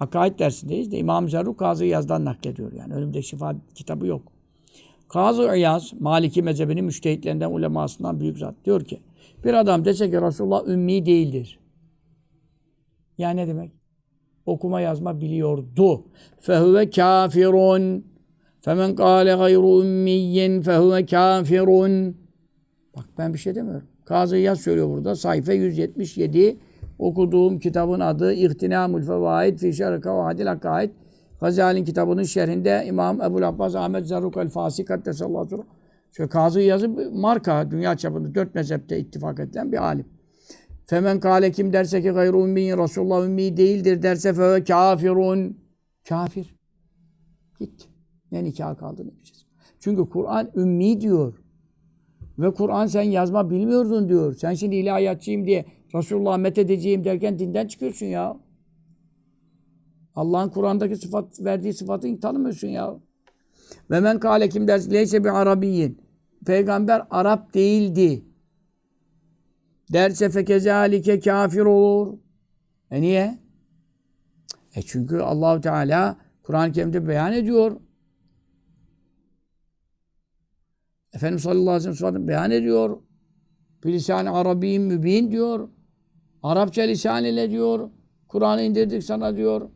Akaid 0.00 0.38
dersindeyiz 0.38 0.92
de 0.92 0.98
İmam 0.98 1.28
Zerruk 1.28 1.58
Kazı 1.58 1.84
Yaz'dan 1.84 2.24
naklediyor. 2.24 2.72
Yani 2.72 2.94
önümde 2.94 3.22
şifa 3.22 3.56
kitabı 3.74 4.06
yok. 4.06 4.32
Kazı 5.08 5.42
Yaz, 5.42 5.92
Maliki 6.00 6.42
mezhebinin 6.42 6.84
müştehitlerinden, 6.84 7.50
ulemasından 7.50 8.20
büyük 8.20 8.38
zat. 8.38 8.54
Diyor 8.64 8.84
ki, 8.84 9.00
bir 9.44 9.54
adam 9.54 9.84
dese 9.84 10.10
ki 10.10 10.22
Resulullah 10.22 10.66
ümmi 10.66 11.06
değildir. 11.06 11.58
Yani 13.18 13.36
ne 13.36 13.46
demek? 13.46 13.79
Okuma 14.46 14.80
yazma 14.80 15.20
biliyordu. 15.20 16.04
Fehuve 16.40 16.90
kafirun. 16.90 18.04
Femen 18.60 18.94
kâle 18.94 19.34
gayru 19.34 19.82
ümmiyyin 19.82 20.62
fehuve 20.62 21.06
kafirun. 21.06 22.16
Bak 22.96 23.04
ben 23.18 23.34
bir 23.34 23.38
şey 23.38 23.54
demiyorum. 23.54 23.86
Kazı 24.04 24.36
Yaz 24.36 24.60
söylüyor 24.60 24.88
burada. 24.88 25.16
Sayfa 25.16 25.52
177 25.52 26.56
okuduğum 26.98 27.58
kitabın 27.58 28.00
adı 28.00 28.32
İhtinamul 28.32 29.02
Fevaid 29.02 29.58
fi 29.58 29.72
Şerh 29.72 30.00
Kavadil 30.00 30.46
Hakaid. 30.46 30.90
Gazali'nin 31.40 31.84
kitabının 31.84 32.22
şerhinde 32.22 32.84
İmam 32.86 33.22
Ebu 33.22 33.44
Abbas 33.44 33.74
Ahmet 33.74 34.06
Zarruk 34.06 34.36
el 34.36 34.48
Fasi 34.48 34.84
Kaddesallahu 34.84 35.64
Şöyle 36.12 36.28
Kazı 36.28 36.60
yazı 36.60 36.88
marka 37.12 37.70
dünya 37.70 37.96
çapında 37.96 38.34
dört 38.34 38.54
mezhepte 38.54 38.98
ittifak 38.98 39.40
edilen 39.40 39.72
bir 39.72 39.84
alim. 39.84 40.06
Femen 40.90 41.20
kâle 41.20 41.52
kim 41.52 41.72
derse 41.72 42.02
ki 42.02 42.10
gayru 42.10 42.46
ümmiyin 42.46 42.78
Resulullah 42.78 43.24
ümmi 43.24 43.56
değildir 43.56 44.02
derse 44.02 44.34
fe 44.34 44.64
kafirun. 44.64 45.58
Kafir. 46.08 46.54
Gitti. 47.60 47.84
Ne 48.32 48.44
nikah 48.44 48.78
kaldı 48.78 49.02
ne 49.02 49.06
bileceğiz. 49.06 49.46
Çünkü 49.80 50.08
Kur'an 50.08 50.50
ümmi 50.56 51.00
diyor. 51.00 51.34
Ve 52.38 52.54
Kur'an 52.54 52.86
sen 52.86 53.02
yazma 53.02 53.50
bilmiyordun 53.50 54.08
diyor. 54.08 54.34
Sen 54.34 54.54
şimdi 54.54 54.76
ilahiyatçıyım 54.76 55.46
diye 55.46 55.64
Resulullah 55.94 56.38
methedeceğim 56.38 57.04
derken 57.04 57.38
dinden 57.38 57.66
çıkıyorsun 57.66 58.06
ya. 58.06 58.36
Allah'ın 60.14 60.48
Kur'an'daki 60.48 60.96
sıfat 60.96 61.40
verdiği 61.44 61.74
sıfatı 61.74 62.20
tanımıyorsun 62.20 62.68
ya. 62.68 62.94
Ve 63.90 64.00
men 64.00 64.20
kâle 64.20 64.48
kim 64.48 64.68
derse 64.68 64.90
leyse 64.90 65.24
bir 65.24 65.40
arabiyyin. 65.40 65.98
Peygamber 66.46 67.06
Arap 67.10 67.54
değildi. 67.54 68.29
Derse 69.92 70.30
fekezalike 70.30 71.20
kafir 71.20 71.60
olur. 71.60 72.18
E 72.90 73.00
niye? 73.00 73.38
E 74.74 74.82
çünkü 74.82 75.18
Allahu 75.18 75.60
Teala 75.60 76.16
Kur'an-ı 76.42 76.72
Kerim'de 76.72 77.08
beyan 77.08 77.32
ediyor. 77.32 77.80
Efendimiz 81.12 81.42
sallallahu 81.42 81.70
aleyhi 81.70 81.90
ve 81.90 81.94
sellem 81.94 82.28
beyan 82.28 82.50
ediyor. 82.50 82.98
Bilisan-ı 83.84 84.32
Arabiyin 84.32 84.82
mübin 84.82 85.30
diyor. 85.30 85.68
Arapça 86.42 86.82
lisan 86.82 87.24
ile 87.24 87.50
diyor. 87.50 87.90
Kur'an'ı 88.28 88.62
indirdik 88.62 89.04
sana 89.04 89.36
diyor. 89.36 89.70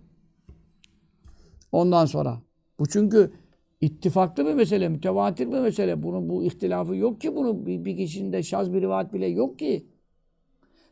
Ondan 1.73 2.07
sonra. 2.07 2.43
Bu 2.79 2.87
çünkü 2.87 3.33
ittifaklı 3.81 4.47
bir 4.47 4.55
mesele, 4.55 4.89
mütevatir 4.89 5.53
bir 5.53 5.61
mesele. 5.61 6.03
Bunun 6.03 6.29
bu 6.29 6.45
ihtilafı 6.45 6.97
yok 6.97 7.21
ki 7.21 7.37
bunun 7.37 7.67
bir, 7.67 7.85
bir 7.85 7.97
kişinin 7.97 8.33
de 8.33 8.43
şaz 8.43 8.73
bir 8.73 8.81
rivayet 8.81 9.13
bile 9.13 9.27
yok 9.27 9.59
ki. 9.59 9.87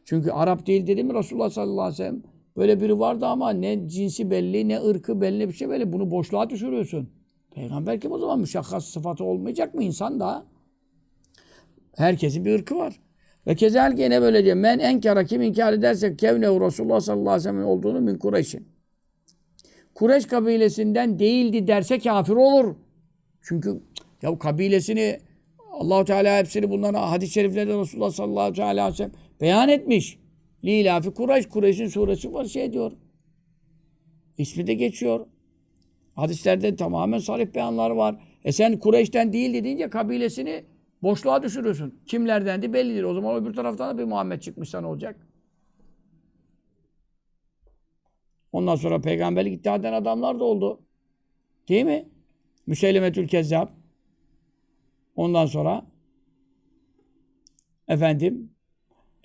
Çünkü 0.05 0.31
Arap 0.31 0.67
değil 0.67 0.87
dedi 0.87 1.05
mi 1.05 1.15
Resulullah 1.15 1.51
sallallahu 1.51 1.81
aleyhi 1.81 1.93
ve 1.93 1.97
sellem? 1.97 2.23
Böyle 2.57 2.81
biri 2.81 2.99
vardı 2.99 3.27
ama 3.27 3.51
ne 3.51 3.89
cinsi 3.89 4.31
belli, 4.31 4.69
ne 4.69 4.81
ırkı 4.81 5.21
belli 5.21 5.49
bir 5.49 5.55
şey 5.55 5.71
belli. 5.71 5.93
Bunu 5.93 6.11
boşluğa 6.11 6.51
düşürüyorsun. 6.51 7.11
Peygamber 7.55 8.01
kim 8.01 8.13
o 8.13 8.19
zaman? 8.19 8.41
Müşakkas 8.41 8.85
sıfatı 8.85 9.25
olmayacak 9.25 9.75
mı 9.75 9.83
insan 9.83 10.21
da? 10.21 10.47
Herkesin 11.97 12.45
bir 12.45 12.55
ırkı 12.59 12.77
var. 12.77 13.01
Ve 13.47 13.55
kezel 13.55 13.97
gene 13.97 14.23
böyle 14.23 14.45
diyor. 14.45 14.57
Men 14.57 14.79
enkara 14.79 15.25
kim 15.25 15.43
inkar 15.43 15.73
ederse 15.73 16.17
kevnehu 16.17 16.61
Resulullah 16.61 17.01
sallallahu 17.01 17.31
aleyhi 17.31 17.49
ve 17.49 17.53
sellem 17.53 17.67
olduğunu 17.67 18.01
min 18.01 18.19
Kureyş'in. 18.19 18.69
Kureş 19.95 20.27
kabilesinden 20.27 21.19
değildi 21.19 21.67
derse 21.67 21.99
kafir 21.99 22.33
olur. 22.33 22.75
Çünkü 23.43 23.81
ya 24.23 24.39
kabilesini 24.39 25.21
Allahu 25.73 26.05
Teala 26.05 26.39
hepsini 26.39 26.71
bunlara 26.71 27.11
hadis-i 27.11 27.33
şeriflerde 27.33 27.79
Resulullah 27.79 28.11
sallallahu 28.11 28.63
aleyhi 28.63 28.89
ve 28.89 28.97
sellem 28.97 29.13
beyan 29.43 29.69
etmiş. 29.69 30.19
Lilafi 30.65 31.15
Kureyş, 31.15 31.49
Kureyş'in 31.49 31.89
suresi 31.89 32.33
var 32.33 32.45
şey 32.45 32.73
diyor. 32.73 32.93
İsmi 34.39 34.67
de 34.67 34.75
geçiyor. 34.75 35.27
Hadislerde 36.15 36.77
tamamen 36.77 37.19
sarih 37.19 37.55
beyanlar 37.55 37.91
var. 37.91 38.17
E 38.45 38.53
sen 38.53 38.79
Kureyş'ten 38.79 39.33
değildi 39.33 39.65
deyince 39.65 39.91
kabilesini 39.91 40.65
boşluğa 41.03 41.43
düşürüyorsun. 41.43 42.01
Kimlerdendi 42.07 42.73
bellidir. 42.73 43.03
O 43.03 43.15
zaman 43.15 43.43
öbür 43.43 43.55
taraftan 43.55 43.95
da 43.95 43.99
bir 43.99 44.05
Muhammed 44.05 44.41
çıkmış 44.41 44.75
ne 44.75 44.87
olacak? 44.87 45.29
Ondan 48.53 48.77
sonra 48.77 49.01
peygamberlik 49.01 49.61
iddia 49.61 49.77
eden 49.77 49.93
adamlar 49.93 50.41
da 50.41 50.45
oldu. 50.45 50.81
Değil 51.69 51.85
mi? 51.85 52.09
Müseylemetül 52.67 53.29
Kezzab. 53.29 53.69
Ondan 55.17 55.47
sonra 55.47 55.87
efendim 57.89 58.52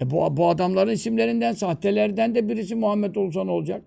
e 0.02 0.10
bu, 0.12 0.38
bu 0.38 0.50
adamların 0.50 0.92
isimlerinden, 0.92 1.54
sahtelerden 1.54 2.36
de 2.36 2.50
birisi 2.50 2.76
Muhammed 2.76 3.16
olsa 3.16 3.44
ne 3.44 3.52
olacak? 3.52 3.84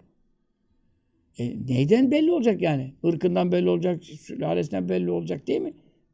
E 1.38 1.56
neyden 1.68 2.11
belli 2.11 2.32
olacak 2.32 2.62
yani? 2.62 2.92
Irkından 3.04 3.52
belli 3.52 3.70
olacak, 3.70 4.04
sülalesinden 4.04 4.88
belli 4.88 5.11
olacak 5.11 5.46
değil 5.46 5.61
mi? 5.61 5.72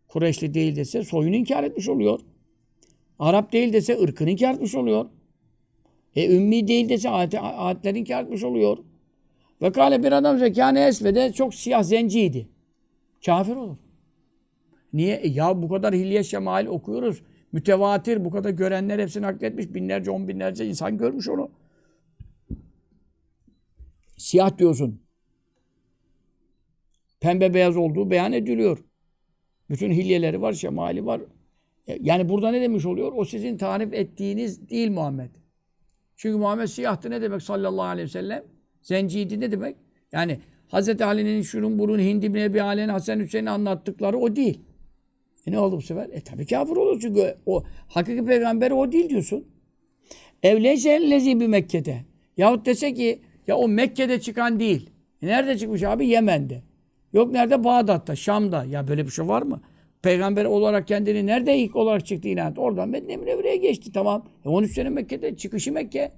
Kureşli 0.09 0.55
değil 0.55 0.77
dese 0.77 1.05
soyunu 1.05 1.37
inkar 1.37 1.65
etmiş 1.65 1.89
oluyor. 1.89 2.21
Arap 3.19 3.53
değil 3.53 3.73
dese 3.73 4.01
ırkını 4.01 4.31
inkar 4.31 4.55
etmiş 4.55 4.75
oluyor. 4.75 5.07
E 6.17 6.37
ümmi 6.37 6.69
değil 6.69 6.89
dese 6.89 7.11
ayetleri 7.11 7.99
inkar 7.99 8.25
etmiş 8.25 8.45
oluyor. 8.45 8.79
Ve 9.63 9.73
kale 9.73 10.03
bir 10.03 10.13
adam 10.13 10.39
zekâne 10.39 10.87
esvede 10.87 11.33
çok 11.33 11.55
siyah 11.55 11.83
zenciydi. 11.83 12.49
Kafir 13.27 13.57
olur. 13.57 13.77
Niye? 14.93 15.17
E 15.17 15.29
ya 15.29 15.63
bu 15.63 15.69
kadar 15.69 15.95
hilye 15.95 16.25
şemail 16.25 16.67
okuyoruz. 16.67 17.23
Mütevatir 17.53 18.25
bu 18.25 18.31
kadar 18.31 18.51
görenler 18.51 18.99
hepsini 18.99 19.23
nakletmiş. 19.23 19.75
Binlerce, 19.75 20.11
on 20.11 20.29
binlerce 20.29 20.67
insan 20.67 20.99
görmüş 20.99 21.29
onu. 21.29 21.51
Siyah 24.17 24.59
diyorsun. 24.59 25.03
Pembe 27.21 27.55
beyaz 27.55 27.77
olduğu 27.77 28.11
beyan 28.11 28.33
ediliyor. 28.33 28.85
Bütün 29.71 29.91
hilyeleri 29.91 30.43
var, 30.43 30.53
şemali 30.53 31.07
var. 31.07 31.21
E, 31.89 31.99
yani 32.01 32.29
burada 32.29 32.51
ne 32.51 32.61
demiş 32.61 32.87
oluyor? 32.87 33.13
O 33.17 33.25
sizin 33.25 33.57
tarif 33.57 33.95
ettiğiniz 33.95 34.71
değil 34.71 34.91
Muhammed. 34.91 35.31
Çünkü 36.17 36.39
Muhammed 36.39 36.67
siyahtı 36.67 37.11
ne 37.11 37.23
demek 37.23 37.43
sallallahu 37.43 37.87
aleyhi 37.87 38.09
ve 38.09 38.13
sellem? 38.13 38.45
Zenciydi 38.83 39.41
ne 39.41 39.53
demek? 39.53 39.77
Yani 40.13 40.41
Hz. 40.73 41.01
Ali'nin 41.01 41.43
şunun 41.43 41.79
burun 41.79 41.99
Hindi 41.99 42.35
bin 42.35 42.41
Ebi 42.41 42.63
Ali'nin 42.63 42.89
Hasan 42.89 43.21
Hüseyin'i 43.21 43.51
anlattıkları 43.51 44.19
o 44.19 44.37
değil. 44.37 44.61
E 45.47 45.53
ne 45.53 45.59
oldu 45.59 45.77
bu 45.77 45.83
sefer? 45.83 46.09
E 46.13 46.21
tabi 46.21 46.47
kafir 46.47 46.77
olur 46.77 47.01
çünkü 47.01 47.35
o 47.47 47.65
hakiki 47.89 48.25
peygamberi 48.25 48.75
o 48.75 48.93
değil 48.93 49.09
diyorsun. 49.09 49.45
Evleyse 50.43 50.91
ellezi 50.91 51.41
bir 51.41 51.47
Mekke'de. 51.47 52.05
Yahut 52.37 52.67
dese 52.67 52.95
ki 52.95 53.21
ya 53.47 53.57
o 53.57 53.69
Mekke'de 53.69 54.21
çıkan 54.21 54.61
değil. 54.61 54.91
E 55.23 55.27
nerede 55.27 55.59
çıkmış 55.59 55.83
abi? 55.83 56.07
Yemen'de. 56.07 56.63
Yok 57.13 57.33
nerede? 57.33 57.65
Bağdat'ta, 57.65 58.17
Şam'da. 58.17 58.65
Ya 58.65 58.89
böyle 58.89 59.07
bir 59.07 59.11
şey 59.11 59.29
var 59.29 59.43
mı? 59.43 59.61
Peygamber 60.03 60.45
olarak 60.45 60.89
kendini 60.89 61.27
nerede 61.27 61.59
ilk 61.59 61.77
olarak 61.77 62.07
çıktı 62.07 62.29
ilan 62.29 62.51
etti? 62.51 62.61
Oradan 62.61 62.89
Medine 62.89 63.17
Münevvere'ye 63.17 63.57
geçti 63.57 63.93
tamam. 63.93 64.25
E 64.45 64.49
13 64.49 64.73
sene 64.73 64.89
Mekke'de 64.89 65.37
çıkışı 65.37 65.73
Mekke. 65.73 66.13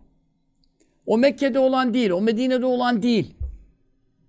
O 1.07 1.19
Mekke'de 1.19 1.59
olan 1.59 1.95
değil, 1.95 2.11
o 2.11 2.21
Medine'de 2.21 2.67
olan 2.67 3.03
değil. 3.03 3.35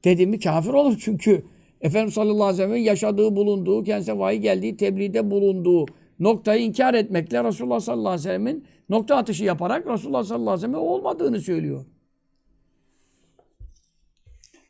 Dedim 0.04 0.30
mi 0.30 0.40
kafir 0.40 0.70
olur 0.70 0.98
çünkü 1.02 1.44
Efendimiz 1.82 2.14
sallallahu 2.14 2.44
aleyhi 2.44 2.54
ve 2.54 2.64
sellem'in 2.64 2.84
yaşadığı, 2.84 3.36
bulunduğu, 3.36 3.84
kendisine 3.84 4.20
vahiy 4.20 4.40
geldiği, 4.40 4.78
tebliğde 4.78 5.32
bulunduğu 5.32 5.86
noktayı 6.20 6.62
inkar 6.62 6.94
etmekle 6.94 7.44
Resulullah 7.44 7.80
sallallahu 7.80 8.10
aleyhi 8.10 8.20
ve 8.20 8.32
sellem'in 8.32 8.66
nokta 8.90 9.16
atışı 9.16 9.44
yaparak 9.44 9.88
Resulullah 9.88 10.24
sallallahu 10.24 10.50
aleyhi 10.50 10.68
ve 10.68 10.72
sellem'e 10.72 10.78
olmadığını 10.78 11.42
söylüyor. 11.42 11.86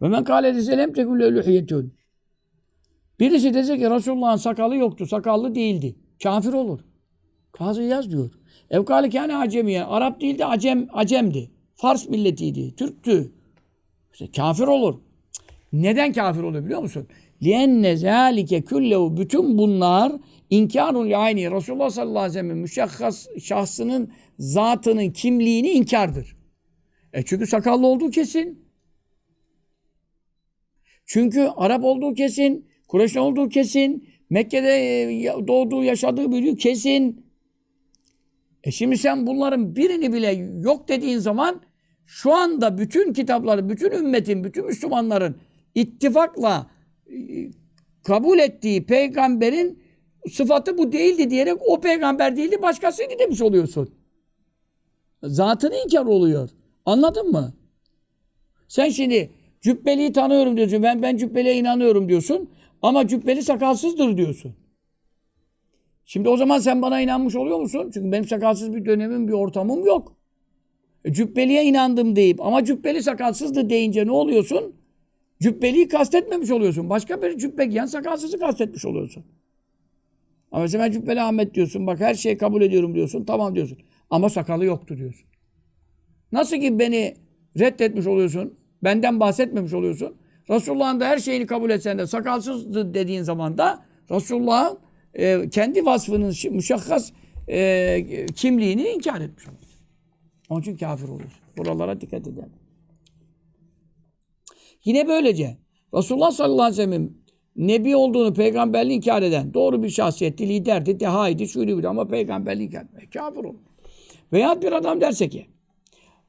Ve 0.01 0.07
men 0.07 0.23
kâle 0.23 0.53
tekûle 0.93 1.35
lühiyetün. 1.35 1.93
Birisi 3.19 3.53
dese 3.53 3.77
ki 3.77 3.89
Resulullah'ın 3.89 4.37
sakalı 4.37 4.75
yoktu, 4.75 5.05
sakallı 5.05 5.55
değildi. 5.55 5.95
Kafir 6.23 6.53
olur. 6.53 6.79
Kazı 7.51 7.83
yaz 7.83 8.11
diyor. 8.11 8.31
Evkâli 8.69 9.09
kâne 9.09 9.35
acemiye. 9.35 9.83
Arap 9.83 10.21
değildi, 10.21 10.45
acem, 10.45 10.87
acemdi. 10.93 11.51
Fars 11.75 12.09
milletiydi, 12.09 12.75
Türktü. 12.75 13.31
İşte 14.13 14.31
kafir 14.31 14.67
olur. 14.67 14.99
Neden 15.72 16.12
kafir 16.12 16.42
oluyor 16.42 16.64
biliyor 16.64 16.82
musun? 16.82 17.08
لِيَنَّ 17.42 17.94
ذَٰلِكَ 17.94 18.64
كُلَّهُ 18.64 19.16
Bütün 19.16 19.58
bunlar 19.58 20.12
inkarun 20.50 21.10
aynı. 21.10 21.56
Resulullah 21.56 21.90
sallallahu 21.90 22.18
aleyhi 22.18 22.36
ve 22.36 22.40
sellem 22.40 22.58
müşahhas 22.58 23.26
şahsının 23.40 24.12
zatının 24.38 25.10
kimliğini 25.10 25.70
inkardır. 25.70 26.36
E 27.12 27.22
çünkü 27.22 27.46
sakallı 27.46 27.86
olduğu 27.86 28.10
kesin. 28.10 28.64
Çünkü 31.06 31.40
Arap 31.56 31.84
olduğu 31.84 32.14
kesin. 32.14 32.68
Kureyşli 32.88 33.20
olduğu 33.20 33.48
kesin. 33.48 34.08
Mekke'de 34.30 35.02
e, 35.02 35.46
doğduğu, 35.48 35.84
yaşadığı, 35.84 36.32
büyüdüğü 36.32 36.56
kesin. 36.56 37.26
E 38.64 38.70
şimdi 38.70 38.98
sen 38.98 39.26
bunların 39.26 39.76
birini 39.76 40.12
bile 40.12 40.32
yok 40.60 40.88
dediğin 40.88 41.18
zaman 41.18 41.60
şu 42.06 42.34
anda 42.34 42.78
bütün 42.78 43.12
kitapları, 43.12 43.68
bütün 43.68 43.90
ümmetin, 43.90 44.44
bütün 44.44 44.66
Müslümanların 44.66 45.36
ittifakla 45.81 46.67
e, 47.07 47.15
kabul 48.03 48.39
ettiği 48.39 48.85
peygamberin 48.85 49.83
sıfatı 50.31 50.77
bu 50.77 50.91
değildi 50.91 51.29
diyerek 51.29 51.57
o 51.67 51.81
peygamber 51.81 52.37
değildi 52.37 52.61
başkasıydı 52.61 53.19
demiş 53.19 53.41
oluyorsun. 53.41 53.89
Zatını 55.23 55.75
inkar 55.85 56.05
oluyor. 56.05 56.49
Anladın 56.85 57.31
mı? 57.31 57.53
Sen 58.67 58.89
şimdi 58.89 59.31
cübbeliyi 59.61 60.13
tanıyorum 60.13 60.57
diyorsun. 60.57 60.83
Ben 60.83 61.01
ben 61.01 61.17
cübbeliye 61.17 61.55
inanıyorum 61.55 62.09
diyorsun. 62.09 62.49
Ama 62.81 63.07
cübbeli 63.07 63.43
sakalsızdır 63.43 64.17
diyorsun. 64.17 64.55
Şimdi 66.05 66.29
o 66.29 66.37
zaman 66.37 66.59
sen 66.59 66.81
bana 66.81 67.01
inanmış 67.01 67.35
oluyor 67.35 67.59
musun? 67.59 67.91
Çünkü 67.93 68.11
benim 68.11 68.27
sakalsız 68.27 68.73
bir 68.73 68.85
dönemim, 68.85 69.27
bir 69.27 69.33
ortamım 69.33 69.85
yok. 69.85 70.15
E, 71.05 71.13
cübbeliye 71.13 71.63
inandım 71.63 72.15
deyip 72.15 72.41
ama 72.41 72.65
cübbeli 72.65 73.03
sakalsızdı 73.03 73.69
deyince 73.69 74.05
ne 74.05 74.11
oluyorsun? 74.11 74.78
Cübbeliyi 75.41 75.87
kastetmemiş 75.87 76.51
oluyorsun. 76.51 76.89
Başka 76.89 77.21
bir 77.21 77.37
cübbe 77.37 77.65
giyen 77.65 77.85
sakalsızı 77.85 78.39
kastetmiş 78.39 78.85
oluyorsun. 78.85 79.25
Ama 80.51 80.61
mesela 80.61 80.83
ben 80.85 80.91
Cübbeli 80.91 81.21
Ahmet 81.21 81.53
diyorsun. 81.53 81.87
Bak 81.87 81.99
her 81.99 82.13
şeyi 82.13 82.37
kabul 82.37 82.61
ediyorum 82.61 82.95
diyorsun. 82.95 83.23
Tamam 83.25 83.55
diyorsun. 83.55 83.77
Ama 84.09 84.29
sakalı 84.29 84.65
yoktu 84.65 84.97
diyorsun. 84.97 85.25
Nasıl 86.31 86.57
ki 86.57 86.79
beni 86.79 87.15
reddetmiş 87.59 88.07
oluyorsun. 88.07 88.53
Benden 88.83 89.19
bahsetmemiş 89.19 89.73
oluyorsun. 89.73 90.15
Resulullah'ın 90.49 90.99
da 90.99 91.05
her 91.07 91.17
şeyini 91.17 91.45
kabul 91.45 91.69
etsen 91.69 91.97
de 91.97 92.07
sakalsızdı 92.07 92.93
dediğin 92.93 93.23
zaman 93.23 93.57
da 93.57 93.85
Resulullah'ın 94.11 94.79
e, 95.13 95.49
kendi 95.49 95.85
vasfının 95.85 96.33
müşakkas 96.51 97.11
e, 97.49 98.25
kimliğini 98.35 98.87
inkar 98.87 99.21
etmiş 99.21 99.47
oluyorsun. 99.47 99.79
Onun 100.49 100.61
için 100.61 100.77
kafir 100.77 101.07
oluyorsun. 101.07 101.39
Buralara 101.57 102.01
dikkat 102.01 102.27
edelim. 102.27 102.58
Yine 104.89 105.07
böylece 105.07 105.57
Resulullah 105.93 106.31
sallallahu 106.31 106.63
aleyhi 106.63 106.81
ve 106.81 106.85
sellem 106.85 107.09
Nebi 107.55 107.95
olduğunu, 107.95 108.33
peygamberliği 108.33 108.97
inkar 108.97 109.21
eden 109.21 109.53
doğru 109.53 109.83
bir 109.83 109.89
şahsiyetti, 109.89 110.49
liderdi, 110.49 110.99
dehaydı, 110.99 111.47
şuydu 111.47 111.87
ama 111.87 112.07
peygamberliği 112.07 112.67
inkar 112.67 112.83
etmiyor. 112.83 113.11
Kafir 113.11 113.43
olur. 113.43 113.59
Veya 114.33 114.61
bir 114.61 114.71
adam 114.71 115.01
derse 115.01 115.29
ki 115.29 115.45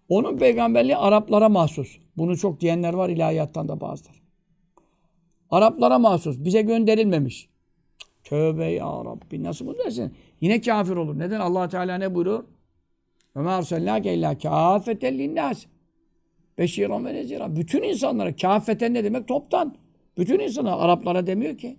onun 0.09 0.39
peygamberliği 0.39 0.97
Araplara 0.97 1.49
mahsus. 1.49 1.99
Bunu 2.17 2.37
çok 2.37 2.61
diyenler 2.61 2.95
var 2.95 3.09
ilahiyattan 3.09 3.69
da 3.69 3.81
bazıları. 3.81 4.17
Araplara 5.51 5.99
mahsus. 5.99 6.45
Bize 6.45 6.63
gönderilmemiş. 6.63 7.49
Tövbe 8.25 8.65
ya 8.65 8.87
Rabbi. 8.87 9.43
Nasıl 9.43 9.67
bunu 9.67 9.79
dersin? 9.79 10.15
Yine 10.41 10.61
kafir 10.61 10.97
olur. 10.97 11.19
Neden? 11.19 11.41
allah 11.41 11.69
Teala 11.69 11.99
ne 11.99 12.15
buyuruyor? 12.15 12.45
Ve 13.37 13.41
mâ 13.41 13.51
arsalnâke 13.51 14.15
illâ 14.15 14.39
kâfeten 14.39 15.19
linnâs. 15.19 15.67
Beşîran 16.61 17.05
ve 17.05 17.15
nezîran. 17.15 17.57
Bütün 17.57 17.83
insanlara. 17.83 18.37
Kâfeten 18.37 18.95
ne 18.95 19.05
demek? 19.05 19.29
Toptan. 19.29 19.77
Bütün 20.19 20.39
insanlara. 20.39 20.77
Araplara 20.77 21.27
demiyor 21.27 21.59
ki. 21.59 21.77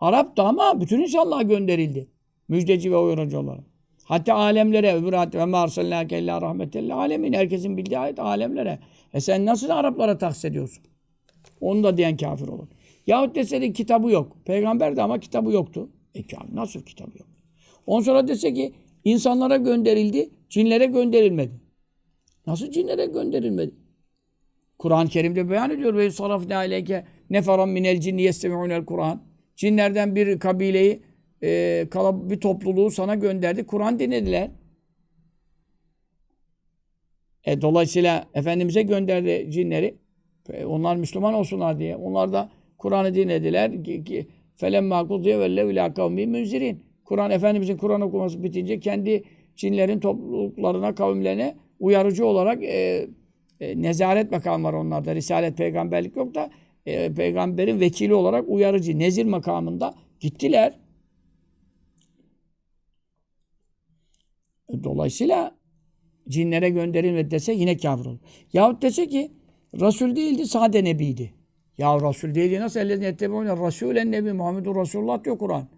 Arap 0.00 0.36
da 0.36 0.44
ama 0.44 0.80
bütün 0.80 1.00
insanlığa 1.00 1.42
gönderildi. 1.42 2.08
Müjdeci 2.48 2.92
ve 2.92 2.96
uyarıcı 2.96 3.40
olarak. 3.40 3.64
Hatta 4.04 4.34
alemlere 4.34 4.94
öbür 4.94 5.12
ayet 5.12 5.34
ve 5.34 5.44
mâ 5.44 5.58
arsalnâke 5.58 6.18
illâ 6.18 6.42
rahmetellil 6.42 6.96
alemin. 6.96 7.32
Herkesin 7.32 7.76
bildiği 7.76 7.98
ayet 7.98 8.18
alemlere. 8.18 8.78
E 9.14 9.20
sen 9.20 9.46
nasıl 9.46 9.70
Araplara 9.70 10.18
tahsis 10.18 10.44
ediyorsun? 10.44 10.84
Onu 11.60 11.82
da 11.82 11.96
diyen 11.96 12.16
kafir 12.16 12.48
olur. 12.48 12.68
Yahut 13.06 13.34
dese 13.34 13.60
de 13.60 13.72
kitabı 13.72 14.10
yok. 14.10 14.36
Peygamber 14.44 14.96
de 14.96 15.02
ama 15.02 15.18
kitabı 15.18 15.52
yoktu. 15.52 15.88
E 16.14 16.22
kafir 16.26 16.56
nasıl 16.56 16.82
kitabı 16.82 17.18
yok? 17.18 17.28
Ondan 17.86 18.04
sonra 18.04 18.28
dese 18.28 18.54
ki 18.54 18.72
insanlara 19.04 19.56
gönderildi, 19.56 20.30
cinlere 20.48 20.86
gönderilmedi. 20.86 21.61
Nasıl 22.47 22.71
cinlere 22.71 23.05
gönderilmedi? 23.05 23.71
Kur'an-ı 24.79 25.09
Kerim'de 25.09 25.49
beyan 25.49 25.71
ediyor 25.71 25.95
ve 25.95 26.11
sarafne 26.11 26.55
aleyke 26.55 27.05
neferan 27.29 27.69
minel 27.69 27.99
cinni 27.99 28.21
yestemi'unel 28.21 28.85
Kur'an. 28.85 29.23
Cinlerden 29.55 30.15
bir 30.15 30.39
kabileyi, 30.39 31.01
e, 31.43 31.87
kala- 31.91 32.29
bir 32.29 32.39
topluluğu 32.39 32.91
sana 32.91 33.15
gönderdi. 33.15 33.65
Kur'an 33.65 33.99
dinlediler. 33.99 34.51
E, 37.45 37.61
dolayısıyla 37.61 38.27
Efendimiz'e 38.33 38.81
gönderdi 38.81 39.51
cinleri. 39.51 39.97
E, 40.53 40.65
Onlar 40.65 40.95
Müslüman 40.95 41.33
olsunlar 41.33 41.79
diye. 41.79 41.95
Onlar 41.95 42.33
da 42.33 42.49
Kur'an'ı 42.77 43.15
dinlediler. 43.15 43.71
فَلَمَّا 44.61 44.99
قُضِيَ 45.09 45.33
وَلَّوْ 45.41 45.67
اِلَى 45.73 45.93
قَوْمِهِ 45.93 46.25
مُنْزِرِينَ 46.33 46.75
Kur'an, 47.05 47.31
Efendimiz'in 47.31 47.77
Kur'an 47.77 48.01
okuması 48.01 48.43
bitince 48.43 48.79
kendi 48.79 49.23
cinlerin 49.55 49.99
topluluklarına, 49.99 50.95
kavimlerine 50.95 51.55
uyarıcı 51.82 52.26
olarak 52.26 52.62
e, 52.64 53.08
e, 53.60 53.82
nezaret 53.82 54.32
makamı 54.32 54.68
var 54.68 54.72
onlarda. 54.72 55.14
Risalet, 55.14 55.56
peygamberlik 55.56 56.16
yok 56.16 56.34
da 56.34 56.50
e, 56.86 57.14
peygamberin 57.14 57.80
vekili 57.80 58.14
olarak 58.14 58.44
uyarıcı, 58.48 58.98
nezir 58.98 59.24
makamında 59.24 59.94
gittiler. 60.20 60.78
E, 64.68 64.84
Dolayısıyla 64.84 65.54
cinlere 66.28 66.70
gönderilmedi 66.70 67.30
dese 67.30 67.52
yine 67.52 67.76
kafir 67.76 68.06
olur. 68.06 68.18
Yahut 68.52 68.82
dese 68.82 69.08
ki 69.08 69.32
Resul 69.80 70.16
değildi, 70.16 70.46
sade 70.46 70.84
nebiydi. 70.84 71.34
Ya 71.78 72.00
Resul 72.00 72.34
değildi 72.34 72.60
nasıl 72.60 72.80
ellezine 72.80 73.06
ettebeûne 73.06 73.48
Rasûlen 73.48 74.12
nebi 74.12 74.32
Muhammedur 74.32 74.76
Resulullah 74.76 75.24
diyor 75.24 75.38
Kur'an. 75.38 75.68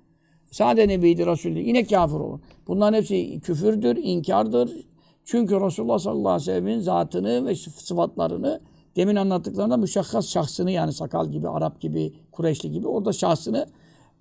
Sade 0.51 0.89
nebiydi, 0.89 1.27
Resul 1.27 1.55
değil. 1.55 1.67
Yine 1.67 1.85
kafir 1.85 2.15
olur. 2.15 2.41
Bunların 2.67 2.99
hepsi 2.99 3.41
küfürdür, 3.41 3.97
inkardır. 4.03 4.87
Çünkü 5.25 5.61
Resulullah 5.61 5.99
sallallahu 5.99 6.33
aleyhi 6.33 6.41
ve 6.41 6.45
sellem'in 6.45 6.81
zatını 6.81 7.47
ve 7.47 7.55
sıfatlarını 7.57 8.61
demin 8.97 9.17
anlattıklarında 9.17 9.77
müşahhas 9.77 10.29
şahsını 10.29 10.71
yani 10.71 10.93
sakal 10.93 11.31
gibi, 11.31 11.49
Arap 11.49 11.81
gibi, 11.81 12.13
Kureyşli 12.33 12.71
gibi 12.71 12.89
orada 12.89 13.13
şahsını 13.13 13.67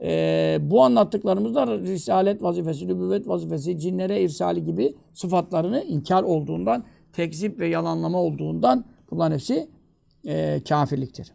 e, 0.02 0.58
bu 0.62 0.84
anlattıklarımızda 0.84 1.68
risalet 1.78 2.44
vazifesi, 2.44 2.88
nübüvvet 2.88 3.28
vazifesi, 3.28 3.80
cinlere 3.80 4.22
irsali 4.22 4.64
gibi 4.64 4.96
sıfatlarını 5.14 5.84
inkar 5.84 6.24
olduğundan, 6.24 6.84
tekzip 7.14 7.60
ve 7.60 7.68
yalanlama 7.68 8.22
olduğundan 8.22 8.86
bunların 9.12 9.34
hepsi 9.34 9.70
e, 10.26 10.62
kafirliktir. 10.70 11.32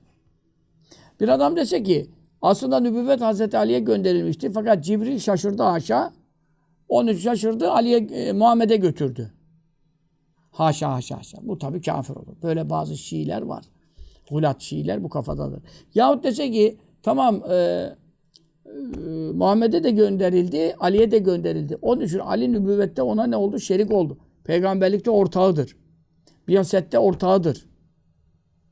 Bir 1.20 1.28
adam 1.28 1.56
dese 1.56 1.82
ki 1.82 2.10
aslında 2.42 2.80
nübüvvet 2.80 3.20
Hazreti 3.20 3.58
Ali'ye 3.58 3.80
gönderilmişti 3.80 4.52
fakat 4.52 4.84
Cibril 4.84 5.18
şaşırdı 5.18 5.62
haşa. 5.62 6.12
Onun 6.88 7.12
şaşırdı 7.12 7.70
Ali'ye 7.70 7.98
e, 7.98 8.32
Muhammed'e 8.32 8.76
götürdü. 8.76 9.32
Haşa 10.58 10.92
haşa 10.92 11.18
haşa. 11.18 11.38
Bu 11.42 11.58
tabii 11.58 11.80
kafir 11.80 12.16
olur. 12.16 12.36
Böyle 12.42 12.70
bazı 12.70 12.96
Şiiler 12.96 13.42
var. 13.42 13.64
Hulat 14.28 14.60
Şiiler 14.60 15.04
bu 15.04 15.08
kafadadır. 15.08 15.62
Yahut 15.94 16.24
dese 16.24 16.50
ki 16.50 16.76
tamam 17.02 17.42
e, 17.50 17.54
e, 17.54 17.96
Muhammed'e 19.34 19.84
de 19.84 19.90
gönderildi, 19.90 20.74
Ali'ye 20.80 21.10
de 21.10 21.18
gönderildi. 21.18 21.76
Onun 21.82 22.00
için 22.00 22.18
Ali 22.18 22.52
nübüvvette 22.52 23.02
ona 23.02 23.26
ne 23.26 23.36
oldu? 23.36 23.58
Şerik 23.58 23.92
oldu. 23.92 24.18
Peygamberlikte 24.44 25.10
ortağıdır. 25.10 25.76
Biyasette 26.48 26.98
ortağıdır. 26.98 27.66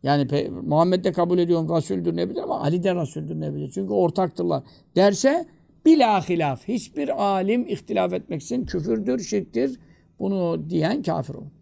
Yani 0.02 0.22
pe- 0.22 0.50
Muhammed 0.50 1.04
de 1.04 1.12
kabul 1.12 1.38
ediyorum 1.38 1.76
Resul'dür 1.76 2.16
ne 2.16 2.30
bilir 2.30 2.42
ama 2.42 2.60
Ali 2.60 2.82
de 2.82 2.94
Resul'dür 2.94 3.40
ne 3.40 3.54
bilir. 3.54 3.70
Çünkü 3.74 3.92
ortaktırlar. 3.92 4.62
Derse 4.96 5.46
bila 5.84 6.28
hilaf. 6.28 6.68
Hiçbir 6.68 7.22
alim 7.24 7.68
ihtilaf 7.68 8.12
etmeksin 8.12 8.66
küfürdür, 8.66 9.18
şirktir. 9.18 9.80
Bunu 10.18 10.70
diyen 10.70 11.02
kafir 11.02 11.34
olur. 11.34 11.55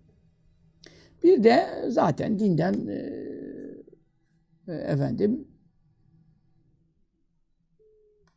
Bir 1.24 1.44
de 1.44 1.84
zaten 1.88 2.38
dinden 2.38 2.86
e, 2.86 3.12
e, 4.68 4.72
efendim 4.72 5.48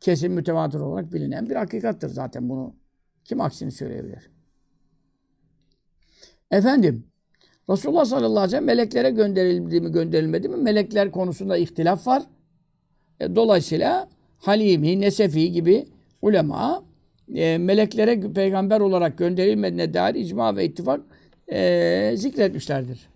kesin 0.00 0.32
mütevatir 0.32 0.80
olarak 0.80 1.12
bilinen 1.12 1.50
bir 1.50 1.54
hakikattır 1.54 2.08
zaten 2.08 2.48
bunu. 2.48 2.76
Kim 3.24 3.40
aksini 3.40 3.72
söyleyebilir? 3.72 4.30
Efendim, 6.50 7.06
Resulullah 7.70 8.04
sallallahu 8.04 8.30
aleyhi 8.30 8.46
ve 8.46 8.50
sellem 8.50 8.64
meleklere 8.64 9.10
gönderildi 9.10 9.80
mi 9.80 9.92
gönderilmedi 9.92 10.48
mi? 10.48 10.56
Melekler 10.56 11.10
konusunda 11.10 11.56
ihtilaf 11.56 12.06
var. 12.06 12.22
E, 13.20 13.34
dolayısıyla 13.36 14.08
Halimi, 14.38 15.00
Nesefi 15.00 15.52
gibi 15.52 15.86
ulema 16.22 16.84
e, 17.34 17.58
meleklere 17.58 18.32
peygamber 18.32 18.80
olarak 18.80 19.18
gönderilmediğine 19.18 19.94
dair 19.94 20.14
icma 20.14 20.56
ve 20.56 20.64
ittifak 20.64 21.00
e, 21.52 22.12
zikretmişlerdir. 22.16 23.08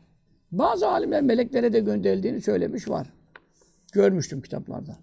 Bazı 0.53 0.89
alimler 0.89 1.23
meleklere 1.23 1.73
de 1.73 1.81
gönderildiğini 1.81 2.41
söylemiş 2.41 2.89
var. 2.89 3.07
Görmüştüm 3.93 4.43
kitaplarda. 4.43 4.97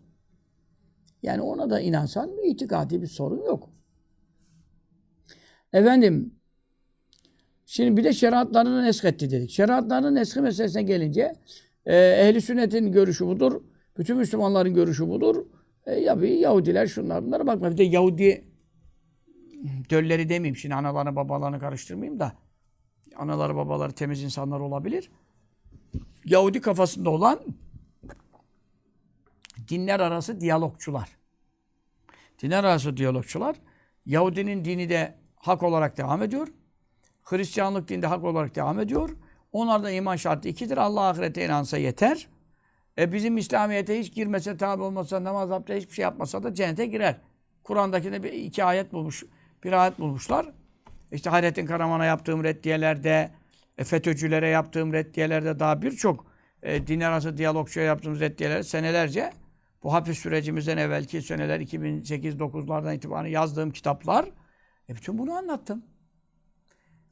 Yani 1.24 1.42
ona 1.42 1.70
da 1.70 1.80
inansan 1.80 2.32
itikadi 2.44 3.02
bir 3.02 3.08
sorun 3.08 3.46
yok. 3.46 3.70
Efendim, 5.74 6.40
Şimdi 7.72 7.98
bir 7.98 8.04
de 8.04 8.14
şeriatlarını 8.14 8.84
nesketti 8.84 9.32
dedik. 9.32 9.50
Şeriatlarının 9.50 10.16
neski 10.16 10.42
meselesine 10.42 10.84
gelince 10.84 11.36
e, 11.86 11.98
ehli 11.98 12.42
sünnetin 12.42 12.92
görüşü 12.92 13.26
budur. 13.26 13.62
Bütün 13.98 14.18
Müslümanların 14.18 14.74
görüşü 14.74 15.08
budur. 15.08 15.46
E, 15.86 15.96
ya 15.96 16.22
bir 16.22 16.30
Yahudiler 16.30 16.88
şunlar 16.88 17.26
bunlara 17.26 17.48
bakma. 17.48 17.72
Bir 17.72 17.78
de 17.78 17.84
Yahudi 17.84 18.46
dölleri 19.90 20.30
demeyeyim. 20.30 20.56
Şimdi 20.56 20.76
analarını 20.76 21.16
babalarını 21.16 21.60
karıştırmayayım 21.60 22.20
da. 22.20 22.34
Anaları 23.16 23.56
babaları 23.56 23.92
temiz 23.92 24.24
insanlar 24.24 24.60
olabilir. 24.60 25.12
Yahudi 26.26 26.62
kafasında 26.62 27.10
olan 27.10 27.40
dinler 29.68 30.00
arası 30.00 30.42
diyalogçular. 30.42 31.18
Dinler 32.42 32.64
arası 32.64 32.98
diyalogçular. 32.98 33.56
Yahudinin 34.06 34.66
dini 34.66 34.90
de 34.90 35.16
hak 35.36 35.64
olarak 35.64 35.98
devam 35.98 36.24
ediyor. 36.24 36.48
Hristiyanlık 37.24 37.90
dinde 37.90 38.08
hak 38.08 38.24
olarak 38.24 38.56
devam 38.56 38.80
ediyor. 38.80 39.10
Onlarda 39.52 39.92
iman 39.92 40.16
şartı 40.16 40.50
ikidir. 40.50 40.78
Allah 40.78 41.02
ahirete 41.02 41.46
inansa 41.46 41.78
yeter. 41.78 42.28
E 42.98 43.12
bizim 43.12 43.38
İslamiyet'e 43.38 44.00
hiç 44.00 44.14
girmese, 44.14 44.58
tabi 44.58 44.84
olmasa, 44.84 45.24
namaz, 45.24 45.52
abdest 45.52 45.82
hiçbir 45.82 45.94
şey 45.94 46.04
yapmasa 46.04 46.44
da 46.44 46.54
cennete 46.54 46.86
girer. 46.86 47.16
Kur'an'dakinde 47.64 48.24
bir 48.24 48.34
iki 48.34 48.64
ayet 48.64 48.94
bulmuş, 48.94 49.24
bir 49.64 49.72
ayet 49.72 50.00
bulmuşlar. 50.00 50.54
İşte 51.12 51.30
Hayrettin 51.30 51.66
Karaman'a 51.66 52.06
yaptığım 52.06 52.44
reddiyelerde, 52.44 53.32
e, 53.78 53.84
FETÖ'cülere 53.84 54.48
yaptığım 54.48 54.94
reddiyelerde 54.94 55.60
daha 55.60 55.82
birçok 55.82 56.26
e, 56.64 56.88
din 56.88 57.02
arası 57.02 57.38
diyalogçuya 57.38 57.86
yaptığımız 57.86 58.20
reddiyelerde 58.20 58.64
senelerce 58.64 59.34
bu 59.84 59.94
hapis 59.94 60.20
sürecimizden 60.20 60.78
evvelki 60.78 61.22
seneler 61.22 61.60
2008-9'lardan 61.60 62.96
itibaren 62.96 63.30
yazdığım 63.30 63.72
kitaplar 63.72 64.26
e 64.90 64.96
bütün 64.96 65.18
bunu 65.18 65.34
anlattım. 65.34 65.86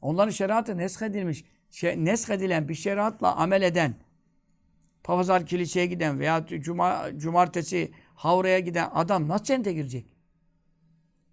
Onların 0.00 0.30
şeriatı 0.30 0.76
neshedilmiş, 0.76 1.44
şey, 1.70 2.04
neshedilen 2.04 2.68
bir 2.68 2.74
şeriatla 2.74 3.36
amel 3.36 3.62
eden, 3.62 3.94
Pazar 5.04 5.46
kiliseye 5.46 5.86
giden 5.86 6.20
veya 6.20 6.46
cuma, 6.46 7.06
cumartesi 7.16 7.92
havraya 8.14 8.58
giden 8.58 8.90
adam 8.94 9.28
nasıl 9.28 9.44
cennete 9.44 9.72
girecek? 9.72 10.06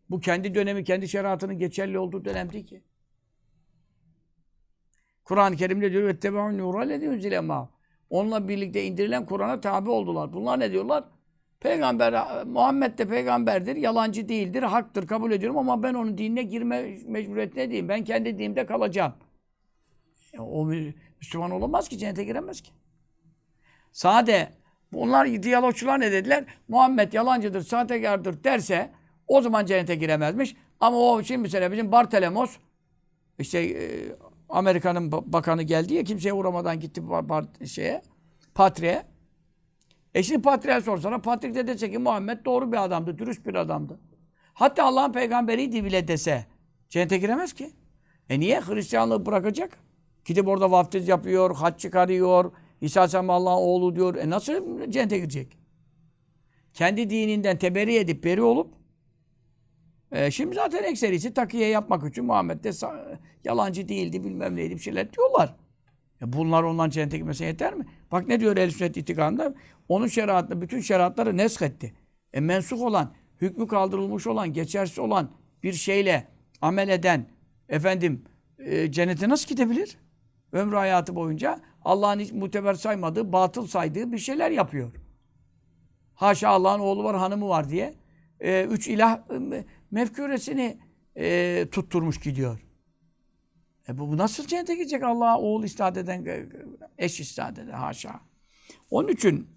Bu 0.09 0.19
kendi 0.19 0.55
dönemi, 0.55 0.83
kendi 0.83 1.07
şeriatının 1.07 1.59
geçerli 1.59 1.99
olduğu 1.99 2.25
dönem 2.25 2.51
değil 2.51 2.67
ki. 2.67 2.83
Kur'an-ı 5.23 5.55
Kerim'de 5.55 5.91
diyor 5.91 6.07
vettebe'un 6.07 6.57
nurallezî 6.57 7.09
unzile 7.09 7.41
Onunla 8.09 8.47
birlikte 8.47 8.83
indirilen 8.83 9.25
Kur'an'a 9.25 9.61
tabi 9.61 9.89
oldular. 9.89 10.33
Bunlar 10.33 10.59
ne 10.59 10.71
diyorlar? 10.71 11.03
Peygamber, 11.59 12.13
Muhammed 12.45 12.97
de 12.97 13.07
peygamberdir, 13.07 13.75
yalancı 13.75 14.29
değildir, 14.29 14.63
haktır, 14.63 15.07
kabul 15.07 15.31
ediyorum 15.31 15.57
ama 15.57 15.83
ben 15.83 15.93
onun 15.93 16.17
dinine 16.17 16.43
girme 16.43 16.97
mecburiyetine 17.05 17.71
değilim. 17.71 17.89
Ben 17.89 18.03
kendi 18.03 18.37
dinimde 18.37 18.65
kalacağım. 18.65 19.13
E, 20.33 20.39
o 20.39 20.65
Müslüman 21.21 21.51
olamaz 21.51 21.89
ki, 21.89 21.97
cennete 21.97 22.23
giremez 22.23 22.61
ki. 22.61 22.71
Sade, 23.91 24.49
bunlar 24.93 25.43
diyalogçular 25.43 25.99
ne 25.99 26.11
dediler? 26.11 26.45
Muhammed 26.67 27.13
yalancıdır, 27.13 27.61
sahtekardır 27.61 28.43
derse 28.43 28.91
o 29.27 29.41
zaman 29.41 29.65
cennete 29.65 29.95
giremezmiş. 29.95 30.55
Ama 30.79 30.97
o 30.97 31.21
için 31.21 31.39
mesela 31.39 31.71
bizim 31.71 31.91
Bartelemos 31.91 32.57
işte 33.39 33.59
e, 33.59 34.15
Amerika'nın 34.49 35.11
bakanı 35.11 35.63
geldi 35.63 35.93
ya 35.93 36.03
kimseye 36.03 36.33
uğramadan 36.33 36.79
gitti 36.79 37.03
şeye 37.67 38.01
Patri'ye. 38.55 39.05
E 40.13 40.23
şimdi 40.23 40.41
Patri'ye 40.41 40.81
sorsana 40.81 41.21
Patrik 41.21 41.55
de 41.55 41.67
dese 41.67 41.91
ki 41.91 41.97
Muhammed 41.97 42.45
doğru 42.45 42.71
bir 42.71 42.83
adamdı, 42.83 43.17
dürüst 43.17 43.45
bir 43.45 43.55
adamdı. 43.55 43.99
Hatta 44.53 44.83
Allah'ın 44.83 45.11
peygamberiydi 45.11 45.83
bile 45.85 46.07
dese 46.07 46.45
cennete 46.89 47.17
giremez 47.17 47.53
ki. 47.53 47.69
E 48.29 48.39
niye? 48.39 48.61
Hristiyanlığı 48.61 49.25
bırakacak. 49.25 49.77
Gidip 50.25 50.47
orada 50.47 50.71
vaftiz 50.71 51.07
yapıyor, 51.07 51.55
hac 51.55 51.79
çıkarıyor, 51.79 52.51
İsa 52.81 52.99
Aleyhisselam 52.99 53.29
Allah'ın 53.29 53.55
oğlu 53.55 53.95
diyor. 53.95 54.15
E 54.15 54.29
nasıl 54.29 54.91
cennete 54.91 55.17
girecek? 55.17 55.57
Kendi 56.73 57.09
dininden 57.09 57.57
teberri 57.57 57.95
edip 57.95 58.23
beri 58.23 58.41
olup 58.41 58.73
e, 60.11 60.31
şimdi 60.31 60.55
zaten 60.55 60.83
ekserisi 60.83 61.33
takiye 61.33 61.67
yapmak 61.67 62.09
için 62.09 62.25
Muhammed 62.25 62.63
de 62.63 62.71
yalancı 63.43 63.87
değildi 63.87 64.23
bilmem 64.23 64.55
neydi 64.55 64.75
bir 64.75 64.79
şeyler 64.79 65.13
diyorlar. 65.13 65.55
E 66.21 66.33
bunlar 66.33 66.63
ondan 66.63 66.89
cennete 66.89 67.17
gitmesine 67.17 67.47
yeter 67.47 67.73
mi? 67.73 67.85
Bak 68.11 68.27
ne 68.27 68.39
diyor 68.39 68.57
El-i 68.57 68.71
Sünnet 68.71 68.97
itikadında? 68.97 69.55
Onun 69.89 70.07
şeriatını, 70.07 70.61
bütün 70.61 70.79
şeriatları 70.79 71.37
neshetti. 71.37 71.93
E 72.33 72.39
mensuk 72.39 72.81
olan, 72.81 73.13
hükmü 73.41 73.67
kaldırılmış 73.67 74.27
olan, 74.27 74.53
geçersiz 74.53 74.99
olan 74.99 75.31
bir 75.63 75.73
şeyle 75.73 76.27
amel 76.61 76.89
eden 76.89 77.25
efendim 77.69 78.23
e, 78.59 78.91
cennete 78.91 79.29
nasıl 79.29 79.47
gidebilir? 79.47 79.97
Ömrü 80.51 80.75
hayatı 80.75 81.15
boyunca 81.15 81.59
Allah'ın 81.85 82.19
hiç 82.19 82.31
muteber 82.31 82.73
saymadığı, 82.73 83.33
batıl 83.33 83.67
saydığı 83.67 84.11
bir 84.11 84.17
şeyler 84.17 84.51
yapıyor. 84.51 84.91
Haşa 86.15 86.49
Allah'ın 86.49 86.79
oğlu 86.79 87.03
var, 87.03 87.17
hanımı 87.17 87.49
var 87.49 87.69
diye. 87.69 87.93
E, 88.39 88.63
üç 88.63 88.87
ilah 88.87 89.19
e, 89.51 89.65
mefkûresini 89.91 90.77
e, 91.17 91.67
tutturmuş 91.71 92.19
gidiyor. 92.19 92.59
E 93.89 93.97
bu, 93.97 94.09
bu 94.09 94.17
nasıl 94.17 94.47
cennete 94.47 94.75
gidecek 94.75 95.03
Allah'a 95.03 95.39
oğul 95.39 95.63
istihad 95.63 95.95
eden, 95.95 96.25
e, 96.25 96.45
eş 96.97 97.19
istihad 97.19 97.57
eden 97.57 97.71
haşa. 97.71 98.19
Onun 98.91 99.07
için 99.07 99.49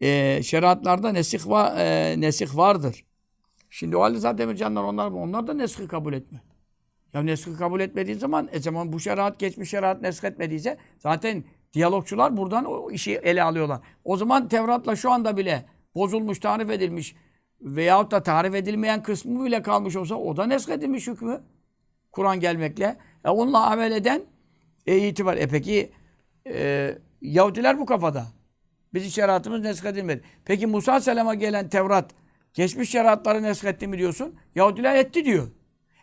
e, 0.00 0.40
şeriatlarda 0.42 1.12
nesih, 1.12 1.48
var, 1.48 1.76
e, 1.76 2.20
nesih 2.20 2.56
vardır. 2.56 3.04
Şimdi 3.70 3.96
o 3.96 4.00
halde 4.00 4.18
zaten 4.18 4.38
Demircanlar 4.38 4.82
onlar, 4.82 5.10
onlar 5.10 5.46
da 5.46 5.54
neshi 5.54 5.88
kabul 5.88 6.12
etmiyor. 6.12 6.44
Ya 7.12 7.22
neski 7.22 7.56
kabul 7.56 7.80
etmediği 7.80 8.16
zaman, 8.16 8.48
e 8.52 8.60
zaman 8.60 8.92
bu 8.92 9.00
şeriat 9.00 9.38
geçmiş 9.38 9.70
şeriat 9.70 10.02
nesk 10.02 10.24
etmediyse 10.24 10.78
zaten 10.98 11.44
diyalogçular 11.72 12.36
buradan 12.36 12.64
o 12.64 12.90
işi 12.90 13.12
ele 13.12 13.42
alıyorlar. 13.42 13.80
O 14.04 14.16
zaman 14.16 14.48
Tevrat'la 14.48 14.96
şu 14.96 15.12
anda 15.12 15.36
bile 15.36 15.64
bozulmuş, 15.94 16.38
tarif 16.38 16.70
edilmiş 16.70 17.14
veyahut 17.60 18.10
da 18.10 18.22
tarif 18.22 18.54
edilmeyen 18.54 19.02
kısmı 19.02 19.44
bile 19.44 19.62
kalmış 19.62 19.96
olsa 19.96 20.14
o 20.14 20.36
da 20.36 20.46
nesk 20.46 20.68
edilmiş 20.68 21.06
hükmü. 21.06 21.40
Kur'an 22.12 22.40
gelmekle. 22.40 22.96
E 23.24 23.28
onunla 23.28 23.70
amel 23.70 23.92
eden 23.92 24.22
e, 24.86 25.08
itibar. 25.08 25.36
E 25.36 25.48
peki 25.48 25.92
e, 26.46 26.98
Yahudiler 27.20 27.78
bu 27.78 27.86
kafada. 27.86 28.26
Bizim 28.94 29.10
şeriatımız 29.10 29.60
nesk 29.60 29.84
edilmedi. 29.84 30.22
Peki 30.44 30.66
Musa 30.66 31.00
Selam'a 31.00 31.34
gelen 31.34 31.68
Tevrat 31.68 32.10
geçmiş 32.54 32.90
şeriatları 32.90 33.42
nesk 33.42 33.64
etti 33.64 33.86
mi 33.86 33.98
diyorsun? 33.98 34.34
Yahudiler 34.54 34.94
etti 34.94 35.24
diyor. 35.24 35.48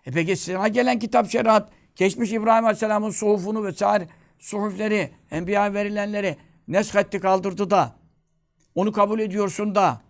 E 0.05 0.11
peki 0.11 0.35
sana 0.35 0.67
gelen 0.67 0.99
kitap 0.99 1.29
şeriat, 1.29 1.69
geçmiş 1.95 2.31
İbrahim 2.31 2.65
Aleyhisselam'ın 2.65 3.09
suhufunu 3.09 3.63
ve 3.63 3.71
sair 3.71 4.03
suhufleri, 4.39 5.09
enbiya 5.31 5.73
verilenleri 5.73 6.37
neshetti 6.67 7.19
kaldırdı 7.19 7.69
da 7.69 7.95
onu 8.77 8.91
kabul 8.91 9.19
ediyorsun 9.19 9.75
da 9.75 10.01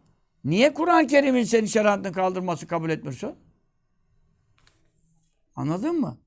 niye 0.44 0.74
Kur'an-ı 0.74 1.08
Kerim'in 1.08 1.44
senin 1.44 1.66
şeriatını 1.66 2.12
kaldırması 2.12 2.68
kabul 2.68 2.90
etmiyorsun? 2.90 3.36
Anladın 5.56 6.00
mı? 6.00 6.18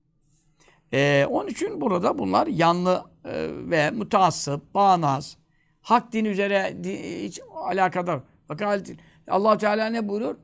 Ee, 0.93 1.27
onun 1.31 1.49
için 1.49 1.81
burada 1.81 2.19
bunlar 2.19 2.47
yanlı 2.47 3.05
e, 3.25 3.49
ve 3.71 3.91
mutaassıp, 3.91 4.75
bağnaz, 4.75 5.37
hak 5.81 6.13
din 6.13 6.25
üzere 6.25 6.85
di, 6.85 7.25
hiç 7.25 7.41
alakadar. 7.55 8.21
Bakın 8.49 8.85
allah 9.29 9.59
Teala 9.59 9.87
ne 9.87 10.09
buyuruyor? 10.09 10.37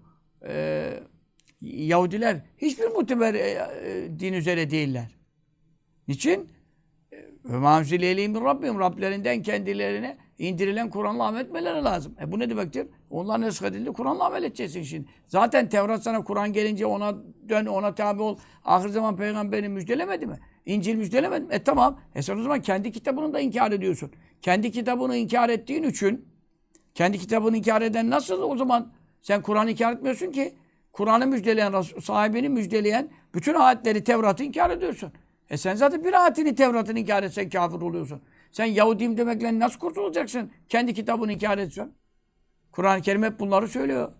Ee, 0.46 1.00
Yahudiler 1.60 2.40
hiçbir 2.58 2.86
muteber 2.86 3.34
e, 3.34 3.38
e, 3.38 4.18
din 4.18 4.32
üzere 4.32 4.70
değiller. 4.70 5.16
Niçin? 6.08 6.50
Ve 7.44 7.56
mamzileyliğim 7.56 8.44
Rabbim 8.44 8.78
Rablerinden 8.78 9.42
kendilerine 9.42 10.25
indirilen 10.38 10.90
Kur'an'la 10.90 11.24
amel 11.24 11.40
etmeleri 11.40 11.84
lazım. 11.84 12.16
E 12.20 12.32
bu 12.32 12.38
ne 12.38 12.50
demektir? 12.50 12.86
Onlar 13.10 13.40
nesk 13.40 13.62
edildi, 13.62 13.92
Kur'an'la 13.92 14.24
amel 14.26 14.42
edeceksin 14.42 14.82
şimdi. 14.82 15.08
Zaten 15.26 15.68
Tevrat 15.68 16.02
sana 16.02 16.24
Kur'an 16.24 16.52
gelince 16.52 16.86
ona 16.86 17.14
dön, 17.48 17.66
ona 17.66 17.94
tabi 17.94 18.22
ol. 18.22 18.38
Ahir 18.64 18.88
zaman 18.88 19.16
peygamberini 19.16 19.68
müjdelemedi 19.68 20.26
mi? 20.26 20.38
İncil 20.66 20.94
müjdelemedi 20.94 21.44
mi? 21.44 21.54
E 21.54 21.64
tamam. 21.64 22.00
E 22.14 22.22
sen 22.22 22.38
o 22.38 22.42
zaman 22.42 22.62
kendi 22.62 22.92
kitabını 22.92 23.34
da 23.34 23.40
inkar 23.40 23.72
ediyorsun. 23.72 24.10
Kendi 24.42 24.72
kitabını 24.72 25.16
inkar 25.16 25.48
ettiğin 25.48 25.82
için 25.82 26.28
kendi 26.94 27.18
kitabını 27.18 27.56
inkar 27.56 27.82
eden 27.82 28.10
nasıl 28.10 28.42
o 28.42 28.56
zaman 28.56 28.92
sen 29.22 29.42
Kur'an'ı 29.42 29.70
inkar 29.70 29.92
etmiyorsun 29.92 30.32
ki? 30.32 30.54
Kur'an'ı 30.92 31.26
müjdeleyen, 31.26 31.82
sahibini 32.02 32.48
müjdeleyen 32.48 33.08
bütün 33.34 33.54
ayetleri 33.54 34.04
Tevrat'ı 34.04 34.44
inkar 34.44 34.70
ediyorsun. 34.70 35.12
E 35.50 35.56
sen 35.56 35.74
zaten 35.74 36.04
bir 36.04 36.22
ayetini 36.24 36.54
Tevrat'ını 36.54 36.98
inkar 36.98 37.22
etsen 37.22 37.50
kafir 37.50 37.80
oluyorsun. 37.80 38.20
Sen 38.56 38.64
Yahudiyim 38.64 39.16
demekle 39.16 39.58
nasıl 39.58 39.78
kurtulacaksın? 39.78 40.50
Kendi 40.68 40.94
kitabını 40.94 41.32
inkar 41.32 41.58
ediyorsun. 41.58 41.94
Kur'an-ı 42.72 43.02
Kerim 43.02 43.22
hep 43.22 43.40
bunları 43.40 43.68
söylüyor. 43.68 44.12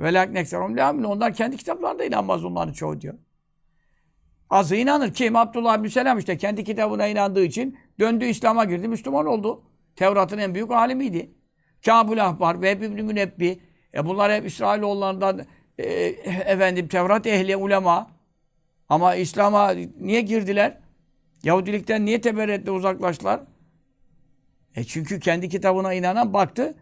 Velak 0.00 0.30
nekserum 0.30 0.76
lehamine. 0.76 1.06
Onlar 1.06 1.34
kendi 1.34 1.56
kitaplarında 1.56 2.04
inanmaz 2.04 2.44
onların 2.44 2.72
çoğu 2.72 3.00
diyor. 3.00 3.14
Azı 4.50 4.76
inanır. 4.76 5.12
Kim? 5.12 5.36
Abdullah 5.36 5.82
bin 5.82 5.88
Selam 5.88 6.18
işte 6.18 6.36
kendi 6.36 6.64
kitabına 6.64 7.06
inandığı 7.06 7.44
için 7.44 7.78
döndü 8.00 8.24
İslam'a 8.24 8.64
girdi, 8.64 8.88
Müslüman 8.88 9.26
oldu. 9.26 9.62
Tevrat'ın 9.96 10.38
en 10.38 10.54
büyük 10.54 10.70
alimiydi. 10.70 11.34
Kabul 11.84 12.18
Ahbar 12.18 12.62
ve 12.62 12.72
İbn-i 12.72 13.02
Münebbi 13.02 13.60
e 13.94 14.06
bunlar 14.06 14.32
hep 14.32 14.46
İsrailoğullarından 14.46 15.46
e, 15.78 15.84
efendim 16.52 16.88
Tevrat 16.88 17.26
ehli 17.26 17.56
ulema. 17.56 18.10
Ama 18.88 19.14
İslam'a 19.14 19.70
niye 20.00 20.20
girdiler? 20.20 20.87
Yahudilikten 21.44 22.06
niye 22.06 22.20
teberretle 22.20 22.70
uzaklaştılar? 22.70 23.40
E 24.76 24.84
çünkü 24.84 25.20
kendi 25.20 25.48
kitabına 25.48 25.94
inanan 25.94 26.32
baktı. 26.34 26.74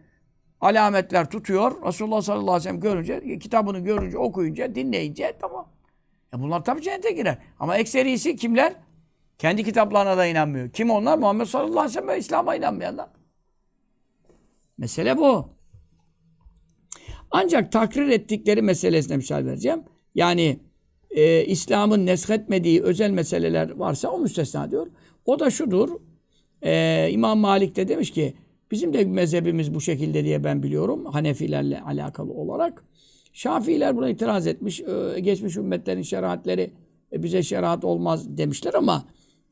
Alametler 0.61 1.29
tutuyor. 1.29 1.87
Resulullah 1.87 2.21
sallallahu 2.21 2.51
aleyhi 2.51 2.59
ve 2.59 2.63
sellem 2.63 2.79
görünce, 2.79 3.39
kitabını 3.39 3.79
görünce, 3.79 4.17
okuyunca, 4.17 4.75
dinleyince 4.75 5.37
tamam. 5.41 5.69
E 6.33 6.39
bunlar 6.39 6.63
tabii 6.63 6.81
cennete 6.81 7.11
girer. 7.11 7.37
Ama 7.59 7.77
ekserisi 7.77 8.35
kimler? 8.35 8.73
Kendi 9.37 9.63
kitaplarına 9.63 10.17
da 10.17 10.25
inanmıyor. 10.25 10.69
Kim 10.69 10.89
onlar? 10.89 11.17
Muhammed 11.17 11.45
sallallahu 11.45 11.79
aleyhi 11.79 11.97
ve 11.97 12.01
sellem 12.01 12.19
İslam'a 12.19 12.55
inanmayanlar. 12.55 13.09
Mesele 14.77 15.17
bu. 15.17 15.49
Ancak 17.31 17.71
takrir 17.71 18.09
ettikleri 18.09 18.61
meselesine 18.61 19.17
misal 19.17 19.45
vereceğim. 19.45 19.83
Yani 20.15 20.59
e, 21.17 21.45
İslam'ın 21.45 22.05
neshetmediği 22.05 22.83
özel 22.83 23.11
meseleler 23.11 23.71
varsa 23.71 24.09
o 24.09 24.19
müstesna 24.19 24.71
diyor. 24.71 24.87
O 25.25 25.39
da 25.39 25.49
şudur. 25.49 25.89
E, 26.61 27.07
İmam 27.11 27.39
Malik 27.39 27.75
de 27.75 27.87
demiş 27.87 28.11
ki 28.11 28.33
bizim 28.71 28.93
de 28.93 29.05
mezhebimiz 29.05 29.73
bu 29.73 29.81
şekilde 29.81 30.23
diye 30.23 30.43
ben 30.43 30.63
biliyorum. 30.63 31.05
Hanefilerle 31.05 31.81
alakalı 31.81 32.33
olarak. 32.33 32.83
Şafiiler 33.33 33.97
buna 33.97 34.09
itiraz 34.09 34.47
etmiş. 34.47 34.81
E, 34.81 35.19
geçmiş 35.19 35.55
ümmetlerin 35.57 36.01
şeriatleri 36.01 36.71
e, 37.13 37.23
bize 37.23 37.43
şeriat 37.43 37.83
olmaz 37.83 38.37
demişler 38.37 38.73
ama 38.73 39.05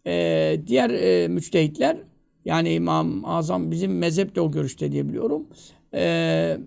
e, 0.08 0.58
diğer 0.68 0.90
e, 0.90 1.28
müçtehitler 1.28 1.98
yani 2.46 2.74
İmam 2.74 3.26
Azam 3.26 3.72
bizim 3.72 3.98
mezhep 3.98 4.36
de 4.36 4.42
o 4.42 4.52
görüşte 4.52 4.92
diye 4.92 5.08
biliyorum. 5.10 5.48
Ee, 5.94 6.58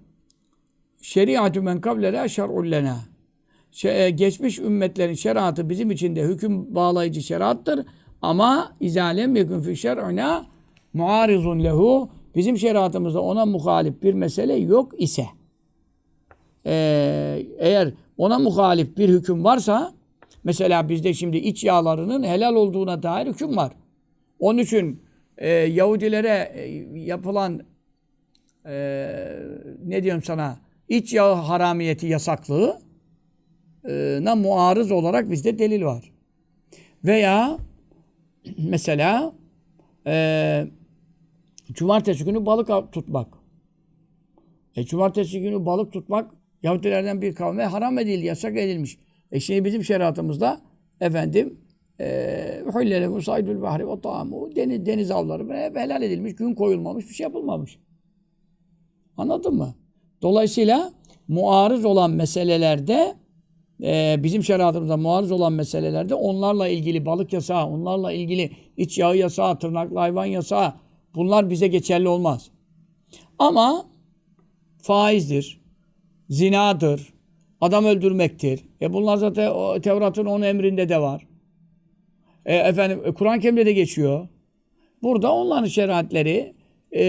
Şeriatü 1.03 1.61
men 1.61 1.81
kablena 1.81 2.29
şer'un 2.29 2.71
lena. 2.71 2.97
Şe- 2.97 3.07
e, 3.07 3.08
geçmiş 4.11 4.59
ümmetlerin 4.59 5.15
şeriatı 5.15 5.71
bizim 5.71 5.91
için 5.91 6.17
de 6.17 6.23
hüküm 6.23 6.75
bağlayıcı 6.75 7.23
şeriattır. 7.23 7.87
Ama 8.23 8.73
izalem 8.81 9.37
yekun 9.37 9.61
fi 9.61 9.77
şer'una 9.77 10.47
muarizun 10.95 11.65
lehu 11.65 12.11
bizim 12.35 12.59
şeriatımızda 12.59 13.21
ona 13.21 13.47
muhalif 13.47 14.03
bir 14.03 14.15
mesele 14.15 14.55
yok 14.55 14.93
ise 14.99 15.27
ee, 16.67 17.47
eğer 17.59 17.93
ona 18.17 18.39
muhalif 18.39 18.97
bir 18.97 19.09
hüküm 19.09 19.45
varsa 19.45 19.93
mesela 20.45 20.89
bizde 20.89 21.15
şimdi 21.15 21.37
iç 21.37 21.65
yağlarının 21.65 22.23
helal 22.23 22.55
olduğuna 22.55 23.03
dair 23.03 23.27
hüküm 23.27 23.57
var. 23.57 23.73
Onun 24.39 24.59
için 24.59 25.03
e, 25.39 25.49
Yahudilere 25.51 26.53
e, 26.55 26.67
yapılan 26.99 27.61
e, 28.67 29.09
ne 29.85 30.03
diyorum 30.03 30.23
sana 30.23 30.57
iç 30.89 31.13
yağ 31.13 31.49
haramiyeti 31.49 32.07
yasaklığı 32.07 32.71
e, 32.71 32.88
na 34.25 34.35
muarız 34.35 34.91
olarak 34.91 35.31
bizde 35.31 35.59
delil 35.59 35.83
var. 35.83 36.13
Veya 37.05 37.59
mesela 38.59 39.33
e, 40.07 40.67
cumartesi 41.73 42.25
günü 42.25 42.47
balık 42.47 42.93
tutmak. 42.93 43.29
E, 44.77 44.85
cumartesi 44.85 45.41
günü 45.41 45.67
balık 45.67 45.93
tutmak 45.93 46.31
Yahudilerden 46.63 47.23
bir 47.23 47.35
kavme 47.35 47.65
haram 47.65 47.99
edildi, 47.99 48.27
yasak 48.27 48.57
edilmiş. 48.57 48.99
E 49.33 49.41
şimdi 49.41 49.65
bizim 49.65 49.85
şeriatımızda 49.85 50.61
efendim 51.01 51.59
hüllele 52.75 53.09
musaydül 53.09 53.63
bahri 53.63 53.89
ve 53.89 54.01
ta'amu 54.01 54.57
deniz, 54.57 54.87
deniz 54.87 55.11
avları 55.11 55.57
hep 55.57 55.77
helal 55.77 56.03
edilmiş, 56.03 56.35
gün 56.35 56.55
koyulmamış, 56.55 57.09
bir 57.09 57.15
şey 57.15 57.25
yapılmamış. 57.25 57.79
Anladın 59.17 59.55
mı? 59.55 59.75
Dolayısıyla 60.23 60.93
muarız 61.29 61.85
olan 61.85 62.11
meselelerde 62.11 63.15
e, 63.83 64.17
bizim 64.23 64.45
şeriatımızda 64.45 64.97
muarız 64.97 65.33
olan 65.33 65.53
meselelerde 65.53 66.15
onlarla 66.15 66.69
ilgili 66.69 67.07
balık 67.07 67.33
yasağı, 67.33 67.67
onlarla 67.67 68.13
ilgili 68.13 68.51
iç 68.77 68.99
yağı 68.99 69.17
yasağı, 69.17 69.59
tırnaklı 69.59 69.99
hayvan 69.99 70.27
yasağı 70.27 70.73
bunlar 71.15 71.51
bize 71.51 71.67
geçerli 71.67 72.09
olmaz. 72.09 72.51
Ama 73.39 73.87
faizdir, 74.83 75.61
zinadır, 76.31 77.13
adam 77.61 77.85
öldürmektir. 77.85 78.61
E 78.81 78.93
bunlar 78.93 79.17
zaten 79.17 79.81
Tevrat'ın 79.81 80.27
onun 80.27 80.43
emrinde 80.45 80.89
de 80.89 81.01
var. 81.01 81.27
E, 82.47 82.57
efendim 82.57 83.01
e, 83.05 83.15
Kur'an-ı 83.15 83.41
Kerim'de 83.41 83.67
de 83.67 83.73
geçiyor. 83.73 84.29
Burada 85.03 85.33
onların 85.33 85.67
şeriatleri 85.67 86.55
e, 86.93 87.05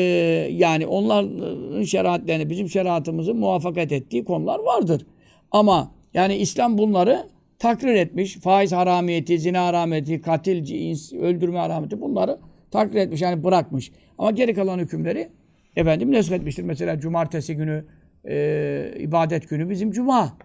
yani 0.51 0.87
onların 0.87 1.83
şeriatlerini 1.83 2.49
bizim 2.49 2.69
şeriatımızın 2.69 3.37
muvaffakat 3.37 3.91
ettiği 3.91 4.25
konular 4.25 4.59
vardır. 4.59 5.05
Ama 5.51 5.91
yani 6.13 6.35
İslam 6.35 6.77
bunları 6.77 7.27
takrir 7.59 7.95
etmiş. 7.95 8.37
Faiz 8.37 8.71
haramiyeti, 8.71 9.39
zina 9.39 9.65
haramiyeti, 9.65 10.21
katil, 10.21 10.63
cins, 10.63 11.13
öldürme 11.13 11.59
haramiyeti 11.59 12.01
bunları 12.01 12.39
takrir 12.71 12.99
etmiş. 12.99 13.21
Yani 13.21 13.43
bırakmış. 13.43 13.91
Ama 14.17 14.31
geri 14.31 14.53
kalan 14.53 14.79
hükümleri 14.79 15.29
efendim 15.75 16.11
neshetmiştir. 16.11 16.63
Mesela 16.63 16.99
cumartesi 16.99 17.55
günü 17.55 17.85
e, 18.27 18.93
ibadet 18.99 19.49
günü 19.49 19.69
bizim 19.69 19.91
cuma. 19.91 20.37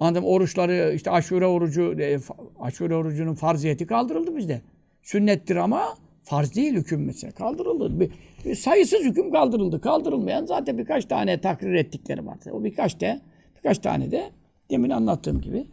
Anladım 0.00 0.24
oruçları 0.24 0.92
işte 0.94 1.10
aşure 1.10 1.46
orucu 1.46 2.00
e, 2.00 2.18
aşure 2.60 2.94
orucunun 2.94 3.34
farziyeti 3.34 3.86
kaldırıldı 3.86 4.36
bizde. 4.36 4.60
Sünnettir 5.02 5.56
ama 5.56 5.94
farz 6.22 6.54
değil 6.54 6.74
hüküm 6.74 7.04
mesela 7.04 7.32
kaldırıldı. 7.32 8.00
Bir, 8.00 8.10
bir 8.44 8.54
sayısız 8.54 9.00
hüküm 9.04 9.32
kaldırıldı. 9.32 9.80
Kaldırılmayan 9.80 10.46
zaten 10.46 10.78
birkaç 10.78 11.04
tane 11.04 11.40
takrir 11.40 11.74
ettikleri 11.74 12.26
var. 12.26 12.38
O 12.52 12.64
birkaç 12.64 13.00
da 13.00 13.20
birkaç 13.56 13.78
tane 13.78 14.10
de 14.10 14.30
demin 14.70 14.90
anlattığım 14.90 15.40
gibi 15.40 15.66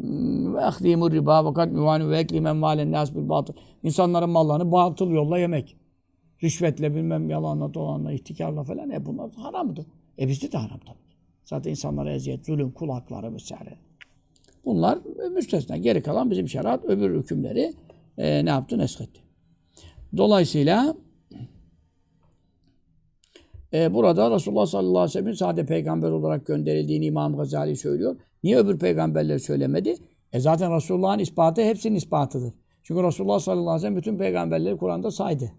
Hmm, 0.00 0.54
ve 0.54 0.64
ahdimur 0.64 1.12
riba 1.12 1.50
ve 1.50 1.54
kat 1.54 1.72
müvanu 1.72 2.10
ve 2.10 2.18
ekli 2.18 2.40
menvalen 2.40 2.92
nas 2.92 3.14
bil 3.14 3.28
batıl. 3.28 3.54
İnsanların 3.82 4.30
mallarını 4.30 4.72
batıl 4.72 5.10
yolla 5.10 5.38
yemek. 5.38 5.76
Rüşvetle 6.42 6.94
bilmem 6.94 7.30
yalanla 7.30 7.74
dolanla 7.74 8.12
ihtikarla 8.12 8.62
falan 8.62 8.90
e 8.90 9.06
bunlar 9.06 9.32
haramdır. 9.32 9.86
E 10.18 10.28
bizde 10.28 10.52
de 10.52 10.58
haram 10.58 10.78
tabii. 10.78 10.98
Zaten 11.44 11.70
insanlara 11.70 12.12
eziyet, 12.12 12.46
zulüm, 12.46 12.70
kul 12.70 12.88
hakları 12.88 13.34
vesaire. 13.34 13.74
Bunlar 14.64 14.98
e, 15.26 15.28
müstesna. 15.28 15.76
Geri 15.76 16.02
kalan 16.02 16.30
bizim 16.30 16.48
şeriat 16.48 16.84
öbür 16.84 17.18
hükümleri 17.18 17.72
e, 18.18 18.44
ne 18.44 18.50
yaptı? 18.50 18.78
Neshetti. 18.78 19.20
Dolayısıyla 20.16 20.94
e, 23.72 23.94
burada 23.94 24.30
Resulullah 24.30 24.66
sallallahu 24.66 24.98
aleyhi 24.98 25.08
ve 25.08 25.12
sellem'in 25.12 25.32
sade 25.32 25.66
peygamber 25.66 26.10
olarak 26.10 26.46
gönderildiğini 26.46 27.06
İmam 27.06 27.36
Gazali 27.36 27.76
söylüyor. 27.76 28.16
Niye 28.44 28.56
öbür 28.56 28.78
peygamberleri 28.78 29.40
söylemedi? 29.40 29.94
E 30.32 30.40
zaten 30.40 30.76
Resulullah'ın 30.76 31.18
ispatı 31.18 31.62
hepsinin 31.62 31.94
ispatıdır. 31.94 32.52
Çünkü 32.82 33.02
Resulullah 33.02 33.38
sallallahu 33.38 33.70
aleyhi 33.70 33.76
ve 33.76 33.80
sellem 33.80 33.96
bütün 33.96 34.18
peygamberleri 34.18 34.76
Kur'an'da 34.76 35.10
saydı. 35.10 35.52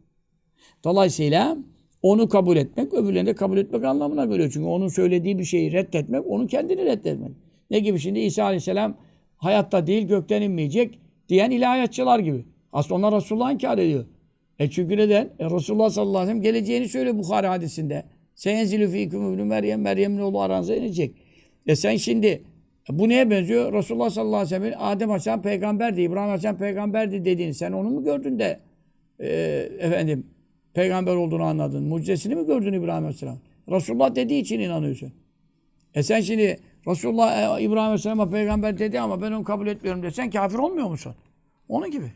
Dolayısıyla 0.83 1.57
onu 2.01 2.29
kabul 2.29 2.57
etmek, 2.57 2.93
öbürlerini 2.93 3.27
de 3.27 3.35
kabul 3.35 3.57
etmek 3.57 3.83
anlamına 3.83 4.25
geliyor. 4.25 4.49
Çünkü 4.53 4.67
onun 4.67 4.87
söylediği 4.87 5.39
bir 5.39 5.43
şeyi 5.43 5.71
reddetmek, 5.71 6.27
onun 6.27 6.47
kendini 6.47 6.85
reddetmek. 6.85 7.31
Ne 7.71 7.79
gibi 7.79 7.99
şimdi 7.99 8.19
İsa 8.19 8.43
Aleyhisselam 8.43 8.97
hayatta 9.37 9.87
değil 9.87 10.07
gökten 10.07 10.41
inmeyecek 10.41 10.99
diyen 11.29 11.51
ilahiyatçılar 11.51 12.19
gibi. 12.19 12.45
Aslında 12.73 12.95
onlar 12.95 13.15
Resulullah'ı 13.15 13.53
inkar 13.53 13.77
ediyor. 13.77 14.05
E 14.59 14.69
çünkü 14.69 14.97
neden? 14.97 15.29
E 15.39 15.45
Resulullah 15.45 15.89
sallallahu 15.89 16.17
aleyhi 16.17 16.37
ve 16.37 16.41
sellem 16.41 16.53
geleceğini 16.53 16.89
söylüyor 16.89 17.17
Bukhari 17.17 17.47
hadisinde. 17.47 18.03
Seyenzilü 18.35 18.89
fîküm 18.89 19.33
ibn 19.33 19.41
Meryem, 19.41 19.81
Meryem'in 19.81 20.19
oğlu 20.19 20.41
aranıza 20.41 20.75
inecek. 20.75 21.15
E 21.67 21.75
sen 21.75 21.95
şimdi 21.95 22.27
e 22.89 22.99
bu 22.99 23.09
neye 23.09 23.29
benziyor? 23.29 23.73
Resulullah 23.73 24.09
sallallahu 24.09 24.35
aleyhi 24.35 24.55
ve 24.55 24.55
sellem'in 24.55 24.75
Adem 24.79 25.09
Aleyhisselam 25.09 25.41
peygamberdi, 25.41 26.01
İbrahim 26.01 26.23
Aleyhisselam 26.23 26.57
peygamberdi 26.57 27.25
dediğini 27.25 27.53
sen 27.53 27.71
onu 27.71 27.89
mu 27.89 28.03
gördün 28.03 28.39
de 28.39 28.59
e, 29.19 29.27
efendim 29.79 30.25
peygamber 30.73 31.15
olduğunu 31.15 31.43
anladın? 31.43 31.83
Mucizesini 31.83 32.35
mi 32.35 32.45
gördün 32.45 32.73
İbrahim 32.73 33.03
Aleyhisselam? 33.03 33.37
Resulullah 33.71 34.15
dediği 34.15 34.41
için 34.41 34.59
inanıyorsun. 34.59 35.13
E 35.95 36.03
sen 36.03 36.21
şimdi 36.21 36.59
Resulullah 36.87 37.59
e, 37.59 37.63
İbrahim 37.63 37.79
Aleyhisselam'a 37.79 38.29
peygamber 38.29 38.79
dedi 38.79 38.99
ama 38.99 39.21
ben 39.21 39.31
onu 39.31 39.43
kabul 39.43 39.67
etmiyorum 39.67 40.03
desen 40.03 40.29
kafir 40.29 40.57
olmuyor 40.57 40.89
musun? 40.89 41.15
Onun 41.69 41.91
gibi. 41.91 42.11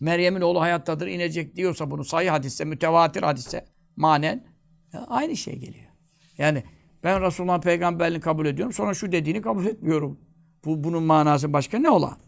Meryem'in 0.00 0.40
oğlu 0.40 0.60
hayattadır 0.60 1.06
inecek 1.06 1.56
diyorsa 1.56 1.90
bunu 1.90 2.04
sayı 2.04 2.30
hadisse, 2.30 2.64
mütevatir 2.64 3.22
hadisse 3.22 3.64
manen 3.96 4.44
aynı 5.08 5.36
şey 5.36 5.58
geliyor. 5.58 5.88
Yani 6.38 6.62
ben 7.04 7.22
Resulullah'ın 7.22 7.60
peygamberliğini 7.60 8.22
kabul 8.22 8.46
ediyorum 8.46 8.72
sonra 8.72 8.94
şu 8.94 9.12
dediğini 9.12 9.42
kabul 9.42 9.66
etmiyorum. 9.66 10.20
Bu, 10.64 10.84
bunun 10.84 11.02
manası 11.02 11.52
başka 11.52 11.78
ne 11.78 11.90
ola? 11.90 12.18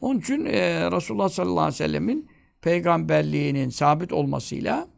Onun 0.00 0.20
için 0.20 0.44
e, 0.44 0.90
Resulullah 0.90 1.28
sallallahu 1.28 1.60
aleyhi 1.60 1.74
ve 1.74 1.86
sellemin 1.86 2.28
peygamberliğinin 2.62 3.68
sabit 3.68 4.12
olmasıyla 4.12 4.88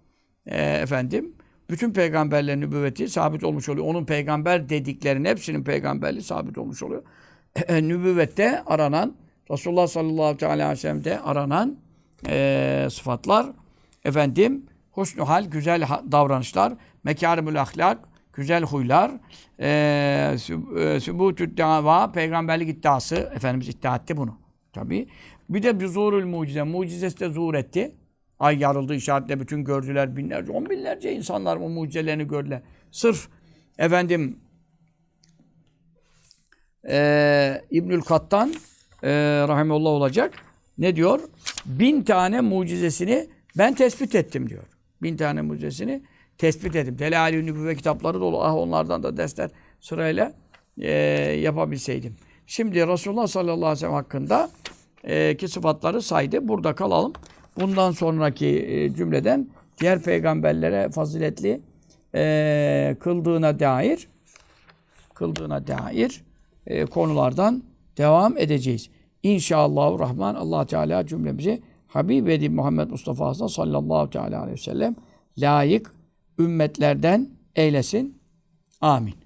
e, 0.46 0.62
efendim 0.62 1.34
bütün 1.70 1.92
peygamberlerin 1.92 2.60
nübüvveti 2.60 3.08
sabit 3.08 3.44
olmuş 3.44 3.68
oluyor. 3.68 3.86
Onun 3.86 4.04
peygamber 4.04 4.68
dediklerinin 4.68 5.28
hepsinin 5.28 5.64
peygamberliği 5.64 6.22
sabit 6.22 6.58
olmuş 6.58 6.82
oluyor. 6.82 7.02
E, 7.68 7.82
nübüvvette 7.88 8.62
aranan 8.66 9.16
Resulullah 9.50 9.86
sallallahu 9.86 10.46
aleyhi 10.46 10.70
ve 10.70 10.76
sellem'de 10.76 11.20
aranan 11.20 11.76
e, 12.28 12.88
sıfatlar 12.90 13.46
efendim 14.04 14.66
husnü 14.90 15.22
hal, 15.22 15.44
güzel 15.44 15.88
davranışlar, 16.12 16.72
mekârimül 17.04 17.60
ahlak, 17.60 17.98
güzel 18.32 18.62
huylar, 18.62 19.10
e, 19.60 19.66
sü- 20.34 21.00
sübutü 21.00 21.56
dava, 21.56 22.12
peygamberlik 22.12 22.68
iddiası, 22.68 23.14
Efendimiz 23.16 23.68
iddia 23.68 23.96
etti 23.96 24.16
bunu. 24.16 24.38
Tabi. 24.72 25.08
Bir 25.48 25.62
de 25.62 25.88
zuhurul 25.88 26.26
mucize, 26.26 26.62
mucizesi 26.62 27.20
de 27.20 27.28
zuhur 27.28 27.54
etti. 27.54 27.94
Ay 28.38 28.58
yarıldı 28.58 28.94
işaretle 28.94 29.40
bütün 29.40 29.64
gördüler 29.64 30.16
binlerce, 30.16 30.52
on 30.52 30.70
binlerce 30.70 31.12
insanlar 31.12 31.56
o 31.56 31.68
mucizelerini 31.68 32.28
gördüler. 32.28 32.62
Sırf 32.90 33.28
efendim 33.78 34.38
e, 36.88 37.62
İbnül 37.70 38.00
Kattan 38.00 38.54
e, 39.04 39.10
rahimeullah 39.48 39.90
olacak. 39.90 40.34
Ne 40.78 40.96
diyor? 40.96 41.20
Bin 41.66 42.02
tane 42.02 42.40
mucizesini 42.40 43.26
ben 43.58 43.74
tespit 43.74 44.14
ettim 44.14 44.48
diyor. 44.48 44.62
Bin 45.02 45.16
tane 45.16 45.42
mucizesini 45.42 46.02
tespit 46.38 46.76
ettim. 46.76 46.98
Delali 46.98 47.46
Nübüvve 47.46 47.76
kitapları 47.76 48.20
dolu. 48.20 48.42
Ah 48.42 48.54
onlardan 48.54 49.02
da 49.02 49.16
dersler 49.16 49.50
sırayla 49.80 50.32
e, 50.78 50.92
yapabilseydim. 51.42 52.16
Şimdi 52.46 52.86
Resulullah 52.86 53.26
sallallahu 53.26 53.54
aleyhi 53.54 53.72
ve 53.72 53.76
sellem 53.76 53.94
hakkında 53.94 54.50
e, 55.04 55.36
ki 55.36 55.48
sıfatları 55.48 56.02
saydı. 56.02 56.48
Burada 56.48 56.74
kalalım. 56.74 57.12
Bundan 57.60 57.90
sonraki 57.90 58.46
e, 58.46 58.94
cümleden 58.94 59.48
diğer 59.80 60.02
peygamberlere 60.02 60.90
faziletli 60.90 61.60
e, 62.14 62.96
kıldığına 63.00 63.60
dair 63.60 64.08
kıldığına 65.14 65.66
dair 65.66 66.24
e, 66.66 66.84
konulardan 66.84 67.62
devam 67.98 68.38
edeceğiz. 68.38 68.90
İnşallah 69.24 69.98
Rahman 69.98 70.34
Allah 70.34 70.66
Teala 70.66 71.06
cümlemizi 71.06 71.62
Habib 71.86 72.26
Edip 72.26 72.52
Muhammed 72.52 72.90
Mustafa 72.90 73.34
sallallahu 73.34 74.10
teala 74.10 74.40
aleyhi 74.40 74.58
ve 74.58 74.62
sellem 74.62 74.96
layık 75.38 75.94
ümmetlerden 76.38 77.30
eylesin. 77.56 78.22
Amin. 78.80 79.23